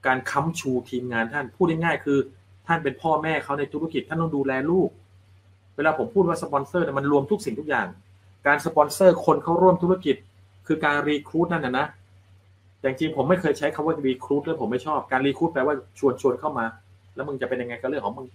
[0.06, 2.20] การค้ำชูทีมงานท่าน พูดง่ายๆคือ
[2.68, 4.90] ท่านเป็นพ่อแม่เขาในธุรกิจท่านต้องดูแลลูก
[5.76, 7.88] เวลาผมพูดว่าสปอนเซอร์มันรวมทุกสิ่งทุกอย่าง
[8.48, 10.16] การสปอนเซอร์คนเข้าร่วมธุรกิจ
[10.68, 11.88] คือการ recruit นั่นนะนะ
[12.80, 16.66] แต่จริงผมไม่เคยใช้คำว่า recruit เลยผมไม่ชอบการ recruit แปลว่าชวนชวนเข้ามา
[17.16, 18.28] แล้วมึงจะเป็นยังไงก็เรื่องของมึง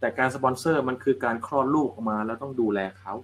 [0.00, 3.14] แต่การสปอนเซอร์มันคือการคลอดลูกออกมาแล้วต้องดูแลเขา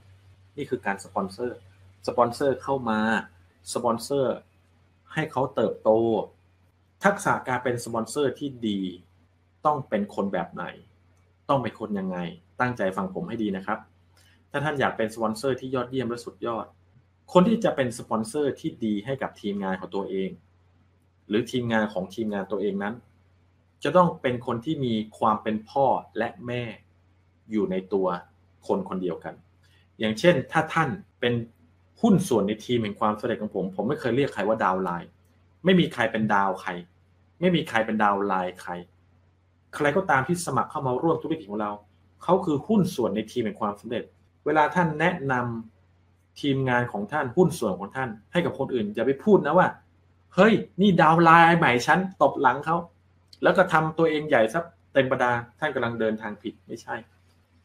[0.57, 1.59] นี่คือการสปอนเซอร์
[2.07, 3.01] สปอนเซอร์เข้ามา
[3.75, 4.37] สปอนเซอร์
[5.13, 5.91] ให้เขาเติบโต
[7.05, 8.81] ทักษะการเป็นสปอนเซอร์ที่ดี
[9.67, 10.65] ต้องเป็นคนแบบไหน
[11.49, 12.19] ต้องเป็นคนยังไง
[12.61, 13.79] ตั้งใจฟังผมให้ดีนะครับ
[14.51, 16.67] ถ้าท่านอยากเป็นสปอนเซอร์ที่ยอดเยี่ยมและสุดยอด
[17.33, 20.31] คนที่จะเป็นสปอนเซอร์ที่ดีให้กับทีมงานของตัวเอง
[21.29, 22.95] หรือทีมงานของทีมงานตัวเองนั้น
[23.85, 25.87] จะต้องเป็นคนที่มีความเป็นพ่อ
[26.19, 26.63] และแม่
[27.51, 28.07] อยู่ในตัว
[28.67, 29.35] คนคนเดียวกัน
[29.99, 30.89] อย่างเช่นถ้าท่าน
[31.21, 31.35] เป็น
[32.03, 35.11] หุ้นส่วนในทีมแห่งความสำเร็จของผม ผมไม่เคยเรียกใครว่าดาวไลน์
[35.65, 36.71] ไม่มีใครเป็นดาวใคร
[37.41, 38.73] ไม่มีใครเป็นดาวไลน์ใคร
[39.75, 41.73] ใครก็ตามที่สมัครเข้ามาร่วมธุรกิจของเรา
[42.23, 44.05] เขาคือหุ้นส่วนในทีมแห่งความสำเร็จ
[44.45, 45.76] เวลาท่านแนะนำ
[46.41, 49.69] ทีมงานของท่านหุ้นส่วนของท่าน ให้กับคนอื่นอย่าไปพูดนะว่า
[50.35, 52.77] เฮ้ย นี่ดาวไลน์ใหม่ฉันตบหลังเขา
[53.43, 54.65] แล้วก็ทำตัวเองใหญ่ซับ
[54.95, 56.97] เต็มประดาท่านกำลังเดินทางผิดไม่ใช่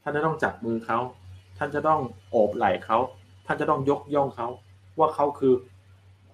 [0.02, 1.00] ท่านจะต้องจับมือเขา
[1.58, 2.98] ท่านจะต้องโอบไหล่เขา
[3.46, 4.48] ท่านจะต้องยกย่องเขา
[5.00, 5.54] ว่าเขาคือ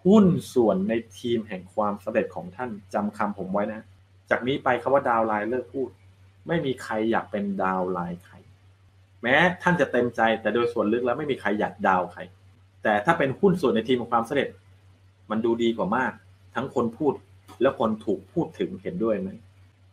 [0.06, 3.82] หุ้นส่วนในทีมแห่งความสำเร็จของท่านจำคำผมไว้นะ
[4.30, 5.90] จากนี้ไปคาว่าดาวไลน์เลิกพูด
[6.48, 8.36] ไม่มีใครอยากเป็นดาวไลน์ใคร
[9.24, 12.22] แม้ท่านจะเต็มใจแต่โดยส่วนลึกแล้วไม่มีใครอยากดาวใคร
[12.84, 14.50] แต่ถ้าเป็นหุ้นส่วนในทีมของความสำเร็จ
[15.30, 16.12] มันดูดีกว่ามาก
[16.56, 17.14] ทั้งคนพูด
[17.62, 19.30] และคนถูกพูดถึงเห็นด้วยไหม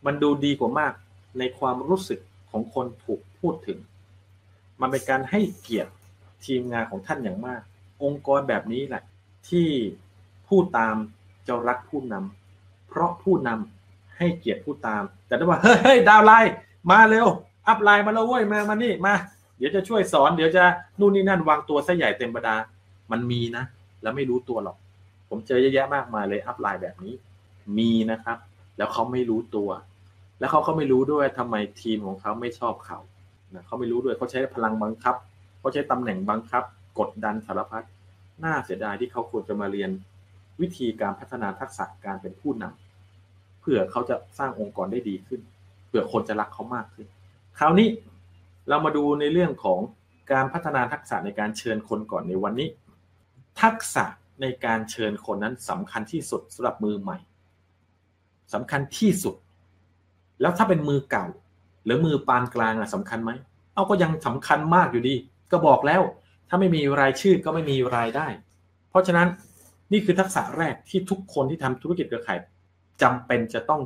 [0.05, 0.93] มันดูดีกว่ามาก
[1.39, 2.19] ในความรู้สึก
[2.51, 3.77] ของคนถูกพูดถึง
[4.81, 5.91] มันเป็นการให้เกียรติ
[6.45, 7.61] ทีมงานของท่านอย่างมาก
[8.03, 9.03] องค์กรแบบนี้แหละ
[9.49, 9.67] ที่
[10.47, 10.95] ผู้ตาม
[11.47, 16.53] จะรักผู้นำเพราะผู้นำให้เกียรติผู้ตาม แต่ถ้าว่าเฮ้ยดาวไลน์
[16.91, 17.27] มาเร็ว
[17.67, 19.15] อัพไลน์มาแล้วเว้ยมามานี่มา
[19.57, 20.63] เดี๋ยวจะช่วยสอนเดี๋ยวจะ
[20.99, 22.55] นู่นนี่นั่นวางตัวซะใหญ่เต็มบรรดา
[23.11, 23.63] มันมีนะ
[24.01, 24.77] แล้วไม่รู้ตัวหรอก
[25.29, 27.13] ผมเจอเยอะแยะมากมายเลยอัพไลน์แบบนี้
[27.77, 28.37] มีนะครับ
[28.77, 29.69] แล้วเขาไม่รู้ตัว
[30.39, 32.99] แล้วเขาก็ไม่รู้ด้วยทำไมทีมของเขาไม่ชอบเขา
[33.53, 35.15] นะเขาไม่รู้ด้วยเขาใช้พลังบังคับ
[35.59, 36.63] เขาใช้ตำแหน่งบังคับ
[36.99, 37.83] กดดันสารพัด
[38.43, 39.91] น่าเสียดายที่เขาควรจะมาเรียน
[40.61, 45.41] วิธีการพัฒนาทักษะการเป็นผู้นำเพื่อเขาจะสร้างองค์กรได้ดีขึ้น
[45.87, 47.07] เพื่อคนจะรักเขามากขึ้น
[47.59, 47.89] คราวนี้
[48.69, 49.79] เรามาดูในเรื่องของ
[50.31, 52.69] การพัฒนาทักษะในการเชิญคนก่อนในวันนี้
[53.61, 54.05] ทักษะ
[54.41, 57.17] ในการเชิญคนนั้นสำคัญที่สุดสำหรับมือใหม่
[58.53, 59.35] สำคัญที่สุด
[60.41, 61.25] แล้วถ้าเป็นมือเก่า
[61.85, 63.31] หรือมือปานกลางอะสำคัญไหม
[63.73, 65.15] เอาก็ยังสำคัญมากอยู่ดี
[65.51, 66.01] ก็บอกแล้ว
[66.49, 68.27] ถ้าไม่มีรายชื่อก็ไม่มีรายได้
[68.89, 69.27] เพราะฉะนั้น
[69.91, 72.39] นี่คือทักษะแรกที่ทุกคนที่ทำธุรกิจเครือข่าย
[73.01, 73.81] จำเป็นจะต้อง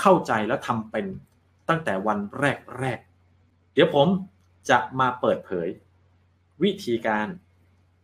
[0.00, 1.06] เข้าใจและทำเป็น
[1.68, 2.98] ตั้งแต่วันแรกแรก
[3.74, 4.08] เดี๋ยวผม
[4.70, 5.68] จะมาเปิดเผย
[6.62, 7.26] วิธีการ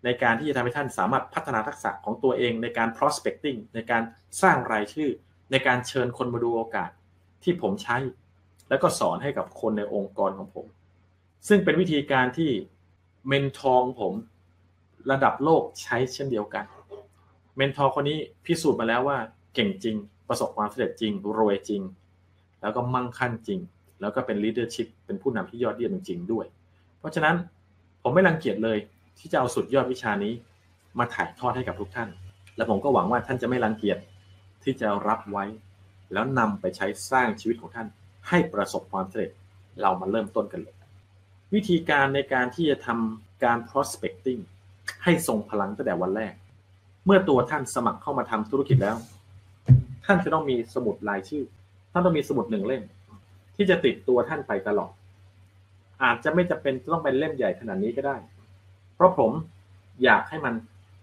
[0.04, 4.02] ในการที่จะทำให้ท่านสามารถพัฒนาทักษะของตัวเองในการ prospecting ในการ
[4.42, 5.10] สร้างรายชื่อ
[5.50, 6.90] ในการเชิญคนมาดูโอกาส
[7.42, 7.96] ที่ผมใช้
[8.68, 10.66] แล้วก็สอนให้กับคนในองค์กรของผม
[11.48, 12.50] ซึ่งเป็นวิธีการที่
[13.28, 14.14] เมนทอร์ผม
[15.10, 16.64] ระดับโลกใช้เช่นเดียวกัน
[17.56, 19.18] เมนทอร์คนนี้พิสูจน์มาแล้วว่า
[19.54, 19.96] เก่งจริง
[20.28, 21.82] ประสบความสำเร็จจริงรวยจริง
[22.62, 23.60] แล้วก็มั่งคั่งจริง
[24.00, 26.46] แล้วก็เป็น leadership เป็นผู้นำที่ยอดเยี่ยมจริงด้วย
[26.98, 27.36] เพราะฉะนั้น
[28.02, 28.78] ผมไม่รังเกียจเลย
[29.18, 30.32] ที่จะเอาสุดยอดวิชานี้
[30.98, 32.08] มาถ่ายทอดให้กับทุกท่าน
[32.56, 33.98] และผมก็หวังว่าท่านจะไม่รังเกียจ
[34.62, 35.44] ที่จะรับไว้
[36.12, 37.86] แล้วนำไปใช้สร้างชีวิตของท่าน
[38.28, 39.30] ให้ประสบความสำเร็จ
[39.80, 40.76] เรามาเริ่มต้นกันเลย
[41.54, 44.40] วิธีการในการที่จะทำการ prospecting
[45.04, 46.34] ให้ทรงพลังตั้งแต่วันแรก
[47.06, 48.96] เมื่อตัวท่านสมัครเข้ามาทำธุรกิจแล้ว
[50.04, 51.44] ท่านจะต้องมีสมุดรายชื่อ
[51.92, 52.82] ท่านต้องมีสมุดหนึ่งเล่ม
[53.56, 54.92] ที่จะติดตัวท่านไปตลอด
[56.02, 58.16] อาจจะไม่จะเป็นต้องเป็นเล่มใหญ่ขนาดนี้ก็ได้
[58.94, 59.30] เพราะผม
[60.04, 60.54] อยากให้มัน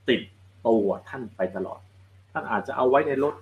[0.10, 0.22] ติด
[0.68, 1.80] ตัวท่านไปตลอด
[2.32, 3.34] ท่านอาจจะเอาไว้ในรถ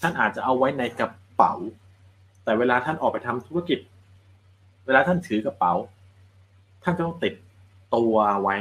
[0.00, 1.54] ท่านอาจจะเอาไว้ในกระเป๋า
[2.44, 3.78] แต่เวลาท่านออกไปทำธุรกิจ
[4.86, 5.72] เวลาท่านถือกระเป๋า
[6.82, 7.34] ท่านต้องติด
[7.96, 8.56] ตัวไว้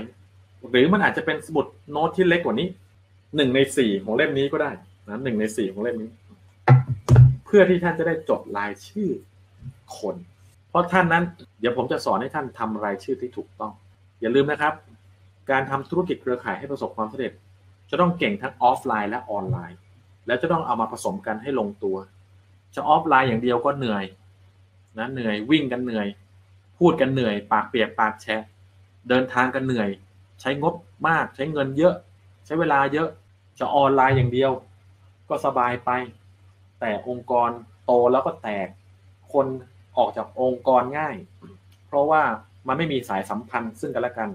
[0.69, 2.67] หรือมันอาจจะเป็นสมุดโน้ตที่เล็กกว่านี้
[3.35, 4.71] หนึ่งในสี่ของเล่มนี้ก็ได้
[5.07, 6.09] นะหนึ่งในสี่ของเล่มนี้
[7.55, 9.09] พื่อที่ท่านจะได้จดรายชื่อ
[9.97, 10.15] คน
[10.69, 11.23] เพราะท่านนั้น
[11.59, 13.71] เดี๋ยวผมจะสอนให้ท่านทำรายชื่อที่ถูกต้อง
[14.21, 14.73] อย่าลืมนะครับ
[15.51, 17.33] การทำธุรกิจเครือข่ายให้ประสบความสำเร็จ
[17.89, 19.77] จะต้องเก่งทั้งออฟไลน์และออนไลน์
[20.27, 21.97] แล้วจะต้องเอามาผสมกันให้ลงตัว
[22.75, 24.05] จะออฟไลน์อย่างเดียวก็เหนื่อย
[24.97, 26.07] นะเหนื่อยวิ่งกันเหนื่อย
[26.79, 28.43] พูดกันเหนื่อย ปากเปียกปากแฉะ
[29.09, 29.89] เดินทางกันเหนื่อย
[30.41, 30.75] ใช้งบ
[31.07, 31.95] มากใช้เงินเยอะ
[32.45, 33.07] ใช้เวลาเยอะ
[33.59, 34.51] จะออนไลน์อย่างเดียว
[35.29, 35.91] ก็สบายไป
[36.85, 37.49] แต่องค์กร
[37.85, 38.67] โตแล้วก็แตก
[39.33, 39.47] คน
[39.97, 41.15] ออกจากองค์กรง่าย
[41.87, 42.21] เพราะว่า
[42.67, 44.29] มันไม่มีสายสัมพันธ์ซึ่งกันและกัน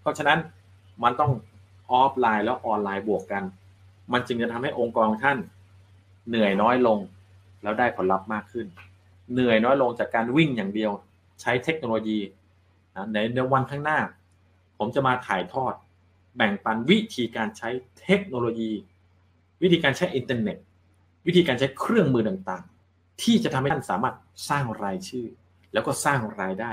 [0.00, 0.38] เพราะฉะนั้น
[1.02, 1.32] มันต้อง
[1.90, 3.44] ออฟไลน์แล้วออนไลน์บวกกัน
[4.12, 5.38] มันจึงจะทำให้องค์กรท่าน
[6.28, 6.98] เหนื่อยน้อยลง
[7.62, 8.66] แล้วได้ผลลัพธ์มากขึ้น
[9.32, 10.92] เหนื่อยน้อยลงจากการวิ่งอย่างเดียว
[11.40, 12.18] ใช้เทคโนโลยี
[13.12, 13.98] ในในวันข้างหน้า
[14.78, 15.74] ผมจะมาถ่ายทอด
[16.36, 17.68] แบ่งปันวิธีการใช้
[18.02, 18.72] เทคโนโลยี
[19.62, 20.58] วิธีการใช้อินเทอร์เน็ต
[21.28, 24.14] วิธีการใช้เครื่องมือต่างๆ ที่จะทำให้ท่านสามารถ
[24.48, 25.26] สร้างรายชื่อ
[25.72, 26.70] แล้วก็สร้างรายได้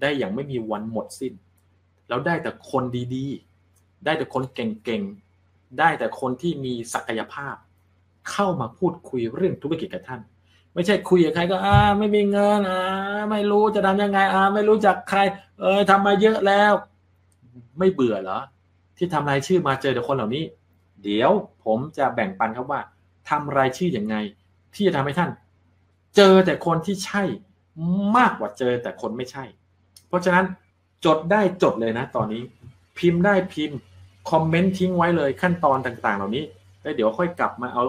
[0.00, 1.32] ได้อย่างไม่มีวันหมดสิ้น
[2.08, 2.84] แล้วได้แต่คน
[3.14, 7.54] ดีๆ ได้แต่คนเก่งๆ ได้แต่คนที่มีศักยภาพ
[8.30, 10.20] เข้ามาพูดคุยเรื่องธุรกิจกับท่าน
[10.74, 12.80] ไม่ใช่คุยกับใครก็อ่าไม่มีเงินอ่า
[13.30, 15.20] ไม่รู้จะทำยังไงอ่าไม่รู้จักใคร
[15.60, 16.72] เออทำมาเยอะแล้ว
[17.78, 18.38] ไม่เบื่อเหรอ
[18.96, 20.44] ที่ทำรายชื่อมาเจอแต่คนเหล่านี้
[21.02, 21.30] เดี๋ยว
[21.64, 22.80] ผมจะแบ่งปันครับว่า
[23.30, 24.16] ทำรายชื่ออย่างไง
[24.74, 25.30] ที่จะทำให้ท่าน
[26.16, 27.22] เจอแต่คนที่ใช่
[28.16, 29.44] มากกว่าเจอแต่คนไม่ใช่
[30.08, 30.44] เพราะฉะนั้น
[31.04, 32.42] จดได้จดเลยนะ ตอนนี้
[32.98, 33.78] พิมพ์ได้พิมพ์
[34.30, 36.44] คอมเมนต์ทิ้งไว้เลยขั้นตอนต่างๆ เหล่านี้
[36.82, 37.82] แล้วเดี๋ยวค่อยกลับมาเอา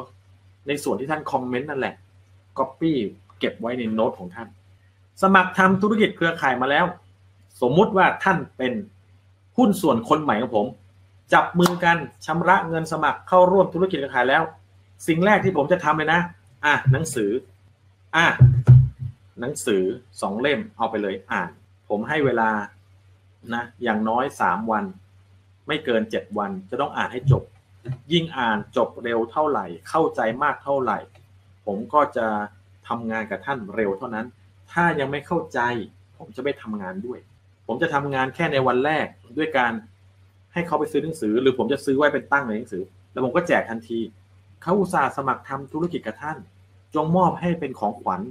[0.68, 1.94] ในส่วนที่ท่านคอมเมนต์นั่นแหละ
[2.58, 2.98] ก๊อปปี้
[3.40, 4.48] เก็บไว้ในโน้ตของท่าน
[5.22, 6.86] สมัครทำธุรกิจเครือข่ายมาแล้ว
[7.62, 8.74] สมมุติว่าท่านเป็น
[9.58, 10.68] หุ้นส่วนคนใหม่ของผม
[11.34, 14.44] จับมือกันชำระเงินสมัครเข้าร่วมธุรกิจเครือข่ายแล้ว
[15.08, 16.22] สิ่งแรกที่ผมจะทำเลยนะ
[16.66, 17.32] อะหนังสือ
[18.16, 18.28] อะ
[19.40, 19.84] หนังสือ
[20.22, 21.50] สองเล่มเอาไปเลยอ่าน
[21.90, 22.50] ผมให้เวลา
[23.54, 24.86] นะอย่างน้อยสามวัน
[25.68, 27.44] ไม่เกินเจ็ดวันจะต้องอ่านให้จบ
[28.12, 30.98] ยิ่งอ่านจบเร็วเท่าไหร่ เข้าใจมากเท่าไหร่
[31.66, 32.28] ผมก็จะ
[32.88, 34.26] ทำงานกับท่านเร็วเท่านั้น
[34.72, 35.60] ถ้ายังไม่เข้าใจ
[36.18, 37.20] ผมจะไม่ทำงานด้วย
[37.68, 39.08] ผมจะทำงานแค่ในวันแรก
[39.38, 39.74] ด้วยการ
[40.54, 44.00] ให้เขาไปซื้อหนังสือ หรือผมจะซื้อไว้เป็นตั้งในหนังสือ แล้วผมก็แจกทันที
[44.64, 46.38] เขาอุตส่าห์สมัครทำธุรกิจกับท่าน
[46.96, 48.22] จงมอบให้เป็นของขวัญ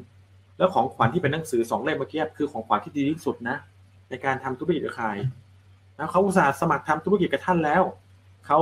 [0.59, 3.57] แล้วของขวัญที่เป็นหนังสือสองเล่มเมื่อกี้คือของขวัญที่ดีที่สุดนะ
[4.11, 5.09] ในการทำธุรกิจกับใคร
[5.97, 7.83] แล้วเขาอุตส่าห์สมัครทำธุรกิจกับท่านแล้ว
[8.47, 8.59] เขา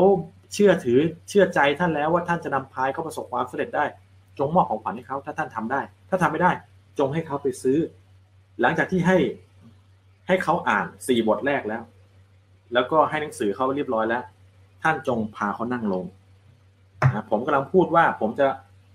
[0.53, 0.99] เชื่อถือ
[1.29, 3.85] เชื่อใจท่านแล้วว่าท่านจะนำพายเขาประสบความสำเร็จได้
[4.39, 5.81] จงมอบของขวัญให้เขาถ้าท่านทำได้
[6.11, 6.51] ถ้าทำไม่ได้
[6.99, 7.79] จงให้เขาไปซื้อ
[8.61, 9.19] หลังจากที่ให้
[10.27, 11.83] ให้เขาอ่านสี่บทแรกแล้ว
[12.73, 14.23] แล้วก็ให้หนังสือเขาเรียบร้อยแล้ว
[14.83, 16.05] ท่านจงพาเขานั่งลง
[17.15, 18.47] นะผมกำลังพูดว่าผมจะ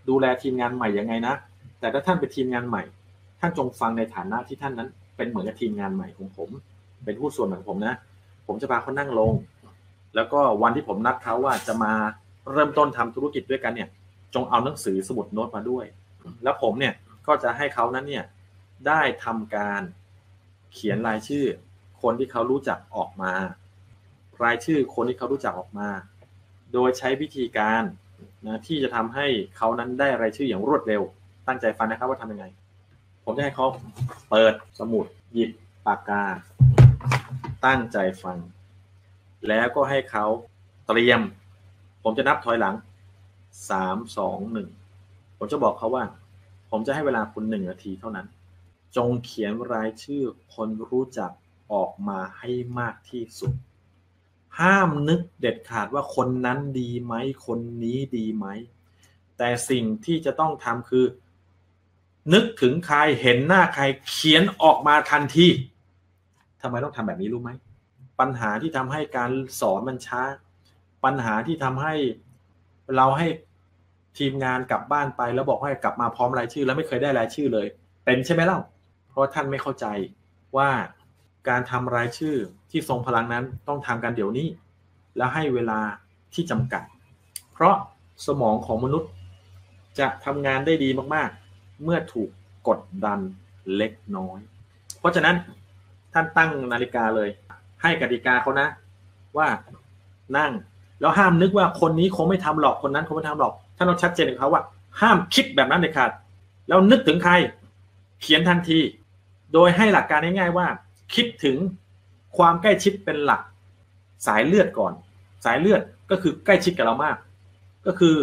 [0.09, 1.35] ดูแลทีมงานใหม่ยังไงนะ
[1.79, 2.83] แต่ถ้าท่านเป็นทีมงานใหม่
[3.39, 6.49] ท่านจงฟังในฐานะที่ท่านนั้น เป็นเหมือนกับทีมงานใหม่ของผม
[7.05, 7.95] เป็นผู้ส่วนของผมนะ
[8.47, 9.31] ผมจะพาเขานั่งลง
[10.15, 11.93] แล้วก็วันที่ผมนัดเขาว่าจะมา
[12.51, 13.89] เริ่มต้นทำธุรกิจด้วยกันเนี่ย
[14.33, 15.85] จงเอาหนังสือสมุดโน้ตมาด้วย
[16.43, 16.93] แล้วผมเนี่ย
[17.27, 18.25] ก็จะให้เขานั้นเนี่ย
[18.87, 19.81] ได้ทำการ
[20.73, 21.45] เขียนรายชื่อ
[22.01, 23.33] คนที่เขารู้จักออกมา
[24.43, 25.89] รายชื่อคนที่เขารู้จักออกมา
[26.73, 27.83] โดยใช้วิธีการ
[28.45, 29.27] นะที่จะทำให้
[29.57, 31.01] เขานั้นได้รายชื่ออย่างรวดเร็ว
[31.47, 32.45] ตั้งใจฟังนะครับว่าทำยังไง
[33.25, 33.67] ผมจะให้เขา
[34.29, 35.51] เปิดสมุดหยิบ
[35.85, 36.23] ปากกา
[37.65, 38.37] ตั้งใจฟัง
[39.47, 40.25] แล้วก็ให้เขา
[40.87, 41.21] เตรียม
[42.03, 42.75] ผมจะนับถอยหลัง
[43.69, 44.69] สามสองหนึ่ง
[45.37, 46.03] ผมจะบอกเขาว่า
[46.71, 48.27] ผมจะให้เวลาคุณหนึ่งนาทีเท่านั้น
[48.95, 50.23] จงเขียนรายชื่อ
[50.55, 51.31] คนรู้จัก
[51.73, 52.49] ออกมาให้
[52.79, 53.53] มากที่สุด
[54.59, 57.13] ห้ามนึกเด็ดขาดว่าคนนั้นดีไหม
[57.45, 58.45] คนนี้ดีไหม
[59.37, 61.05] แต่สิ่งที่จะต้องทำคือ
[62.33, 65.47] นึกถึงใครเห็นหน้าใครเขียนออกมาทันที
[66.61, 67.51] ทำไมต้องทำแบบนี้รู้ไหม
[68.19, 70.21] ปัญหาที่ทำให้การสอนมันช้า
[71.05, 71.93] ปัญหาที่ทำให้
[72.95, 73.27] เราให้
[74.17, 77.67] ทีมงานกลับบ้านไปแล้วบอกให้กลับมาพร้อมรายชื่อ แล้วไม่เคยได้รายชื่อเลย
[78.05, 78.59] เป็นใช่ไหมเล่า
[79.09, 79.85] เพราะท่านไม่เข้าใจ
[80.57, 80.69] ว่า
[81.49, 82.35] การทำรายชื่อ
[82.75, 84.47] ที่ทรงพลังนั้นต้องทำกันเดี๋ยวนี้
[85.17, 85.79] แล้วให้เวลา
[86.33, 86.83] ที่จำกัด
[87.53, 87.75] เพราะ
[88.27, 89.09] สมองของมนุษย์
[89.99, 92.29] จะทำงานได้ดีมากๆ เมื่อถูก
[92.67, 93.19] กดดัน
[93.75, 94.39] เล็กน้อย
[94.99, 95.35] เพราะฉะนั้น
[96.13, 97.29] ท่านตั้งนาฬิกาเลย
[97.81, 98.67] ให้กติกาเขานะ
[99.37, 99.47] ว่า
[100.37, 100.51] นั่ง
[100.99, 104.61] แล้วห้ามนึกว่าคนนี้คงไม่ทำหรอกคนนั้นคงไม่ทำหรอกท่านต้องชัดเจนกับเขาว่า
[105.01, 106.11] ห้ามคิดแบบนั้นเด็ดขาด
[106.67, 107.33] แล้วนึกถึงใคร
[108.21, 108.79] เขียนทันที
[109.53, 110.67] โดยให้หลักการง่ายๆว่า
[111.15, 111.57] คิดถึง
[112.37, 113.41] ความใกล้ชิดเป็นหลัก
[114.27, 114.93] สายเลือดก่อน
[115.45, 115.81] สายเลือด
[116.11, 117.17] ก็คือใกล้ชิดกับเรามาก
[117.85, 118.15] ก็คือ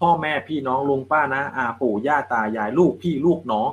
[0.00, 3.70] พ่อแม่พี่น้องลุงป้านะอาปู่ย่าตายายลูกพี่ลูกน้อง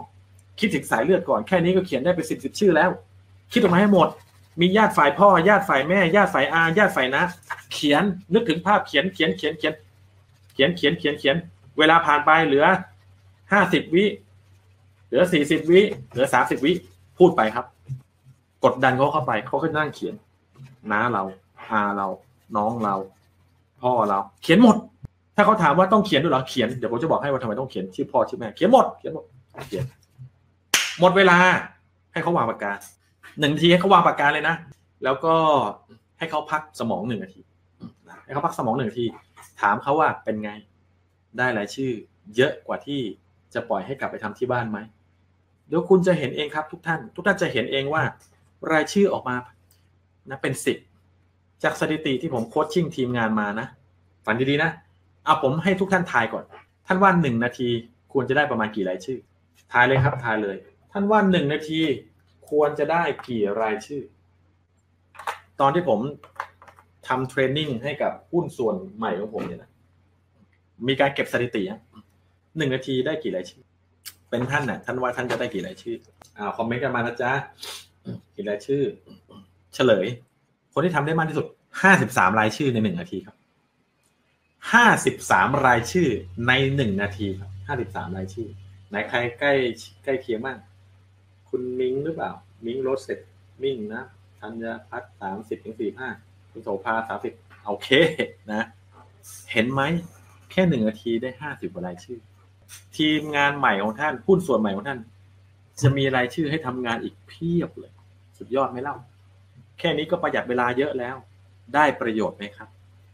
[0.60, 2.90] คิดถึงสายเลือดก่อนแค่นี้ก็เขียนได้เป็นสิบสิบชื่อแล้ว
[3.52, 4.08] คิดออกมาให้หมด
[4.60, 7.24] มีญาติฝ่ายพ่อญาติฝ่ายแม่ญาติฝ่ายอาญาติฝ่ายนะ
[7.74, 8.04] เขียน
[8.34, 9.74] นึกถึงภาพเขียนเขียนเขียนเขียน
[10.54, 11.36] เขียนเขียนเขียนเขียน
[11.78, 12.66] เวลาผ่านไปเหลือ
[13.52, 14.06] ห้าสิบวิ
[15.08, 16.72] เหลือสี่สิบวิเหลือสามสิบวิ
[17.18, 17.66] พูดไปครับ
[18.64, 20.14] กดดันเขาเข้าไปเขาก็นั่งเขียน
[20.92, 21.24] น้าเรา
[21.72, 22.08] อาเรา
[22.58, 22.96] น้องเรา
[23.82, 24.76] พ่อเรา เขียนหมด
[25.36, 29.26] ถ้าเขาถามว่าต้องเขียนด้วยเหรอเขียนเดี๋ยวผมจะบอกให้ว่าทำไมต้องเขียนชื่อพ่อชื่อแม่เขียนหมดเขียนหมด
[29.68, 29.86] เขียน
[31.00, 31.38] หมดเวลา
[32.14, 32.74] ให้เขาวางปากกา
[33.40, 34.56] หนึ่งทีให้เขาวางปากกาเลยนะ
[35.04, 35.36] แล้วก็
[36.20, 37.42] ให้เขาพักสมองหนึ่งนาที
[38.26, 39.06] ให้เขาพักสมองหนึ่งนาที
[39.62, 40.52] ถามเขาว่าเป็นไง
[41.38, 41.92] ได้รายชื่อ
[42.36, 43.00] เยอะกว่าที่
[43.54, 44.80] จะปล่อยให้กลับไปทำที่บ้านไหม
[45.68, 48.04] เดี๋ยวคุณจะเห็นเองครับทุกท่าน ทุกท่านจะเห็นเองว่า
[48.72, 49.36] รายชื่อออกมา
[50.30, 50.78] นะเป็นสิบ
[51.64, 53.68] จากสถิติที่ผมโคชชิ่งทีมงานมานะ
[54.26, 54.72] ฝันดีๆนะ
[55.24, 56.44] เอาผมให้ทุกท่านทายก่อน
[56.88, 57.70] ท่านว่าหนึ่งนาที
[58.14, 59.20] ควรจะได้ประมาณกี่รายชื่อ
[59.74, 60.56] ทายเลยครับทายเลย
[60.92, 61.80] ท่านว่าหนึ่งนาที
[62.50, 64.02] ควรจะได้กี่รายชื่อ
[65.60, 66.00] ตอนที่ผม
[67.08, 69.72] ทำเทรนนิ่งให้กับหุ้นส่วนใหม่ของผมเนี่ยนะ
[70.88, 71.64] มีการเก็บสถิติ
[72.58, 73.64] หนึ่งนาทีได้กี่รายชื่อ
[74.30, 75.96] เป็นท่านน่ะ ท่านว่าท่านจะได้กี่รายชื่อ
[76.38, 77.32] อ่าคอมเมนต์กันมานะจ๊ะ
[78.36, 78.84] กี่รายชื่อ
[79.74, 80.06] เฉลย
[80.74, 81.46] คนที่ทำได้มากที่สุด
[81.82, 83.36] ห้าสิบสามรายชื่อในหนึ่งนาทีครับ
[84.74, 86.10] ห้าสิบสามรายชื่อ
[86.48, 88.48] ในหนึ่งนาทีครับ ห้าสิบสามรายชื่อ
[88.90, 89.54] ไหนใครใกล้
[90.04, 90.58] ใกล้เคียงบ้าง
[91.50, 92.32] คุณมิงหรือเปล่า
[92.66, 93.20] มิงรสเซ็ต
[93.64, 94.04] มิงนะ
[94.40, 96.10] ธัญพัฒน์สามสิบถึงสี่ห้า
[96.52, 97.34] คุณโสภาสามสิบ
[97.66, 97.90] โอเค
[98.52, 98.68] นะ
[99.52, 99.82] เห็นไหม
[100.52, 102.20] แค่หนึ่งนาทีได้ห้าสิบรายชื่อ
[102.98, 105.00] ทีมงานใหม่ของท่านหุ้นส่วนใหม่ของท่าน
[105.82, 107.92] จะมีรายชื่อให้ทำงานอีกเพียบเลย
[108.38, 108.96] สุดยอดไหมเล่า
[109.80, 111.16] แค่นี้ก็ประหยัดเวลาเยอะแล้ว
[111.76, 112.70] ได้ประโยชน์ไหมครับ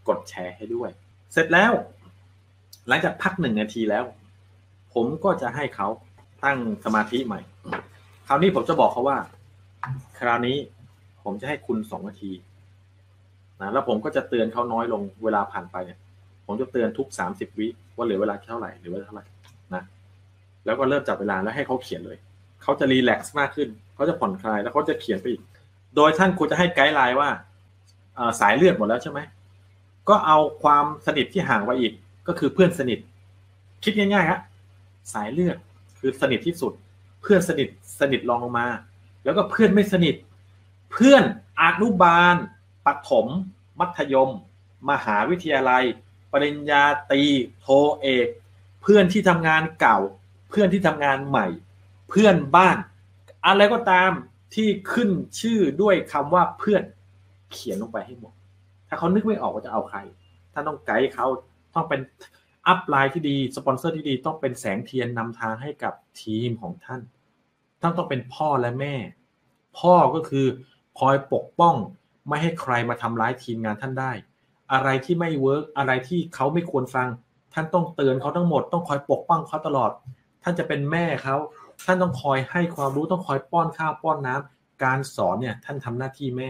[0.08, 0.90] กดแชร์ให้ด้วย
[1.34, 1.72] เสร็จแล้ว
[2.88, 4.04] หลังจากพักหนึ่งนาทีแล้ว
[4.94, 5.88] ผมก็จะให้เขา
[6.44, 7.42] ตั้งสมาธิใหม่
[8.28, 9.18] คราวนี้ผมจะบอกเขาว่า
[10.20, 10.58] คราวนี้
[11.24, 12.32] ผมจะให้คุณสองนาที
[13.62, 16.00] นะแล้วผมก็จะเตือนเขาน้อยลงเวลาผ่านไปเนี่ย
[16.46, 19.26] ผมจะเตือนทุกสามสิบวิว่าเหลือเวลาเท่าไหร่หลือวลาเท่าไหร่
[19.76, 19.84] นะ
[20.66, 22.18] แล้วก็เริ่มจับเวลาแล้วให้เขาเขียนเลย
[22.64, 25.42] เขาจะรีแลกซ์มากขึ้น เขาจะผ่อนคลายแล้วเขาจะเขียนไปอีก
[25.96, 27.30] โดยท่านควรจะให้ไกด์ไลน์ว่า
[28.40, 29.20] สายเลือดหมดแล้วใช่ไหม
[30.10, 31.94] ก็เอาความสนิทที่ห่างไปอีก
[32.28, 33.00] ก็คือเพื่อนสนิท
[33.84, 34.40] คิดง่ายๆฮะ
[35.14, 35.58] สายเลือด
[36.00, 36.74] คือสนิทที่สุด
[37.22, 37.68] เพื่อนสนิท
[38.00, 38.68] สนิทรองลงมา
[39.24, 40.16] แล้วก็เพื่อนไม่สนิท
[40.92, 41.24] เพื่อน
[41.62, 42.36] อนุบาล
[42.86, 43.28] ปฐม
[43.80, 44.30] มัธยม
[44.90, 45.84] มหาวิทยาลัย
[46.32, 47.24] ปริญญาตรี
[47.60, 47.68] โท
[48.02, 48.28] เอก
[48.82, 49.98] เพื่อนที่ทำงานเก่า
[50.50, 51.48] เพื่อนที่ทำงานใหม่
[52.16, 52.78] เพื่อนบ้าน
[53.48, 54.12] อะไรก็ตาม
[54.56, 55.10] ที่ขึ้น
[55.40, 56.84] ชื่อด้วยคำว่าเพื่อน
[57.52, 58.34] เขียนลงไปให้หมด
[58.88, 60.00] ถ้าเขานึกไม่ออกว่าจะเอาใคร
[60.54, 61.28] ท่านต้องไกด์เขา
[61.76, 62.02] ต้องเป็น
[62.68, 67.02] upline ที่ดี สปอนเซอร์ที่ดี ต้องเป็นแสงเทียนนำทางให้กับทีมของท่าน
[67.82, 68.96] ท่านต้องเป็นพ่อและแม่
[69.80, 70.46] พ่อก็คือ
[71.00, 71.76] คอยปกป้อง
[72.28, 74.12] ไม่ให้ใครมาทำร้ายทีมงานท่านได้
[74.74, 77.08] อะไรที่ไม่เวิร์กอะไรที่เขาไม่ควรฟัง
[77.54, 79.92] ท่านต้องเตือนเขาทั้งหมด ต้องคอยปกป้องเขาตลอด
[80.44, 81.36] ท่านจะเป็นแม่เขา
[81.86, 86.50] ท่านต้องคอยให้ความรู้ต้องคอยป้อนข้าวป้อนน้ำการสอนเนี่ยท่านทำหน้าที่แม่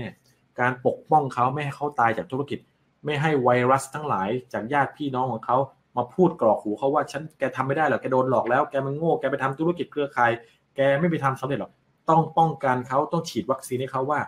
[0.60, 2.60] การปกป้องเขาไม่ให้เขาตายจากธุรกิจ
[3.06, 5.58] ไม่ให้ไวรัสทั้งหลายจากญาติพี่น้องของเขา
[5.98, 10.32] มาพูดกรอกหูเขาว่าฉันแกทำไม่ได้หรอกแกโดนหลอกแล้วแกมันโง่แกไปทำธุรกิจเครือข่าย
[10.76, 11.72] แกไม่ไปทำสำเร็จหรอก
[12.10, 14.20] ต้องป้องกันเขาต้องฉีดวัคซีนให้เขาว่า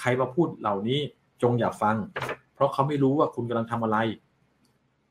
[0.00, 1.00] ใครมาพูดเหล่านี้
[1.42, 1.96] จงอย่าฟัง
[2.54, 3.98] เพราะเขาไม่รู้ว่าคุณกำลังทำอะไร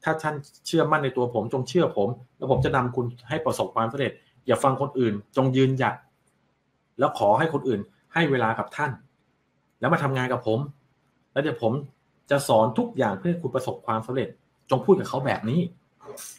[0.04, 0.36] ถ้าท่าน
[0.68, 4.14] เชื่อมั่นในตัวผมจงเชื่อผม แล้วผมจะนำคุณให้ประสบความสำเร็จ
[4.48, 5.96] อย่าฟังคนอื่น จงยืนหยัด
[7.00, 7.80] แล้วขอให้คนอื่น
[8.14, 8.92] ให้เวลากับท่าน
[9.80, 10.60] แล้วมาทำงานกับผม
[11.34, 11.74] แล้วเดี๋ยวผม
[12.32, 14.30] จะสอนทุกอย่างเพื่อให้คุณประสบความสำเร็จ
[14.70, 15.60] จงพูดกับเขาแบบนี้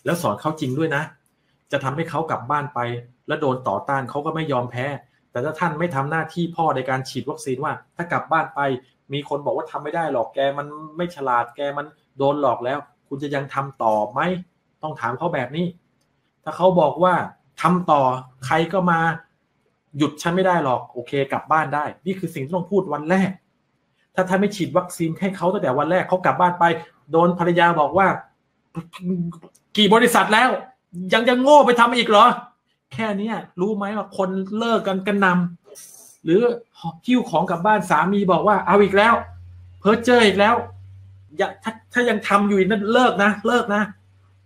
[0.04, 1.02] แล้วสอนเขาจริงด้วยนะ
[1.72, 2.80] จะทำให้เขากลับบ้านไป
[3.28, 4.86] แล้วโดนต่อต้านเขาก็ไม่ยอมแพ้
[5.30, 8.60] แต่ถ้าท่านไม่ทำหน้าที่พ่อในการฉีดวัคซีนว่า ถ้ากลับบ้านไป
[9.12, 10.66] มีคนบอกว่าทำไม่ได้หรอกแกมัน
[10.96, 11.86] ไม่ฉลาดแกมัน
[12.18, 12.78] โดนหลอกแล้ว
[13.08, 14.20] คุณจะยังทำต่อไหม
[14.82, 15.66] ต้องถามเขาแบบนี้
[16.44, 17.14] ถ้าเขาบอกว่า
[17.60, 18.02] ทำต่อ
[18.46, 18.98] ใครก็มา
[19.98, 23.30] หยุดฉันไม่ได้หรอกโอเค กลับบ้านได้ นี่คือสิ่งที่ต้องพูดวันแรก
[24.14, 26.64] ถ้าท่านไม่ฉีดวัคซีนให้เขาตั้งแต่วันแรกเขากลับบ้านไป
[27.10, 28.06] โดนภรรยาบอกว่า
[29.76, 30.48] กี่บริษัทแล้ว
[31.14, 32.26] ยังจะโง่ไปทำอีกเหรอ
[32.92, 34.28] แค่นี้รู้ไหมว่าคน
[34.58, 36.40] เลิกกันกันนำหรือ
[37.06, 39.14] หิ้วของกลับบ้านสามีบอกว่าเอาอีกแล้ว
[39.80, 40.54] เพ้อเจออีกแล้ว
[41.36, 43.82] อย่าถ้าถ้ายังทำอยู่นั่นเลิกนะ เลิกนะ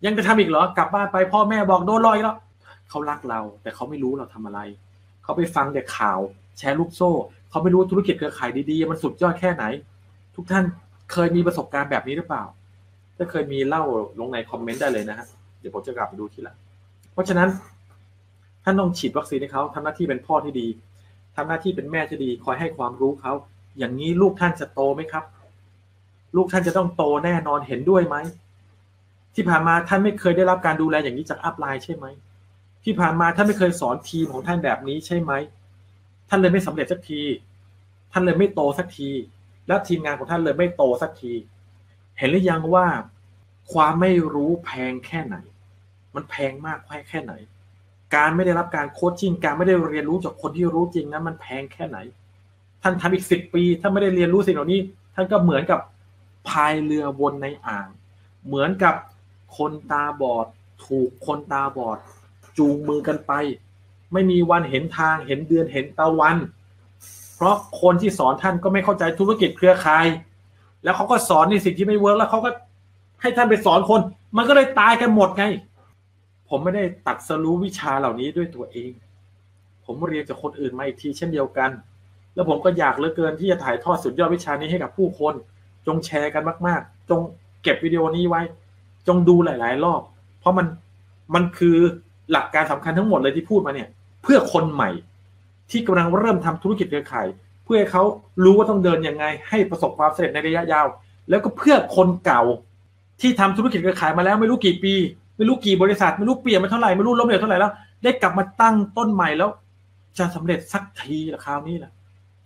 [0.05, 2.36] ยังจะทำอีกเหรอ กลับบ้านไปพ่อแม่บอกโดนลอยแล้ว
[2.89, 4.60] เขารักเรา แต่เขาไม่รู้เราทำอะไร
[5.23, 6.19] เขาไปฟังแต่ข่าว
[6.59, 7.10] แชร์ลูกโซ่
[7.51, 9.65] เขาไม่รู้ธุรกิจเครือข่ายดีๆ มันสุดยอดแค่ไหน
[10.36, 10.65] ทุกท่าน
[11.12, 12.44] เคยมีประสบการณ์แบบนี้หรือเปล่า
[13.16, 13.82] ถ้าเคยมีเล่า
[14.20, 15.27] ลงในคอมเมนต์ได้เลยนะฮะ
[15.60, 16.56] เดี๋ยวผมจะกลับไปดูทีหลัง
[17.12, 17.48] เพราะฉะนั้น
[18.65, 20.66] ท่านต้องฉีดวัคซีนให้เขาทำหน้าที่เป็นพ่อที่ดี
[21.36, 23.32] ทำหน้าที่เป็นแม่ที่ดี คอยให้ความรู้เขา
[23.78, 25.24] อย่างนี้ลูกท่านจะโตไหมครับ
[26.36, 28.16] ลูกท่านจะต้องโตแน่นอนเห็นด้วยไหม
[29.35, 32.06] ที่ผ่านมาท่านไม่เคยได้รับการดูแลอย่างนี้จากอัพไลน์ใช่ไหม
[32.90, 35.32] ที่ผ่านมาท่านไม่เคยสอนทีมของท่านแบบนี้ใช่ไหม
[36.28, 37.23] ท่านเลยไม่สำเร็จสักที
[38.12, 39.10] ท่านเลยไม่โตสักที
[39.69, 41.32] และทีมงานของท่านเลยไม่โตสักที
[42.19, 42.86] เห็นหรือยังว่า
[43.73, 45.36] ความไม่รู้แพงแค่ไหน
[46.15, 46.78] มันแพงมาก
[47.09, 47.32] แค่ไหน
[48.15, 51.98] การไม่ได้รับการโคชชิ่ง การไม่ได้เรียนรู้จากคนที่รู้จริงนั้นมันแพงแค่ไหน
[52.82, 54.81] ท่านทำอีกสิบปี ถ้าไม่ได้เรียนรู้สิ่งเหล่านี้
[55.15, 55.81] ท่านก็เหมือนกับ
[56.48, 57.89] พายเรือวนในอ่าง
[58.47, 58.94] เหมือนกับ
[59.56, 60.47] คนตาบอด
[60.85, 61.98] ถูกคนตาบอด
[62.59, 63.32] จูงมือกันไป
[64.12, 66.36] ไม่มีวันเห็นทางเห็นเดือนเห็นตะวัน
[67.36, 70.06] เพราะคนที่สอนท่านก็ไม่เข้าใจธุรกิจเครือข่าย
[70.85, 72.51] แล้วเขาก็สอนในสิ่งที่ไม่เวิร์กแล้วเขาก็
[73.22, 74.01] ให้ท่านไปสอนคน
[74.36, 75.44] มันก็เลยตายกันหมดไง
[76.48, 78.90] ผมไม่ได้ตัดสรู้วิชาเหล่านี้ด้วยตัวเอง
[79.85, 81.70] ผมเรียนจากคนอื่นมาอีกทีเช่นเดียวกัน
[82.35, 85.35] แล้วผมก็อยากเหลือเกินที่จะถ่ายทอดสุดยอดวิชานี้ให้กับผู้คน
[85.86, 87.20] จงแชร์กันมาก ๆ จง
[87.62, 88.43] เก็บวิดีโอนี้ไว้
[89.06, 90.02] จงดูหลาย ๆ รอบ
[90.40, 90.66] เพราะมัน
[91.35, 91.78] มันคือ
[92.32, 93.88] หลักการสำคัญทั้งหมดเลยที่พูดมาเนี่ย
[94.22, 94.90] เพื่อคนใหม่
[95.70, 97.26] ที่กำลังเริ่มทำธุรกิจเครือข่าย
[97.64, 98.02] เพื่อให้เขา
[98.44, 100.86] รู้ว่าต้องเดินยังไง ให้ประสบความสำเร็จในระยะยาว
[101.28, 102.42] แล้วก็เพื่อคนเก่า
[103.20, 104.94] ที่ทำธุรกิจเครือข่ายมาแล้วไม่รู้กี่ปี
[105.36, 107.72] ไม่รู้กี่บริษัท ไม่รู้เปลี่ยนมาเท่าไหร่ไม่รู้ล้มเหลวเท่าไหร่แล้ว
[108.02, 109.50] ได้กลับมาตั้งต้นใหม่แล้ว
[110.18, 111.92] จะสำเร็จสักทีละคราวนี้แหละ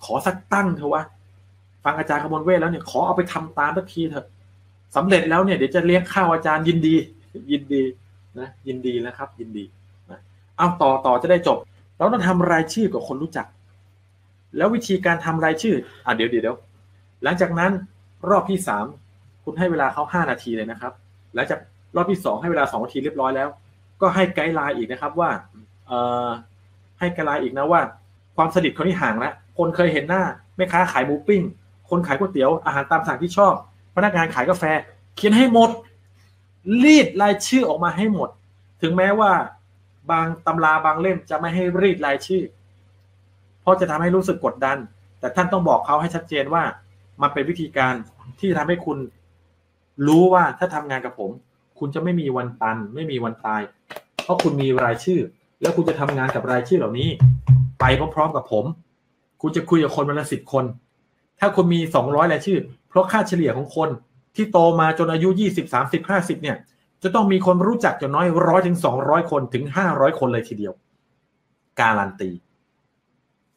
[0.04, 1.02] ขอสักตั้งเถอะวะ
[1.84, 4.26] ฟังอาจารย์ขมลเวทแล้วเนี่ยขอเอาไปทำตามสักทีเถอะ
[4.96, 6.94] สำเร็จแล้วเนี่ยเดี๋ยวจะเลี้ยงข้าวอาจารย์ยินดี
[7.52, 7.82] ยินดี
[8.38, 9.64] นะยินดีนะครับ ยินดี
[10.10, 10.20] นะ
[10.56, 11.58] เอาต่อต่อจะได้จบ
[11.96, 13.46] เราต้องทำรายชื่อกับคนรู้จัก
[14.56, 15.74] แล้ววิธีการทำรายชื่อ
[16.06, 16.56] อะเดี๋ยวเดี๋ยว
[17.24, 17.72] หลังจากนั้น
[18.30, 18.86] รอบที่สาม
[19.44, 20.92] คุณให้เวลาเขาห้านาทีเลยนะครับ
[21.34, 21.60] หลังจาก
[21.96, 23.48] รอบที่สองให้เวลาสองนาทีเรียบร้อยแล้ว
[24.00, 25.30] ก็ให้ไกด์ไลน์อีกนะครับว่า
[25.86, 26.28] เอ่อ
[26.98, 27.80] ให้ไกด์ไลน์อีกนะว่า
[28.36, 30.22] ความสนิทคนที่ห่างแล้วคนเคยเห็นหน้า
[30.56, 31.42] แม่ค้าขายหมูปิ้ง
[31.90, 33.54] คนขายก๋วยเตี๋ยวอาหารตามสั่งที่ชอบ
[33.96, 34.64] พนักงานขายกาแฟ
[35.16, 35.70] เขียนให้หมด
[36.84, 38.30] รีดรายชื่อออกมาให้หมด
[38.82, 39.32] ถึงแม้ว่า
[40.10, 42.42] บางตำราบางเล่มจะไม่ให้รีดรายชื่อ
[43.62, 44.78] เพราะจะทำให้รู้สึกกดดัน
[45.20, 46.62] แต่ท่านต้องบอกเขาให้ชัดเจนว่า
[47.22, 47.94] มันเป็นวิธีการ
[48.40, 48.98] ที่ทำให้คุณ
[50.06, 51.30] รู้ว่าถ้าทำงานกับผม
[51.78, 53.62] คุณจะไม่มีวันตัน ไม่มีวันตาย
[54.22, 55.20] เพราะคุณมีรายชื่อ
[55.60, 57.08] แล้วคุณจะทำงานกับรายชื่อเหล่านี้
[57.80, 57.84] ไป
[58.14, 58.64] พร้อมๆกับผม
[59.42, 60.64] คุณจะคุยกับคนวันละสิบคน
[61.40, 62.58] ถ้าคุณมีสองร้อยรายชื่อ
[62.88, 63.88] เพราะค่าเฉลี่ยของคน
[64.36, 66.56] ที่โตมาจนอายุยี่สิบสามสิบห้าสิบเนี่ย
[67.02, 70.72] จะต้องมีคนรู้จักอย่างน้อยร้อยถึงสองร้อยคนถึงห้าร้อยคนเลยทีเดียว
[71.80, 72.30] การันตี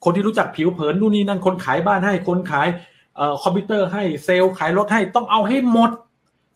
[0.03, 2.67] คนที่รู้จักผิวเผินนู่นนี่นั่นคนขายบ้านให้คนขาย
[3.19, 5.91] ออคอมพิวเตอร์ให้เซลล์ขายรถให้ต้องเอาให้หมด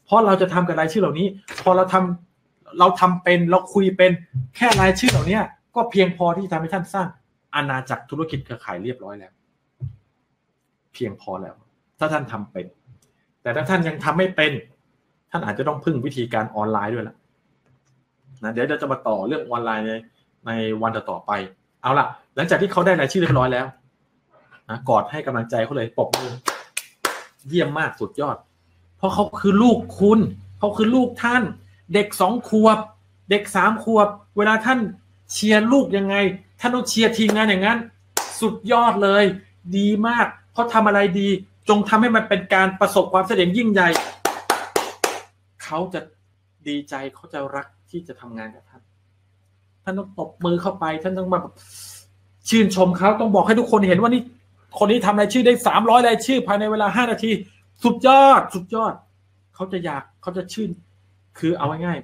[0.06, 1.28] เพราะเราจะทำกับรายชื่อเหล่านี้
[1.64, 4.12] พอเราทำเราทำเป็นเราคุยเป็น
[4.56, 5.40] แค่รายชื่อเหล่านี้
[5.76, 7.08] ก็เพียงพอที่จะทำให้ท่านสร้าง
[7.56, 9.34] อาณาจักรธุรกิจเครือข่ายเรียบร้อยแล้ว
[10.94, 11.56] เพียงพอแล้ว
[12.00, 12.66] ถ้าท่านทำเป็น
[13.42, 14.52] แต่ถ้าท่านยังทำไม่เป็น
[15.32, 17.16] ท่านอาจจะต้องพึ่งวิธีการออนไลน์ด้วยละ
[18.44, 19.92] นะเดี๋ยวเราจะมาต่อเรื่องออนไลน์ใน
[20.48, 20.52] ใน
[20.82, 21.32] วันต่อไป
[21.82, 22.06] เอาล่ะ
[22.36, 23.66] หลังจากที่เขาได้รายชื่อเรียบร้อยแล้ว
[24.70, 26.34] นะกอดให้กำลังใจเขาเลยปรบมือ
[27.48, 28.38] เยี่ยมมากสุดยอด
[28.98, 30.20] เพราะเขาคือลูกคุณ
[30.60, 31.44] เขาคือลูกท่าน
[31.94, 32.78] เด็กสองขวบ
[33.30, 34.08] เด็กสามขวบ
[34.38, 34.80] เวลาท่าน
[35.34, 36.16] เชียร์ลูกยังไง
[36.60, 37.78] ท่านต้องเชียร์ทีมงานอย่างนั้น
[38.42, 39.24] สุดยอดเลย
[39.78, 41.30] ดีมากเขาทำอะไรดี
[41.70, 43.90] จงทำให้มันเป็นการประสบความสำเร็จยิ่งใหญ่
[45.64, 46.00] เขาจะ
[46.68, 48.82] ดีใจเขาจะรักที่จะทำงานกับท่าน
[49.84, 51.54] ท่านต้องตบมือเข้าไป ท่านต้องมาแบบ
[52.50, 54.22] ชื่นชมเขาต้องบอกให้ทุกคนเห็นว่านี่
[54.78, 57.32] คนนี้ทำรายชื่อได้สามร้อยรายชื่อ ภายในเวลาห้านาที
[57.84, 58.94] สุดยอด สุดยอด
[59.56, 60.70] เขาจะอยากเขาจะชื่น
[61.40, 61.98] คือเอาง่าย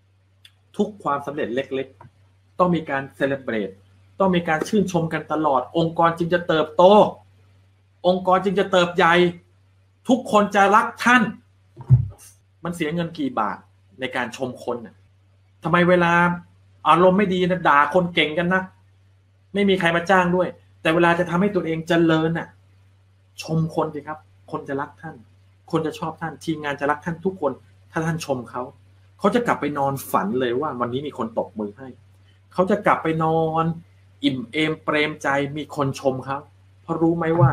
[0.00, 1.88] ๆทุกความสำเร็จเล็ก
[2.22, 3.70] ๆ ต้องมีการเซเลบรต
[4.20, 6.82] ต้องมีการชื่นชมกันตลอด องค์กรจึงจะเติบโต
[8.06, 9.14] องค์กรจึงจะเติบใหญ่
[10.08, 11.22] ทุกคนจะรักท่าน
[12.64, 13.56] มันเสียเงินกี่บาท
[14.00, 14.94] ในการชมคนน่ะ
[15.62, 16.12] ทำไมเวลา
[16.88, 18.62] อารมณ์ไม่ดีนะด่าคนเก่งกันนะ
[19.54, 20.48] ไม่มีใครมาจ้างด้วย
[20.82, 22.48] แต่เวลาจะทำให้ตัวเองเจริญน่ะ
[23.42, 24.18] ชมคนสิครับ
[24.50, 25.16] คนจะรักท่าน
[25.70, 27.52] คนจะชอบท่าน ทีมงานจะรักท่านทุกคน
[27.92, 28.62] ถ้าท่านชมเขา
[29.18, 31.88] เขาจะกลับไปนอนฝันเลยว่า วันนี้มีคนตบมือให้
[32.52, 33.64] เขาจะกลับไปนอน
[34.24, 36.38] อิ่มเอมเปรมใจมีคนชมเขา
[36.82, 37.52] เพราะรู้ไหมว่า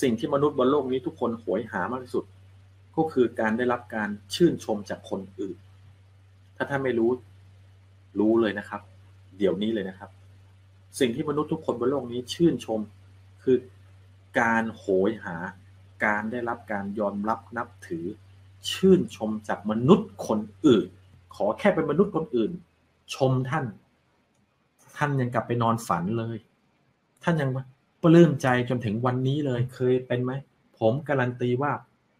[0.00, 2.24] สิ่งที่มนุษย์บนโลกนี้ทุกคนโหยหามากที่สุด
[2.96, 5.56] ก็คือการได้รับการชื่นชมจากคนอื่น
[6.56, 7.10] ถ้าท่านไม่รู้
[8.18, 8.80] รู้เลยนะครับ
[9.38, 10.10] เดี๋ยวนี้เลยนะครับ
[11.00, 12.80] สิ่งที่มนุษย์ทุกคนบนโลกนี้ชื่นชม
[13.42, 13.56] คือ
[14.40, 15.36] การโหยหา
[16.04, 18.04] การได้รับการยอมรับนับถือ
[18.70, 20.86] ชื่นชมจากมนุษย์คนอื่น
[21.34, 22.52] ขอแค่เป็นมนุษย์คนอื่น
[23.14, 23.64] ชมท่าน
[24.96, 26.38] ท่านยังกลับไปนอนฝันเลย
[27.22, 27.50] ท่านยัง
[28.02, 30.32] ปลื้มใจจนถึงวันนี้เลยเคยเป็นไหม
[30.78, 31.72] ผมการันตีว่า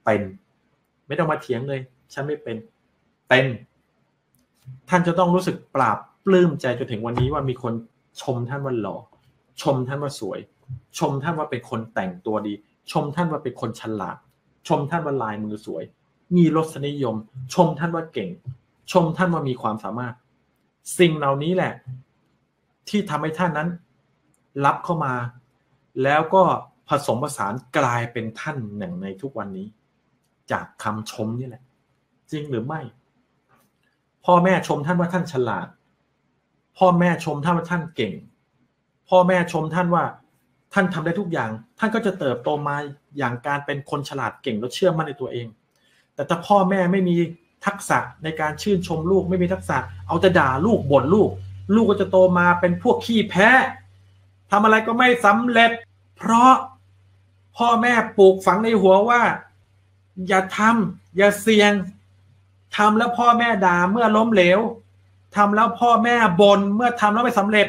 [0.05, 0.23] เป็น
[1.07, 1.81] ไม่ต้องมาเถียงเลย
[2.13, 2.57] ฉันไม่เป็น
[3.29, 3.47] เป็น
[4.89, 7.75] ท่านจะต้องรู้สึกปราบปลื้มใจจนถึงวันนี้ว่ามีคน
[8.23, 8.97] ชมท่านว่าหล่อ
[9.63, 10.39] ชมท่านว่าสวย
[10.99, 12.55] ชมท่านว่าเป็นคนแต่งตัวดี
[12.93, 14.17] ชมท่านว่าเป็นคนฉลาด
[14.69, 15.83] ชมท่านว่าลายมือสวย
[16.37, 17.17] มีรสนิยม
[17.55, 18.31] ชมท่านว่าเก่ง
[18.93, 20.15] ชมท่านว่ามีความสามารถ
[20.99, 21.73] สิ่งเหล่านี้แหละ
[22.89, 23.69] ที่ทำให้ท่านนั้น
[24.65, 25.13] รับเข้ามา
[26.03, 26.43] แล้วก็
[26.89, 29.67] ผสมผสานกลายเป็นท่านหนึ่งในทุกวันนี้
[30.51, 31.63] จากคำชมนี่แหละ
[32.31, 32.81] จริงหรือไม่
[34.25, 35.67] พ่อแม่ชมท่านว่าท่านฉลาด
[36.79, 38.15] พ่อแม่ชมท่านว่าท่านเก่ง
[39.09, 40.05] พ่อแม่ชมท่านว่า
[40.73, 42.77] ท่านทำได้ทุกอย่าง ท่านก็จะเติบโตมา
[43.19, 45.47] อย่างการเป็นคนฉลาดเก่งและเชื่อมั่นในตัวเอง
[46.15, 47.17] แต่ถ้าพ่อแม่ไม่มี
[47.67, 51.31] ทักษะในการชื่นชมลูกไม่มีทักษะ เอาแต่ด่าลูกบ่นลูก
[51.75, 53.49] ลูกก็จะโตมาเป็นพวกขี้แพ้
[54.53, 55.71] ทำอะไรก็ไม่สำเร็จ
[56.17, 56.53] เพราะ
[57.59, 59.23] พ่อแม่ปลูกฝังในหัวว่า
[60.29, 61.73] อย่าทำอย่าเสี่ยง
[62.77, 64.61] ทำแล้วพ่อแม่ด่าเมื่อล้มเหลว
[65.37, 67.69] ทำแล้วพ่อแม่บน่นเมื่อทำแล้วไม่สำเร็จ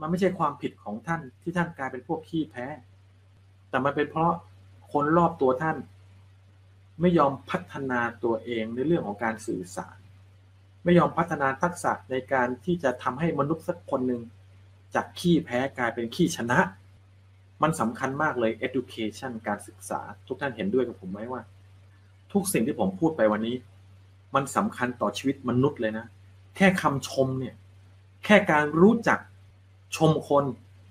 [0.00, 2.66] มันไม่ใช่ความผิดของท่านที่ท่านกลายเป็นพวกขี้แพ้
[3.68, 4.32] แต่มันเป็นเพราะ
[4.92, 5.76] คนรอบตัวท่าน
[7.00, 9.96] ไม่ยอมพัฒนาตัวเองในเรื่องของการสื่อสาร
[10.84, 14.22] ไม่ยอมพัฒนาทักษะในการที่จะทำให้มนุษย์สักคนหนึ่ง
[14.94, 16.58] จากขี้แพ้กลายเป็นขี้ชนะ
[17.62, 21.42] มันสำคัญมากเลย education การศึกษา ทุกท่านเห็นด้วยกับผมไหมว่า
[22.32, 23.56] ทุกสิ่งที่ผมพูดไปวันนี้
[24.34, 26.06] มันสำคัญต่อชีวิตมนุษย์เลยนะ
[26.56, 27.54] แค่คำชมเนี่ย
[28.24, 29.18] แค่การรู้จัก
[29.96, 30.44] ชมคน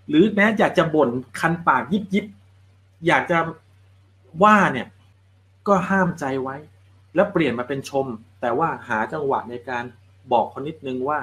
[0.09, 1.09] หรือแม้อยากจะบ่น
[1.39, 2.25] คันปากยิบยิบ
[3.07, 3.37] อยากจะ
[4.43, 4.87] ว่าเนี่ย
[5.67, 6.55] ก็ห้ามใจไว้
[7.15, 8.05] แล้วเปลี่ยนมาเป็นชม
[8.41, 9.83] แต่ว่าหาจังหวะในการ
[10.31, 11.19] บอกคนนิดนึงว่า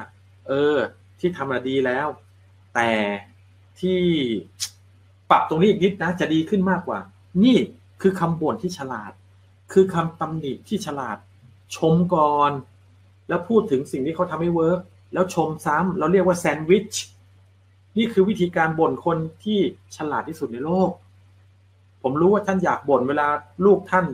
[0.48, 0.76] เออ
[1.20, 2.08] ที่ทำมาดีแล้ว
[2.78, 2.94] แต่
[3.80, 4.00] ที่
[5.30, 6.98] ปรับตรงนี้อีกนิดนะ จะดีขึ้นมากกว่า
[7.44, 7.56] นี่
[8.02, 9.12] คือคำบ่นที่ฉลาด
[9.72, 11.16] คือคำตำหนิที่ฉลาด
[11.76, 12.52] ชมก่อน
[13.28, 14.80] แล้วพูดถึงสิ่งที่เขาทำให้ work
[15.12, 16.94] แล้วชมซ้ำเราเรียกว่าแซนด์วิช
[17.96, 19.58] นี่คือวิธีการบ่นคนที่
[19.96, 20.90] ฉลาดที่สุดในโลก
[22.02, 23.26] ผมรู้ว่าท่านอยากบ่นเวลา
[23.64, 24.06] ลูกท่าน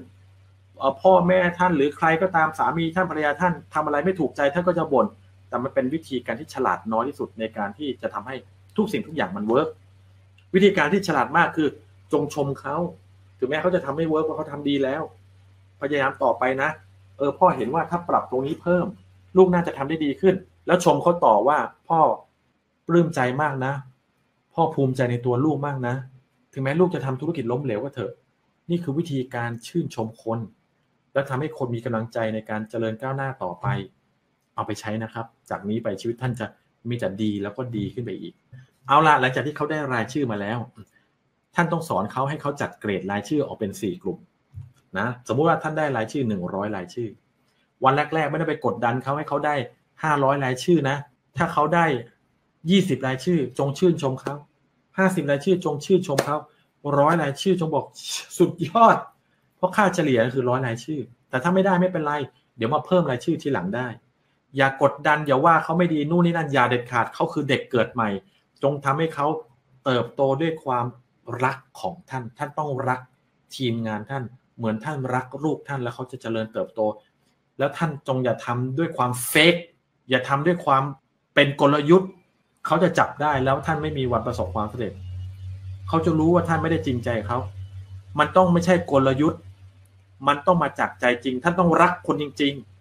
[1.03, 5.07] พ่อแม่ท่านหรือใครก็ตามสามีท่านภรรยาท่านทำอะไรไม่ถูกใจท่านก็จะบ่น
[5.49, 8.37] แต่มันเป็นวิธีการที่ฉลาดน้อยที่สุดในการที่จะทำให้
[8.77, 9.69] ทุกสิ่งทุกอย่างมัน work
[10.55, 11.69] วิธีการที่ฉลาดมากคือ
[12.13, 12.77] จงชมเขา
[13.39, 15.03] ถึงแม้เขาจะทำไม่ work เพราะเขาทำดีแล้ว
[15.81, 16.71] พยายามต่อไปนะ
[17.19, 18.87] เออ พ่อเห็นว่าถ้าปรับตรงนี้เพิ่ม
[19.37, 20.35] ลูกน่าจะทำได้ดีขึ้น
[20.67, 22.01] แล้วชมเขาต่อว่า พ่อ
[22.87, 23.73] ปลื้มใจมากนะ
[24.55, 25.95] พ่อภูมิใจในตัวลูกมากนะ
[26.53, 28.13] ถึงแม้ลูกจะทำธุรกิจล้มเหลวก็เถอะ
[28.71, 30.39] นี่คือวิธีการชื่นชมคน
[31.13, 33.67] แล้วทำให้คนมีกำลังใจในการเจริญก้าวหน้าต่อไป
[34.55, 36.47] เอาไปใช้นะครับ จากนี้ไปชีวิตท่านจะ
[36.89, 38.35] มีแต่ดีแล้วก็ดีขึ้นไปอีก
[38.89, 40.59] เอาละหลังจากที่เขาได้รายชื่อมาแล้ว
[41.55, 44.19] ท่านต้องสอนเขาให้เขาจัดเกรดรายชื่อออกเป็นสี่กลุ่ม
[44.99, 47.09] นะสมมุติว่าท่านได้รายชื่อหนึ่งร้อยรายชื่อ
[47.85, 49.55] วันแรก ๆ ไม่ได้ไปกดดันเขาให้เขาได้
[50.03, 50.97] ห้าร้อยรายชื่อนะ
[51.37, 51.87] ถ้าเขาได้
[52.71, 54.35] ยี่สิบรายชื่อ จงชื่นชมเขา
[54.99, 56.37] ห้าสิบรายชื่อ จงชื่นชมเขา
[56.99, 57.87] ร้อยรายชื่อจงบอก
[58.39, 58.97] สุดยอด
[59.57, 61.01] เพราะค่าเฉลี่ยคือร้อยรายชื่อ
[61.31, 62.13] แต่ถ้าไม่ได้ไม่เป็นไร
[62.57, 63.87] เดี๋ยวมาเพิ่มรายชื่อทีหลังได้
[64.57, 68.09] อย่ากดดันอย่าว่าเขาไม่ดีนู่นนี่นั่นอย่าเด็ดขาดเขาคือเด็กเกิดใหม่
[68.63, 69.27] จงทำให้เขา
[69.85, 70.87] เติบโตด้วยความ
[71.45, 73.01] รักของท่าน ท่านต้องรัก
[73.57, 74.23] ทีมงานท่าน
[74.57, 76.81] เหมือนท่านรักลูกท่านแล้วเขาจะเจริญเติบโต
[77.59, 79.55] แล้วท่านจงอย่าทำด้วยความเฟก
[80.11, 80.83] อย่าทำด้วยความ
[81.35, 82.11] เป็นกลยุทธ์
[82.67, 84.93] เขาจะจับได้แล้วท่านไม่มีวันประสบความสำเร็จ
[85.89, 87.39] เขาจะรู้ว่าท่านไม่ได้จริงใจเขา
[88.19, 89.41] มันต้องไม่ใช่กลยุทธ์
[90.27, 92.74] มันต้องมาจากใจจริง ท่านต้องรักคนจริง ๆ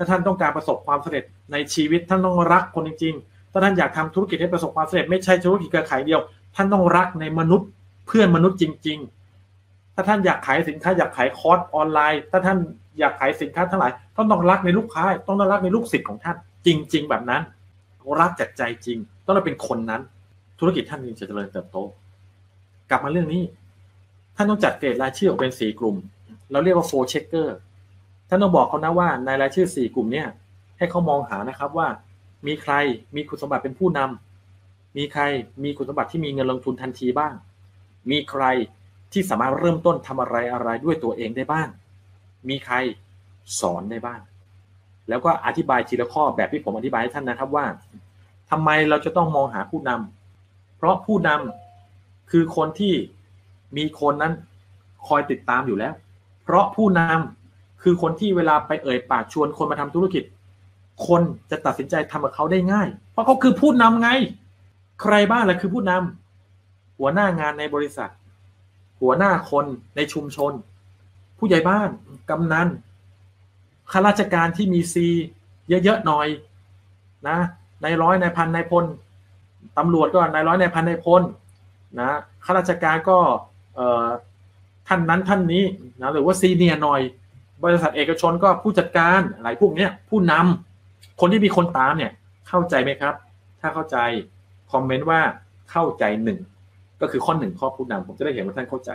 [0.00, 6.20] ถ้าท่านต้องการประสบความสำเร็จในชีวิตท่านต้องรักคนจริงๆ ถ้าท่านอยากทำธุรกิจให้ประสบความสำเร็จไม่ใช่ธุรกิจเครือข่ายเดียว
[6.56, 7.68] ท่านต้องรักในมนุษย์
[8.06, 8.98] เพื่อนมนุษย์จริง
[9.46, 12.58] ๆ ถ้าท่านอยากขายสินค้าอยากขายคอร์สออนไลน์ ถ้าท่าน
[12.98, 16.36] อยากขายสินค้าทั้งหลายต้องต้องรักในลูกค้าต้องต้องรักในลูกศิษย์ของท่าน
[16.66, 17.42] จริง ๆ แบบนั้น
[18.20, 20.02] รักจากใจจริง ต้องเป็นคนนั้น
[20.58, 21.76] ธุรกิจท่านจึงจะเจริญเติบโต
[22.90, 23.42] กลับมาเรื่องนี้
[24.36, 25.96] ท่านต้องจัดเกรดรายชื่อออกเป็นสี่กลุ่ม
[26.50, 27.56] เราเรียกว่า four checker
[28.30, 30.28] ท่านต้องบอกเขานะว่าในรายชื่อสี่กลุ่มเนี่ย
[30.78, 31.88] ให้เขามองหานะครับว่า
[32.46, 32.72] มีใคร
[33.16, 35.22] มีคุณสมบัติเป็นผู้นำมีใคร
[35.64, 37.34] มีคุณสมบัติที่มีเงินลงทุนทันทีบ้าง
[38.10, 38.44] มีใคร
[39.12, 41.68] ที่สามารถเริ่มต้นทำอะไรอะไรด้วยตัวเองได้บ้าง
[42.48, 42.74] มีใคร
[43.60, 44.20] สอนได้บ้าง
[45.08, 47.66] แล้วก็อธิบายทีละข้อแบบที่ผมอธิบายให้ท่านนะครับว่า
[48.50, 52.94] ทำไมเราจะต้องมองหาผู้นำเพราะผู้นำคือคนที่
[53.76, 54.32] มีคนนั้น
[55.08, 55.94] คอยติดตามอยู่แล้ว
[56.44, 57.39] เพราะผู้นำ
[57.82, 60.24] คือคนที่เวลาไปเอ่ยปากชวนคนมาทำธุรกิจ
[61.06, 64.10] คนจะตัดสินใจทำกับเขาได้ง่าย เพราะเขาคือผู้นำไง
[65.02, 68.10] ใครบ้างล่ะคือผู้นำหัวหน้างานในบริษัท
[69.00, 69.64] หัวหน้าคน
[69.96, 70.52] ในชุมชน
[71.38, 71.88] ผู้ใหญ่บ้าน
[72.30, 72.68] กำนัน
[73.90, 75.06] ข้าราชการที่มีซี
[75.68, 76.26] เยอะๆหน่อย
[77.28, 77.38] นะ
[77.82, 78.84] นายร้อยนายพันนายพล
[79.78, 81.22] ตำรวจก็นายร้อยนายพันนายพล
[82.00, 82.10] นะ
[82.44, 83.18] ข้าราชการก็
[84.88, 85.64] ท่านนั้นท่านนี้
[86.00, 87.00] นะหรือว่าซีเนียหน่อย
[87.64, 92.12] บริษัทเอกชนก็ผู้จัดการอะไรพวกเนี้ยผู้นำคนที่มีคนตามเนี่ย
[92.48, 93.14] เข้าใจไหมครับ
[93.60, 93.96] ถ้าเข้าใจ
[94.72, 95.20] คอมเมนต์ว่า
[95.70, 96.38] เข้าใจหนึ่ง
[97.00, 98.90] ก็คือข้อหนึ่งข้อผู้นำผมจะได้เห็นว่าท่านเข้าใจ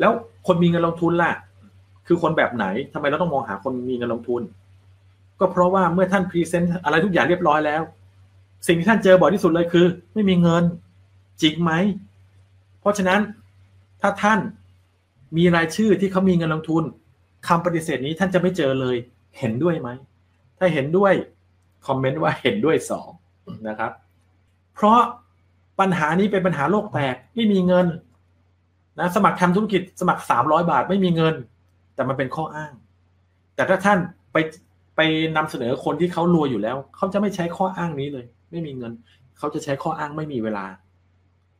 [0.00, 0.12] แล้ว
[0.46, 1.32] คนมีเงินลงทุนล่ะ
[2.06, 4.42] คือคนแบบไหนทำไมเราต้องมองหาคนมีเงินลงทุน
[5.40, 7.82] ก็เพราะว่าเมื่อท่านพรีเซนต์อะไรทุกอย่างเรียบร้อยแล้ว
[8.66, 10.64] สิ่งที่ท่านเจอบ่อยที่สุดเลยคือ ไม่มีเงิน
[11.42, 11.72] จริงไหม
[12.80, 13.20] เพราะฉะนั้น
[14.00, 14.38] ถ้าท่าน
[15.36, 16.84] มีรายชื่อที่เขามีเงินลงทุน
[17.48, 18.96] คำปฏิเสธนี้ท่านจะไม่เจอเลย
[19.38, 19.88] เห็นด้วยไหม
[20.58, 21.12] ถ้าเห็นด้วย
[21.86, 23.10] คอมเมนต์ว่าเห็นด้วยสอง
[23.68, 23.92] นะครับ
[24.74, 24.98] เพราะ
[25.80, 27.86] ปัญหานี้เป็นปัญหาโลกแตกไม่มีเงิน
[28.98, 31.34] นะสมัครทำธุรกิจสมัครสามร้อยบาทไม่มีเงิน
[31.94, 32.72] แต่มันเป็นข้ออ้าง
[33.54, 33.98] แต่ถ้าท่าน
[34.32, 34.36] ไป
[34.96, 35.00] ไป
[35.36, 38.92] นำเสนอคนที่เขารวยอยู่แล้ว เขาจะไม่ใช้ข้ออ้างนี้เลย ไม่มีเงิน
[39.38, 40.66] เขาจะใช้ข้ออ้างไม่มีเวลา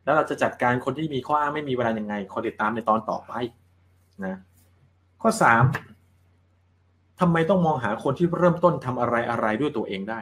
[0.04, 3.32] แล้วเราจะจัดการคนที่มีข้ออ้างไม่มีเวลายังไงขอติดตามในตอนต่อไป
[4.24, 4.36] นะ
[5.26, 5.64] ข้อสาม
[7.20, 10.20] ทำไมต้องมองหาคนที่เริ่มต้นทำอะไรอะไรด้วยตัวเองได้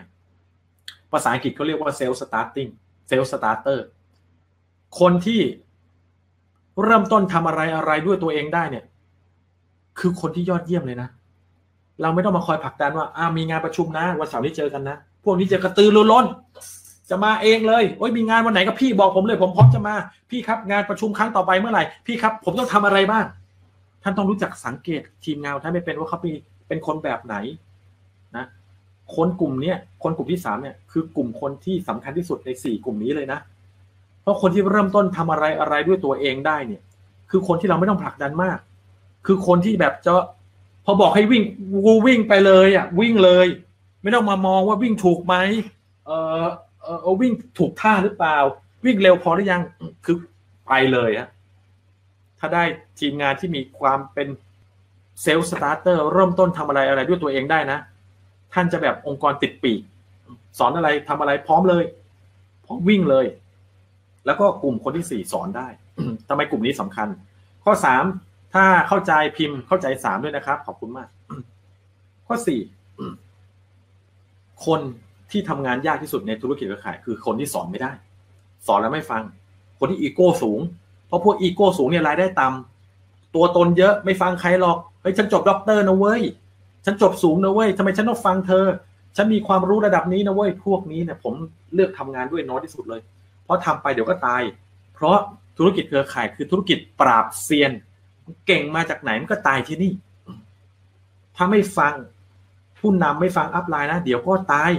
[1.12, 3.84] ภาษาอังกฤษเขาเรียกว่า self-starting self-starter
[5.00, 5.40] คนที่
[6.84, 8.84] เริ่มต้นทำอะไรอะไรด้วยตัวเองได้เนี่ย
[9.98, 11.08] คือคนที่ยอดเยี่ยมเลยนะ
[12.02, 16.26] เราไม่ต้องมาคอยผลักดันว่าอ่ามีงานประชุมนะ วันเสาร์นี้เจอกันนะ พวกนี้จะกระตือรือร้น
[17.10, 19.94] จะมาเองเลยโอ้ยมีงานวันไหนก็พี่บอกผมเลย ผมพร้อมจะมา
[20.30, 23.24] พี่ครับงานประชุมครั้งต่อไปเมื่อไหร่ พี่ครับ ผมต้องทำอะไรบ้าง
[24.04, 26.34] ท่านต้องรู้จักสังเกตทีมงานท่านไม่เป็นว่าเขาเป็น
[26.68, 27.36] เป็นคนแบบไหน
[28.36, 28.46] นะ
[29.16, 33.38] คนกลุ่มเนี้ยคนกลุ่มที่สามเนี่ยคือกลุ่มคนที่สำคัญที่สุดในสี่กลุ่มนี้เลยนะ
[34.22, 36.82] เพราะคนที่เริ่มต้นทำอะไรอะไรด้วยตัวเองได้เนี่ย
[37.30, 38.58] คือคนที่เราไม่ต้องผลักดันมาก
[39.26, 40.14] คือคนที่แบบจะ
[40.84, 41.42] พอบอกให้วิ่ง
[41.86, 43.46] กูวิ่งไปเลยอะวิ่งเลย
[44.02, 45.34] ไม่ต้องมามองว่าวิ่งถูกไหม
[46.06, 46.10] เอ
[46.42, 46.44] อ
[46.82, 48.38] เออวิ่งถูกท่าหรือเปล่า
[48.84, 49.62] วิ่งเร็วพอหรือยัง
[50.04, 50.16] คือ
[50.66, 51.28] ไปเลยฮะ
[52.44, 52.66] ถ้าได้
[53.00, 54.28] ทีมงานที่มีความเป็น
[55.22, 57.78] เซลล์สตาร์เตอร์เริ่มต้นทำอะไรอะไรด้วยตัวเองได้นะ
[58.54, 59.80] ท่านจะแบบองค์กรติดปีก
[60.58, 61.84] สอนอะไรทำอะไรพร้อมเลย
[62.64, 63.26] พร้อมวิ่งเลย
[64.26, 65.68] แล้วก็กลุ่มคนที่สี่สอนได้
[66.28, 67.08] ทำไมกลุ่มนี้สำคัญ
[67.64, 68.04] ข้อสาม
[68.54, 71.08] ถ้าเข้าใจพิมพ์เข้าใจสามด้วยนะครับ ขอบคุณมาก
[72.26, 72.60] ข้อสี่
[74.66, 74.80] คน
[75.30, 77.92] ที่ทำงานยากที่สุดในธุรกิจเครือข่าย คือคนที่สอนไม่ได้
[78.66, 79.22] สอนแล้วไม่ฟัง
[79.78, 80.60] คนที่อีโก้สูง
[81.14, 86.22] เพราะพวกอีโก้สูงเนี่ยรายได้ต่ำตัวตนเยอะไม่ฟังใครหรอกเฮ้ยฉันจบด็อกเตอร์นะเว้ย
[86.84, 88.64] ฉันจบสูงนะเว้ยทำไมฉันต้องฟังเธอ
[89.16, 91.34] ฉันมีความรู้ระดับนี้นะเว้ยพวกนี้เนี่ยผม
[91.74, 93.00] เลือกทำงานด้วยน้อยที่สุดเลย
[93.44, 94.42] เพราะทำไปเดี๋ยวก็ตาย
[94.94, 95.16] เพราะ
[95.58, 97.72] ธุรกิจเครือข่ายคือธุรกิจปราบเซียน
[98.46, 99.92] เก่งมาจากไหนมันก็ตายที่นี่
[101.36, 101.94] ถ้าไม่ฟัง
[102.78, 104.70] ผู้นำไม่ฟังอัพไลน์นะเดี๋ยวก็ตาย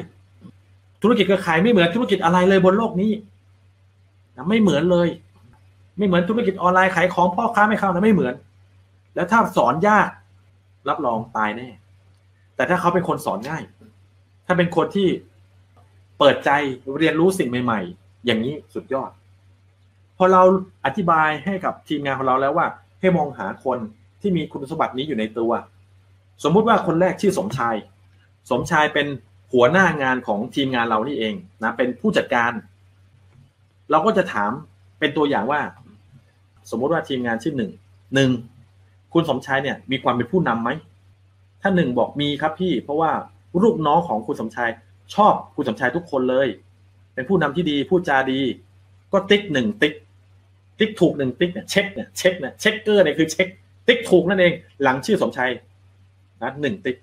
[1.01, 3.11] ธุรกิจเครือข่ายไม่เหมือนธุรกิจอะไรเลยบนโลกนี้
[4.35, 5.07] นะไม่เหมือนเลย
[5.97, 8.33] ไม่เหมือนธุรกิจออนไลน์ขายของพ่อค้าไม่เข้านะไม่เหมือน
[9.15, 10.09] แล้วถ้าสอนยาก
[10.89, 11.69] รับรองตายแน่
[12.55, 13.63] แต่ถ้าเขาเป็นคนสอนง่าย
[14.45, 15.07] ถ้าเป็นคนที่
[16.19, 16.49] เปิดใจ
[16.97, 19.11] เรียนรู้สิ่งใหม่ ๆ อย่างนี้สุดยอด
[20.17, 20.41] พอเรา
[20.85, 22.67] อธิบายให้กับทีมงานของเราแล้วว่า
[23.01, 23.77] ให้มองหาคน
[24.21, 25.51] ที่มีคุณสมบัตินี้อยู่ในตัว
[26.43, 27.75] สมมุติว่าคนแรกชื่อสมชาย
[28.51, 29.07] สมชายเป็น
[29.53, 32.51] หัวหน้างานของทีมงานเรานี่เองนะ เป็นผู้จัดการ
[33.91, 34.51] เราก็จะถาม
[34.99, 35.61] เป็นตัวอย่างว่า
[36.71, 37.71] สมมติว่าทีมงานชื่อหนึ่ง
[38.15, 38.31] หนึ่ง
[39.13, 40.69] คุณสมชายเนี่ย มีความเป็นผู้นำไหม
[41.61, 43.11] ถ้าหนึ่งบอกมีครับพี่ เพราะว่า
[43.63, 44.69] ลูกน้องของคุณสมชาย
[45.15, 46.47] ชอบคุณสมชายทุกคนเลย
[47.13, 48.41] เป็นผู้นำที่ดีพูดจาดี
[49.13, 49.93] ก็ติ๊กหนึ่งติ๊ก
[50.79, 53.47] ติ๊กถูกหนึ่งติ๊กเนี่ยเช็คเนี่ยเช็คเนี่ย checker เนี่ยคือเช็ค
[53.87, 55.51] ติ๊กถูกนั่นเอง หลังชื่อสมชาย
[56.41, 56.97] นะหนึ่งติ๊ก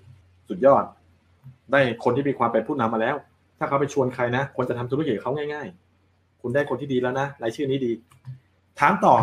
[0.49, 0.83] สุดยอด
[1.71, 3.15] ได้คนที่มีความเป็นผู้นำมาแล้ว
[3.57, 5.67] ถ้าเขาไปชวนใครนะคนจะทำธุรกิจเขาง่าย
[6.05, 7.91] ๆ คุณได้คนที่ดีแล้วนะรายชื่อนี้ดี
[8.79, 9.15] ถามต่อ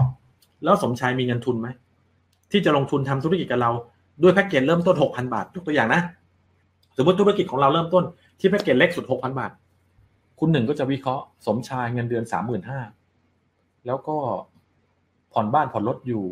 [0.64, 1.68] แล้วสมชายมีเงินทุนไหม
[2.50, 3.70] ที่จะลงทุนทำธุรกิจกับเรา
[4.22, 6.02] ด้วยแพ็กเกจเริ่มต้นหกพันบาทยกตัวอย่างนะ
[6.96, 8.04] สมมติธุรกิจของเราเริ่มต้น
[8.38, 9.50] ที่แพ็กเกจเล็กสุดหกพันบาท
[10.38, 12.80] คุณหนึ่งก็จะวิเคราะห์สมชายเงินเดือนสามหมื่นห้า
[13.86, 14.16] แล้วก็
[15.32, 16.24] ผ่อนบ้านผ่อนรถอยู่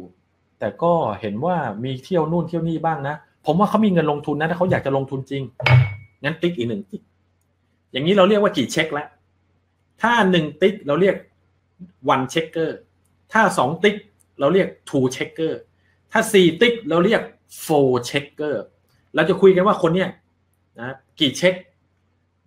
[0.58, 3.14] แต่ก็เห็นว่ามีเที่ยวนู่นเที่ยวนี่บ้างนะ
[3.46, 5.42] ผมว่าเขามีเงินลงทุนนะถ้าเขาอยากจะลงทุนจริง
[6.22, 7.02] งั้นติ๊กอีกหนึ่งติ๊ก
[7.92, 9.08] อย่างนี้เราเรียกว่ากี่เช็คแล้ว
[10.02, 11.16] ถ้าหนึ่งติ๊กเราเรียก
[12.14, 12.70] one checker
[13.32, 13.96] ถ้าสองติ๊ก
[14.40, 15.52] เราเรียก two checker
[16.12, 17.22] ถ้าสี่ติ๊กเราเรียก
[17.66, 18.54] four checker
[19.14, 20.08] เราจะคุยกันว่าคนเนี้ย
[20.78, 21.54] นะกี่เช็ค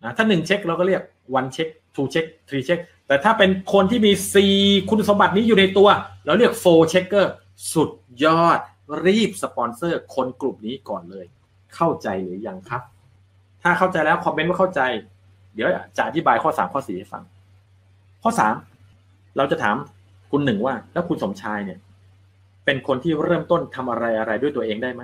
[0.04, 1.02] นะถ้าหนึ่งเช็คเราก็เรียก
[1.40, 4.54] one check two check three check แต่ถ้าเป็นคนที่มีสี่
[4.90, 5.90] คุณสมบัตินี้อยู่ในตัว
[6.26, 7.26] เราเรียก four checker
[7.74, 7.92] สุด
[8.26, 8.60] ยอด
[9.06, 11.26] รีบสปอนเซอร์คนกลุ่มนี้ก่อนเลย
[11.76, 12.82] เข้าใจหรือยังครับ
[13.64, 14.82] ถ้าเข้าใจแล้วคอมเมนต์ว่าเข้าใจ
[15.56, 17.24] เดี๋ยวจะอธิบายข้อสามข้อสี่ให้ฟัง
[18.24, 18.56] ข้อสาม
[19.38, 19.76] เราจะถาม
[20.32, 21.80] คุณหนึ่งว่า แล้วคุณสมชายเนี่ย
[22.66, 25.02] เป็นคนที่เริ่มต้นทำอะไรอะไรด้วยตัวเองได้ไหม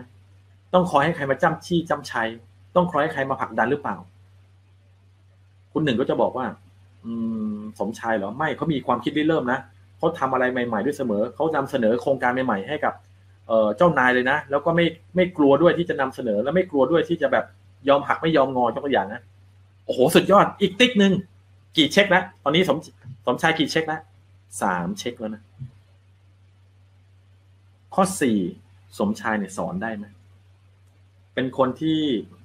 [0.73, 2.27] ต้องคอยให้ใครมาจ้ำชี้จ้ำชัย
[2.75, 3.95] ต้องคอยให้ใครมาผลักดันหรือเปล่า
[5.73, 6.45] คุณหนึ่งก็จะบอกว่า
[7.05, 7.13] อื
[7.55, 9.59] ม สมชายเหรอไม่เขามีความคิดริเริ่มนะ
[9.97, 12.93] เขาทำอะไรใหม่ๆด้วยเสมอเขานำเสนอโครงการใหม่ๆให้กับ
[13.77, 14.85] เจ้านายเลยนะ แล้วก็ไม่
[15.15, 17.45] ไม่กลัวด้วยที่จะนำเสนอ และไม่กลัวด้วยที่จะแบบ
[17.89, 19.21] ยอมหักไม่ยอมงอยกตัวอย่างนะ
[19.85, 21.13] โอ้โหสุดยอดอีกติ๊กหนึ่ง
[21.77, 22.77] กี่เช็คแล้วตอนนี้สม
[23.25, 24.01] สมชายกี่เช็คแล้ว
[24.61, 25.43] สามเช็คแล้วนะ
[27.93, 28.37] ข้อสี่
[28.99, 30.05] สมชายเนี่ยสอนได้ไหม
[31.33, 31.99] เป็นคนที่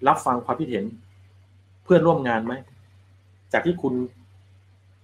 [0.08, 0.84] รับฟังความคิดเห็น
[1.84, 2.54] เพื่อนร่วมงานไหม
[3.52, 3.94] จากที่คุณ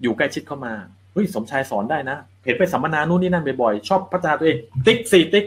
[0.03, 0.75] อยู่ใกล้ชิดเข้ามา
[1.13, 4.57] เฮ้ยสมชายสอนได้นะเห็นไปสัมมนานู่นนี่นั่นบ่อยๆชอบพัฒนาตัวเอง
[4.87, 5.45] ติ๊กสี่ติ๊ก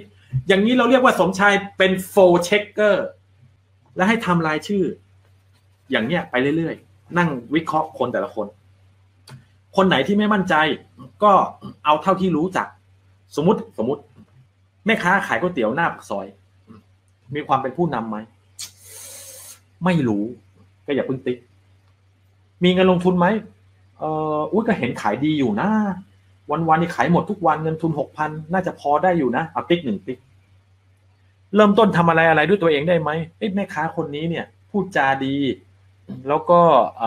[0.48, 3.06] อย่างนี้เราเรียกว่าสมชายเป็นโฟเช็คเกอร์
[3.96, 4.84] และให้ทำรายชื่อ
[5.92, 8.48] อย่างเนี้ยไปเรื่อยๆ นั่งวิเคราะห์คนแต่ละคน
[9.76, 10.56] คนไหนที่ไม่มั่นใจ
[11.24, 11.32] ก็
[11.86, 12.68] เอาเท่าที่รู้จัก
[13.36, 14.02] สมมติสมมติ
[14.86, 16.26] แม่ค้าขายก๋วยเตี๋ยวหน้าปากซอย
[17.36, 18.18] มีความเป็นผู้นำไหม
[19.86, 20.24] ไม่รู้
[20.86, 21.38] ก็อย่าพิ่งติ๊ก
[22.64, 23.28] มีเงินลงทุนไหม
[24.00, 24.04] เอ
[24.36, 25.70] ออุ้ยก็เห็นขายดีอยู่นะ
[26.52, 30.20] วันวันนี้ขายหมดทุกวันเงินทุนหกพันน่าจะพอได้อยู่นะเอาติ๊กหนึ่งติ๊ก
[31.56, 35.36] เริ่มต้นทำอะไรอะไรด้วยตัวเองได้ไหมเอ้แม่ค้าคนนี้เนี่ย พูดจาดี
[36.28, 36.60] แล้วก็
[37.00, 37.02] เ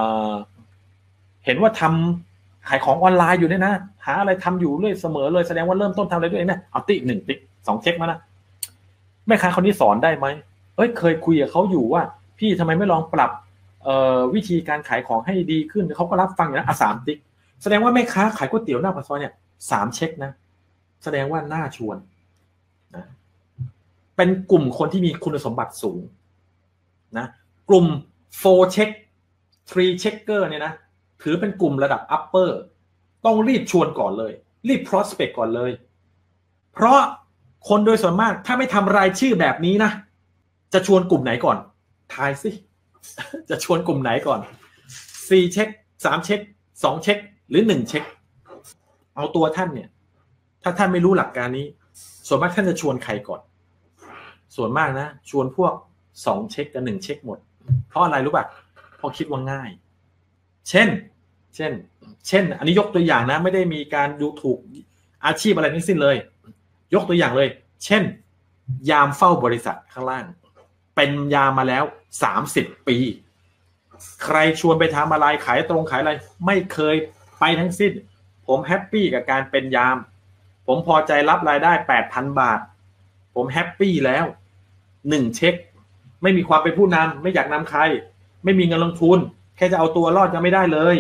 [1.45, 2.34] เห็นว่าทำ
[2.69, 3.75] ขายของออนไลน์อยู่เนี่ยนะ
[4.07, 8.19] หาอะไรทำอยู่เรื่อยเสมอเลยแสดงว่าเริ่มต้นทำอะไรด้วยเองนี่ยเอาติ๊กหนึ่งติ๊กสองเช็คมานะ
[9.27, 10.27] แม่ค้าคนนี้สอนได้ไหม
[10.77, 12.03] เอ้ยเคยคุยกับเขาอยู่ว่า
[12.39, 13.31] พี่ทำไมไม่ลองปรับ
[13.85, 17.19] เอ่อวิธีการขายของให้ดีขึ้นเขาก็รับฟังอย่างนั้อะสามติ๊ก
[17.63, 19.33] แสดงว่าแม่ค้าขายก๋วยเตี๋ยวหน้าปากซอยเนี่ย
[19.71, 20.33] สามเช็คนะ
[21.05, 21.97] แสดงว่าน่าชวน
[22.95, 23.05] นะ
[24.17, 26.01] เป็นกลุ่มคนที่มีคุณสมบัติสูง
[27.19, 27.27] นะ
[27.69, 27.87] กลุ่ม
[28.41, 28.91] four check
[29.71, 30.73] three checker เนี่ยนะ
[31.25, 32.51] ถือเป็นกลุ่มระดับ upper
[33.25, 34.33] ต้องรีบชวนก่อนเลย
[34.69, 35.71] รีบ prospect ก่อนเลย
[36.75, 37.01] เพราะ
[37.69, 39.91] คนโดยส่วนมากถ้าไม่ทำรายชื่อแบบนี้นะ
[40.73, 41.57] จะชวนกลุ่มไหนก่อน
[42.15, 42.51] ทายสิ
[43.51, 44.41] จะชวนกลุ่มไหนก่อน
[45.29, 45.69] สี่เช็ค
[46.05, 46.41] สามเช็ค
[46.85, 47.19] สองเช็ค
[47.49, 48.05] หรือหนึ่งเช็ค
[49.17, 49.89] เอาตัวท่านเนี่ย
[50.63, 51.67] ถ้าท่านไม่รู้หลักการนี้
[52.27, 53.41] ส่วนมากท่านจะชวนใครก่อน
[54.57, 55.73] ส่วนมากนะ ชวนพวก
[56.27, 57.39] สองเช็คกับหนึ่งเช็คหมด
[57.89, 58.45] เพราะอะไรรู้ป่ะ
[58.97, 59.71] เพราะคิดว่าง่าย
[60.71, 60.89] เช่น
[61.57, 61.73] เช่น
[62.29, 64.59] เช่น อันนี้ยกตัวอย่างนะ ไม่ได้มีการดูถูก
[65.27, 66.17] อาชีพอะไรทั้งสิ้นเลย
[66.95, 67.49] ยกตัวอย่างเลย
[67.85, 68.03] เช่น
[68.91, 70.25] ยามเฝ้าบริษัทข้างล่าง
[70.97, 71.85] เป็นยามมาแล้ว
[72.23, 72.97] สามสิบปี
[74.25, 76.13] ใครชวนไปทำอะไรขายตรงขายอะไร
[76.47, 76.97] ไม่เคย
[77.41, 77.93] ไปทั้งสิ้น
[78.47, 79.97] ผม happy กับการเป็นยาม
[80.67, 82.61] ผมพอใจรับรายได้แปดพันบาท
[83.35, 84.25] ผมแฮปปี้แล้ว
[85.09, 85.55] หนึ่งเช็ค
[86.23, 87.81] ไม่มีความเป็นผู้นำไม่อยากนำใคร
[88.45, 89.19] ไม่มีเงินลงทุน
[89.57, 90.97] แค่จะเอาตัวรอดจะไม่ได้เลย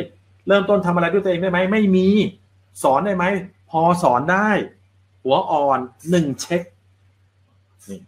[0.48, 2.08] เริ่มต้นทำอะไรด้วยตัวเองได้ไหมไม่มี
[2.82, 3.24] สอนได้ไหม
[3.70, 4.48] พอสอนได้
[5.24, 5.78] หัวอ่อน
[6.10, 6.62] หนึ่งเช็ค
[7.88, 8.00] นี่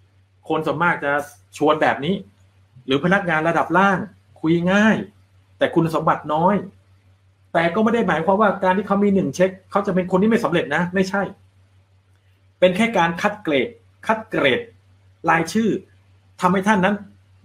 [0.49, 1.13] คนส่วนมากจะ
[1.57, 2.15] ชวนแบบนี้
[2.87, 3.99] หรือพนักงานระดับล่าง
[4.41, 4.97] คุยง่าย
[5.59, 6.55] แต่คุณสมบัติน้อย
[7.53, 11.23] แต่ก็ไม่ได้หมายความว่าการที่เขามีหนึ่งเช็คเขาจะเป็นคนที่ไม่สำเร็จนะ ไม่ใช่
[12.59, 13.69] เป็นแค่การคัดเกรด
[14.07, 14.61] คัดเกรด
[15.31, 15.69] รายชื่อ
[16.41, 16.97] ทำให้ท่านนั้น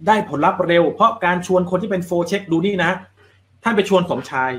[0.06, 2.90] ได้ผลลัพธ์เร็ว เพราะการชวนคนที่เป็นโฟเช็คดูนี่นะ
[3.62, 4.52] ท่านไปชวนสมชาย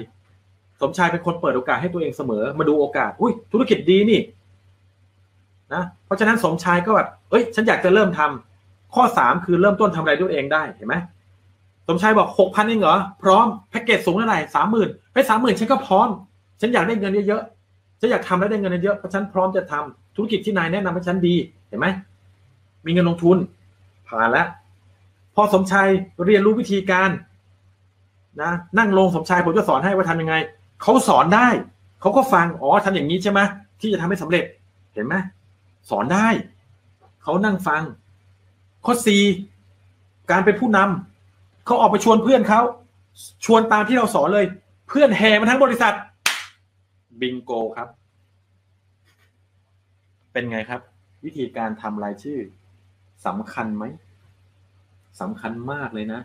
[0.84, 4.20] สมชายเป็นคนเปิดโอกาสให้ตัวเองเสมอ มาดูโอกาส อุ้ยธุรกิจดีนี่
[5.74, 10.96] นะเพราะฉะนั้นสมชายก็แบบเอ้ย ฉันอยากจะเริ่มทำข้อสามคือเริ่มต้นทำอะไรด้วยเองได้เห็นไหม
[11.88, 16.08] สมชายบอกหกพันเองเหรอ พร้อมแพ็กเกจสูงเท่าไหร่สามหมื่นไปสามหมื่นฉันก็พร้อม
[16.62, 21.36] ฉันอยากได้เงินเยอะๆฉันอยากทำแล้วได้เงินเยอะเพราะฉันพร้อมจะทำธุรกิจที่นายแนะนำให้ฉันดี
[21.70, 21.88] เห็นไหม
[22.86, 23.38] มีเงินลงทุน
[24.08, 24.48] ผ่านแล้ว
[25.36, 25.88] พอสมชาย
[26.26, 27.10] เรียนรู้วิธีการ
[28.42, 30.36] นะนั่งลงสมชายผมจะสอนให้ว่าทำยังไง
[30.84, 31.48] เขาสอนได้
[32.02, 33.40] เขาก็ฟังอ๋อทำอย่างนี้ใช่ไหม
[33.80, 34.46] ที่จะทำให้สำเร็จ
[34.94, 35.16] เห็นไหม
[35.90, 36.28] สอนได้
[37.24, 37.82] เขานั่งฟัง
[38.86, 39.22] ข้อสี่
[40.32, 42.62] การเป็นผู้นำเขาออกไปชวนเพื่อนเขา
[43.46, 44.46] ชวนตามที่เราสอนเลย
[44.88, 45.94] เพื่อนแห่มาทั้งบริษัท
[47.22, 47.88] บิงโกครับ
[50.32, 50.82] เป็นไงครับ
[51.26, 52.40] วิธีการทำรายชื่อ
[53.26, 53.84] สำคัญไหม
[55.22, 56.22] สำคัญมากเลยนะ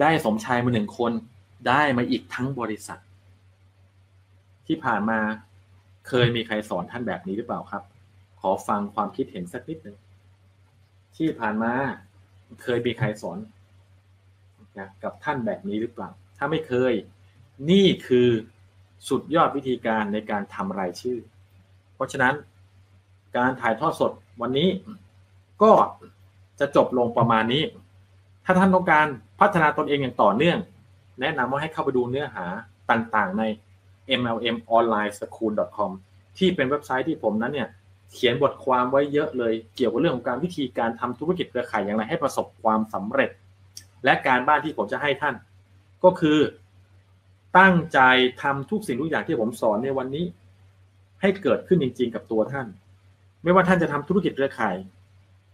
[0.00, 1.12] ได้สมชายมาหนึ่งคน
[1.68, 3.00] ได้มาอีกทั้งบริษัท
[4.70, 5.20] ที่ผ่านมา
[6.08, 7.82] เคยมีใครสอนท่านแบบนี้หรือเปล่าครับ
[8.40, 9.96] ขอฟังความคิดเห็นสักนิดหนึ่ง
[11.16, 11.72] ที่ผ่านมา
[12.62, 13.38] เคยมีใครสอน
[14.78, 16.92] นะกับท่านแบบนี้หรือเปล่า ถ้าไม่เคย
[17.70, 18.28] นี่คือ
[19.08, 21.18] สุดยอดวิธีการในการทำรายชื่อ
[21.94, 22.34] เพราะฉะนั้น
[23.36, 24.68] การถ่ายทอดสดวันนี้
[25.62, 25.70] ก็
[26.60, 27.62] จะจบลงประมาณนี้
[28.44, 29.06] ถ้าท่านต้องการ
[29.40, 30.58] พัฒนาตนเองอย่างต่อเนื่อง
[31.20, 32.46] แนะนำว่าให้เข้าไปดูเนื้อหา
[32.90, 33.44] ต่างๆ ใน
[34.20, 35.90] mlmonlineschool.com
[36.38, 37.68] ที่เป็นเว็บไซต์ที่ผมนั้นเนี่ย
[38.12, 43.30] เขียนบทความไว้เยอะเลย เกี่ยวกับเรื่องของการวิธีการทำธุรกิจเครือข่ายอย่างไรให้ประสบความสำเร็จ
[44.04, 45.34] และการบ้านที่ผมจะให้ท่าน
[46.04, 46.38] ก็คือ
[47.58, 47.98] ตั้งใจ
[48.42, 50.24] ทำทุกสิ่งทุกอย่างที่ผมสอนในวันนี้
[51.20, 52.66] ให้เกิดขึ้นจริง ๆ กับตัวท่าน
[53.42, 54.76] ไม่ว่าท่านจะทำธุรกิจเครือข่าย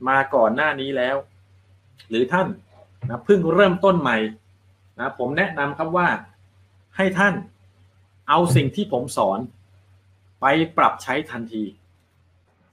[0.08, 1.16] มาก่อนหน้านี้แล้ว
[2.08, 2.46] หรือท่าน
[3.08, 4.18] นะเพิ่งเริ่มต้นใหม่
[4.98, 6.08] นะผมแนะนำครับว่า
[6.96, 7.34] ให้ท่าน
[8.28, 9.38] เอาสิ่งที่ผมสอน
[10.40, 10.46] ไป
[10.76, 11.64] ปรับใช้ทันที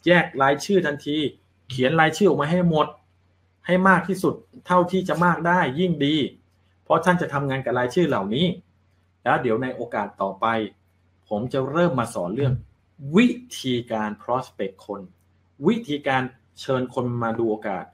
[0.06, 1.18] แยกรายชื่อทันที
[1.70, 2.88] เขียนรายชื่อออกมาให้หมด
[3.66, 4.36] ให้มากที่สุด
[4.66, 6.16] เท่าที่จะมากได้ยิ่งดี
[6.84, 8.46] เพราะท่านจะทำงานกับรายชื่อเหล่านี้
[9.24, 10.46] แล้วเดี๋ยวในโอกาสต่อไป
[11.30, 12.54] ผมจะเริ่มมาสอนเรื่อง
[13.16, 13.28] วิ
[13.60, 15.02] ธีการ prospect คน
[15.68, 16.24] วิธีการ
[16.62, 17.86] เชิญคนมาดูโอกาส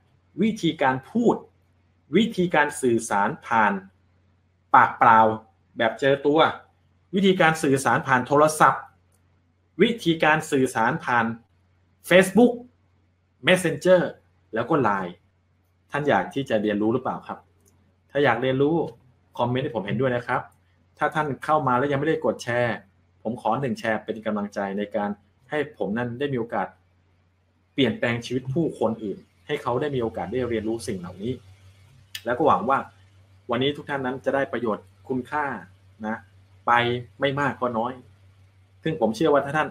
[0.42, 1.36] วิธีการพูด
[2.16, 3.74] วิธีการสื่อสารผ่าน
[4.74, 5.20] ปากเปล่า
[5.78, 6.40] แบบเจอตัว
[7.16, 8.84] วิธีการสื่อสารผ่านโทรศัพท์
[9.82, 11.26] วิธีการสื่อสารผ่าน
[12.10, 12.54] Facebook
[13.48, 14.02] Messenger
[14.54, 15.14] แล้วก็ Line
[15.92, 17.40] ท่านอยากที่จะเรียนรู้หรือเปล่าครับ
[18.12, 18.76] ถ้าอยากเรียนรู้
[19.38, 20.42] คอมเมนต์ให้ผมเห็นด้วยนะครับ
[20.98, 22.76] ถ้าท่านเข้ามาแล้วยังไม่ได้กดแชร์
[23.24, 25.10] ผมขอหนึ่งแชร์เป็นกำลังใจในการ
[25.50, 26.68] ให้ผมนั้นได้มีโอกาส
[27.74, 29.18] เปลี่ยนแปลงชีวิตผู้คนอื่น
[29.48, 31.32] ให้เขาได้มีโอกาสได้เรียนรู้สิ่งเหล่านี้
[32.26, 32.80] แล้วก็หวังว่า
[33.52, 35.46] วันนี้ทุกท่านนั้นจะได้ประโยชน์คุณค่า
[36.08, 36.16] นะ
[36.70, 36.74] ไป
[37.20, 37.94] ไม่มากก็น้อย
[38.84, 39.68] ซึ่งผมเชื่อว่าถ้าท่าน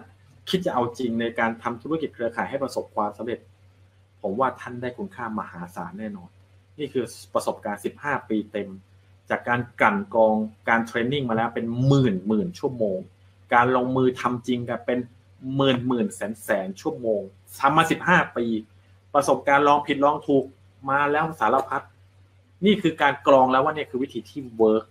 [0.49, 3.39] คิดจะเอาจริงในการทำธุรกิจเครือข่ายให้ประสบความสำเร็จ
[4.21, 6.29] ผมว่าท่านได้คุณค่ามหาศาลแน่นอน
[6.79, 8.69] นี่คือประสบการณ์ 15 ปีเต็ม
[9.29, 10.35] จากการกลั่นกรอง
[10.69, 12.97] การเทรนนิ่งมาแล้วเป็นหมื่นหมื่นชั่วโมง
[13.53, 14.99] การลงมือทำจริงกันเป็น
[15.55, 17.21] หมื่นหมื่นแสนแสนชั่วโมง
[17.59, 18.45] ทำมา15ปี
[19.13, 20.43] ประสบการณ์ลองผิดลองถูก
[20.89, 21.81] มาแล้วสารพัด
[22.65, 24.85] นี่คือการกรองแล้วว่าเนี่ยคือวิธีที่ work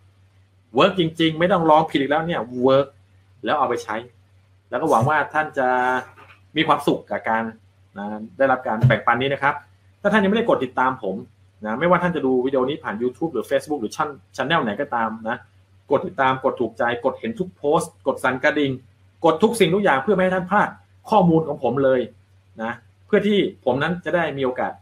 [0.75, 2.87] work จริง ๆ ไม่ต้องลองผิดอีกแล้วเนี่ย work
[3.45, 3.97] แล้วเอาไปใช้
[4.71, 5.69] แล้วก็หวังว่าท่านจะ
[6.57, 7.43] มีความสุขกับการ
[7.99, 8.07] นะ
[8.39, 9.55] ได้รับการแบ่งปันนี้นะครับ
[10.03, 11.17] ถ้าท่านยังไม่ได้กดติดตามผม
[11.65, 15.37] นะไม่ว่าท่านจะดูวิดีโอนี้ผ่าน YouTube หรือ Facebook หรือช่องช anel ไหนก็ตามนะ
[15.91, 18.73] กดติดตามกดถูกใจกดเห็นทุกโพสต์ กดสั่นกระดิ่ง
[19.25, 20.69] กดทุกสิ่งทุกอย่างเพื่อไม่ให้ท่านพลาด
[21.11, 22.01] ข้อมูลของผมเลย
[22.63, 22.73] นะ
[23.07, 24.73] เพื่อที่ผมนั้นจะได้มีโอกาส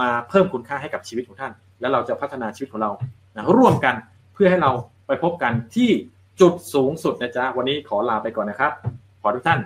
[0.00, 2.90] มาเพิ่มคุณค่าให้กับชีวิตของท่าน แล้วเราจะพัฒนาชีวิตของเรา
[3.36, 3.94] นะร่วมกัน
[4.34, 4.70] เพื่อให้เรา
[5.06, 5.90] ไปพบกันที่
[6.40, 8.72] จุดสูงสุดนะจ๊ะ วันนี้ขอลาไปก่อนนะครับ
[9.22, 9.60] ขอทุกท่าน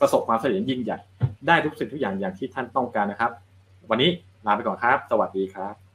[0.00, 0.98] ประสบความสำเร็จยิ่งใหญ่
[1.46, 3.30] ได้ทุกสิ่งทุกอย่างอย่างที่ท่านต้องการนะครับ
[3.90, 4.10] วันนี้
[4.46, 5.89] ลาไปก่อนครับ สวัสดีครับ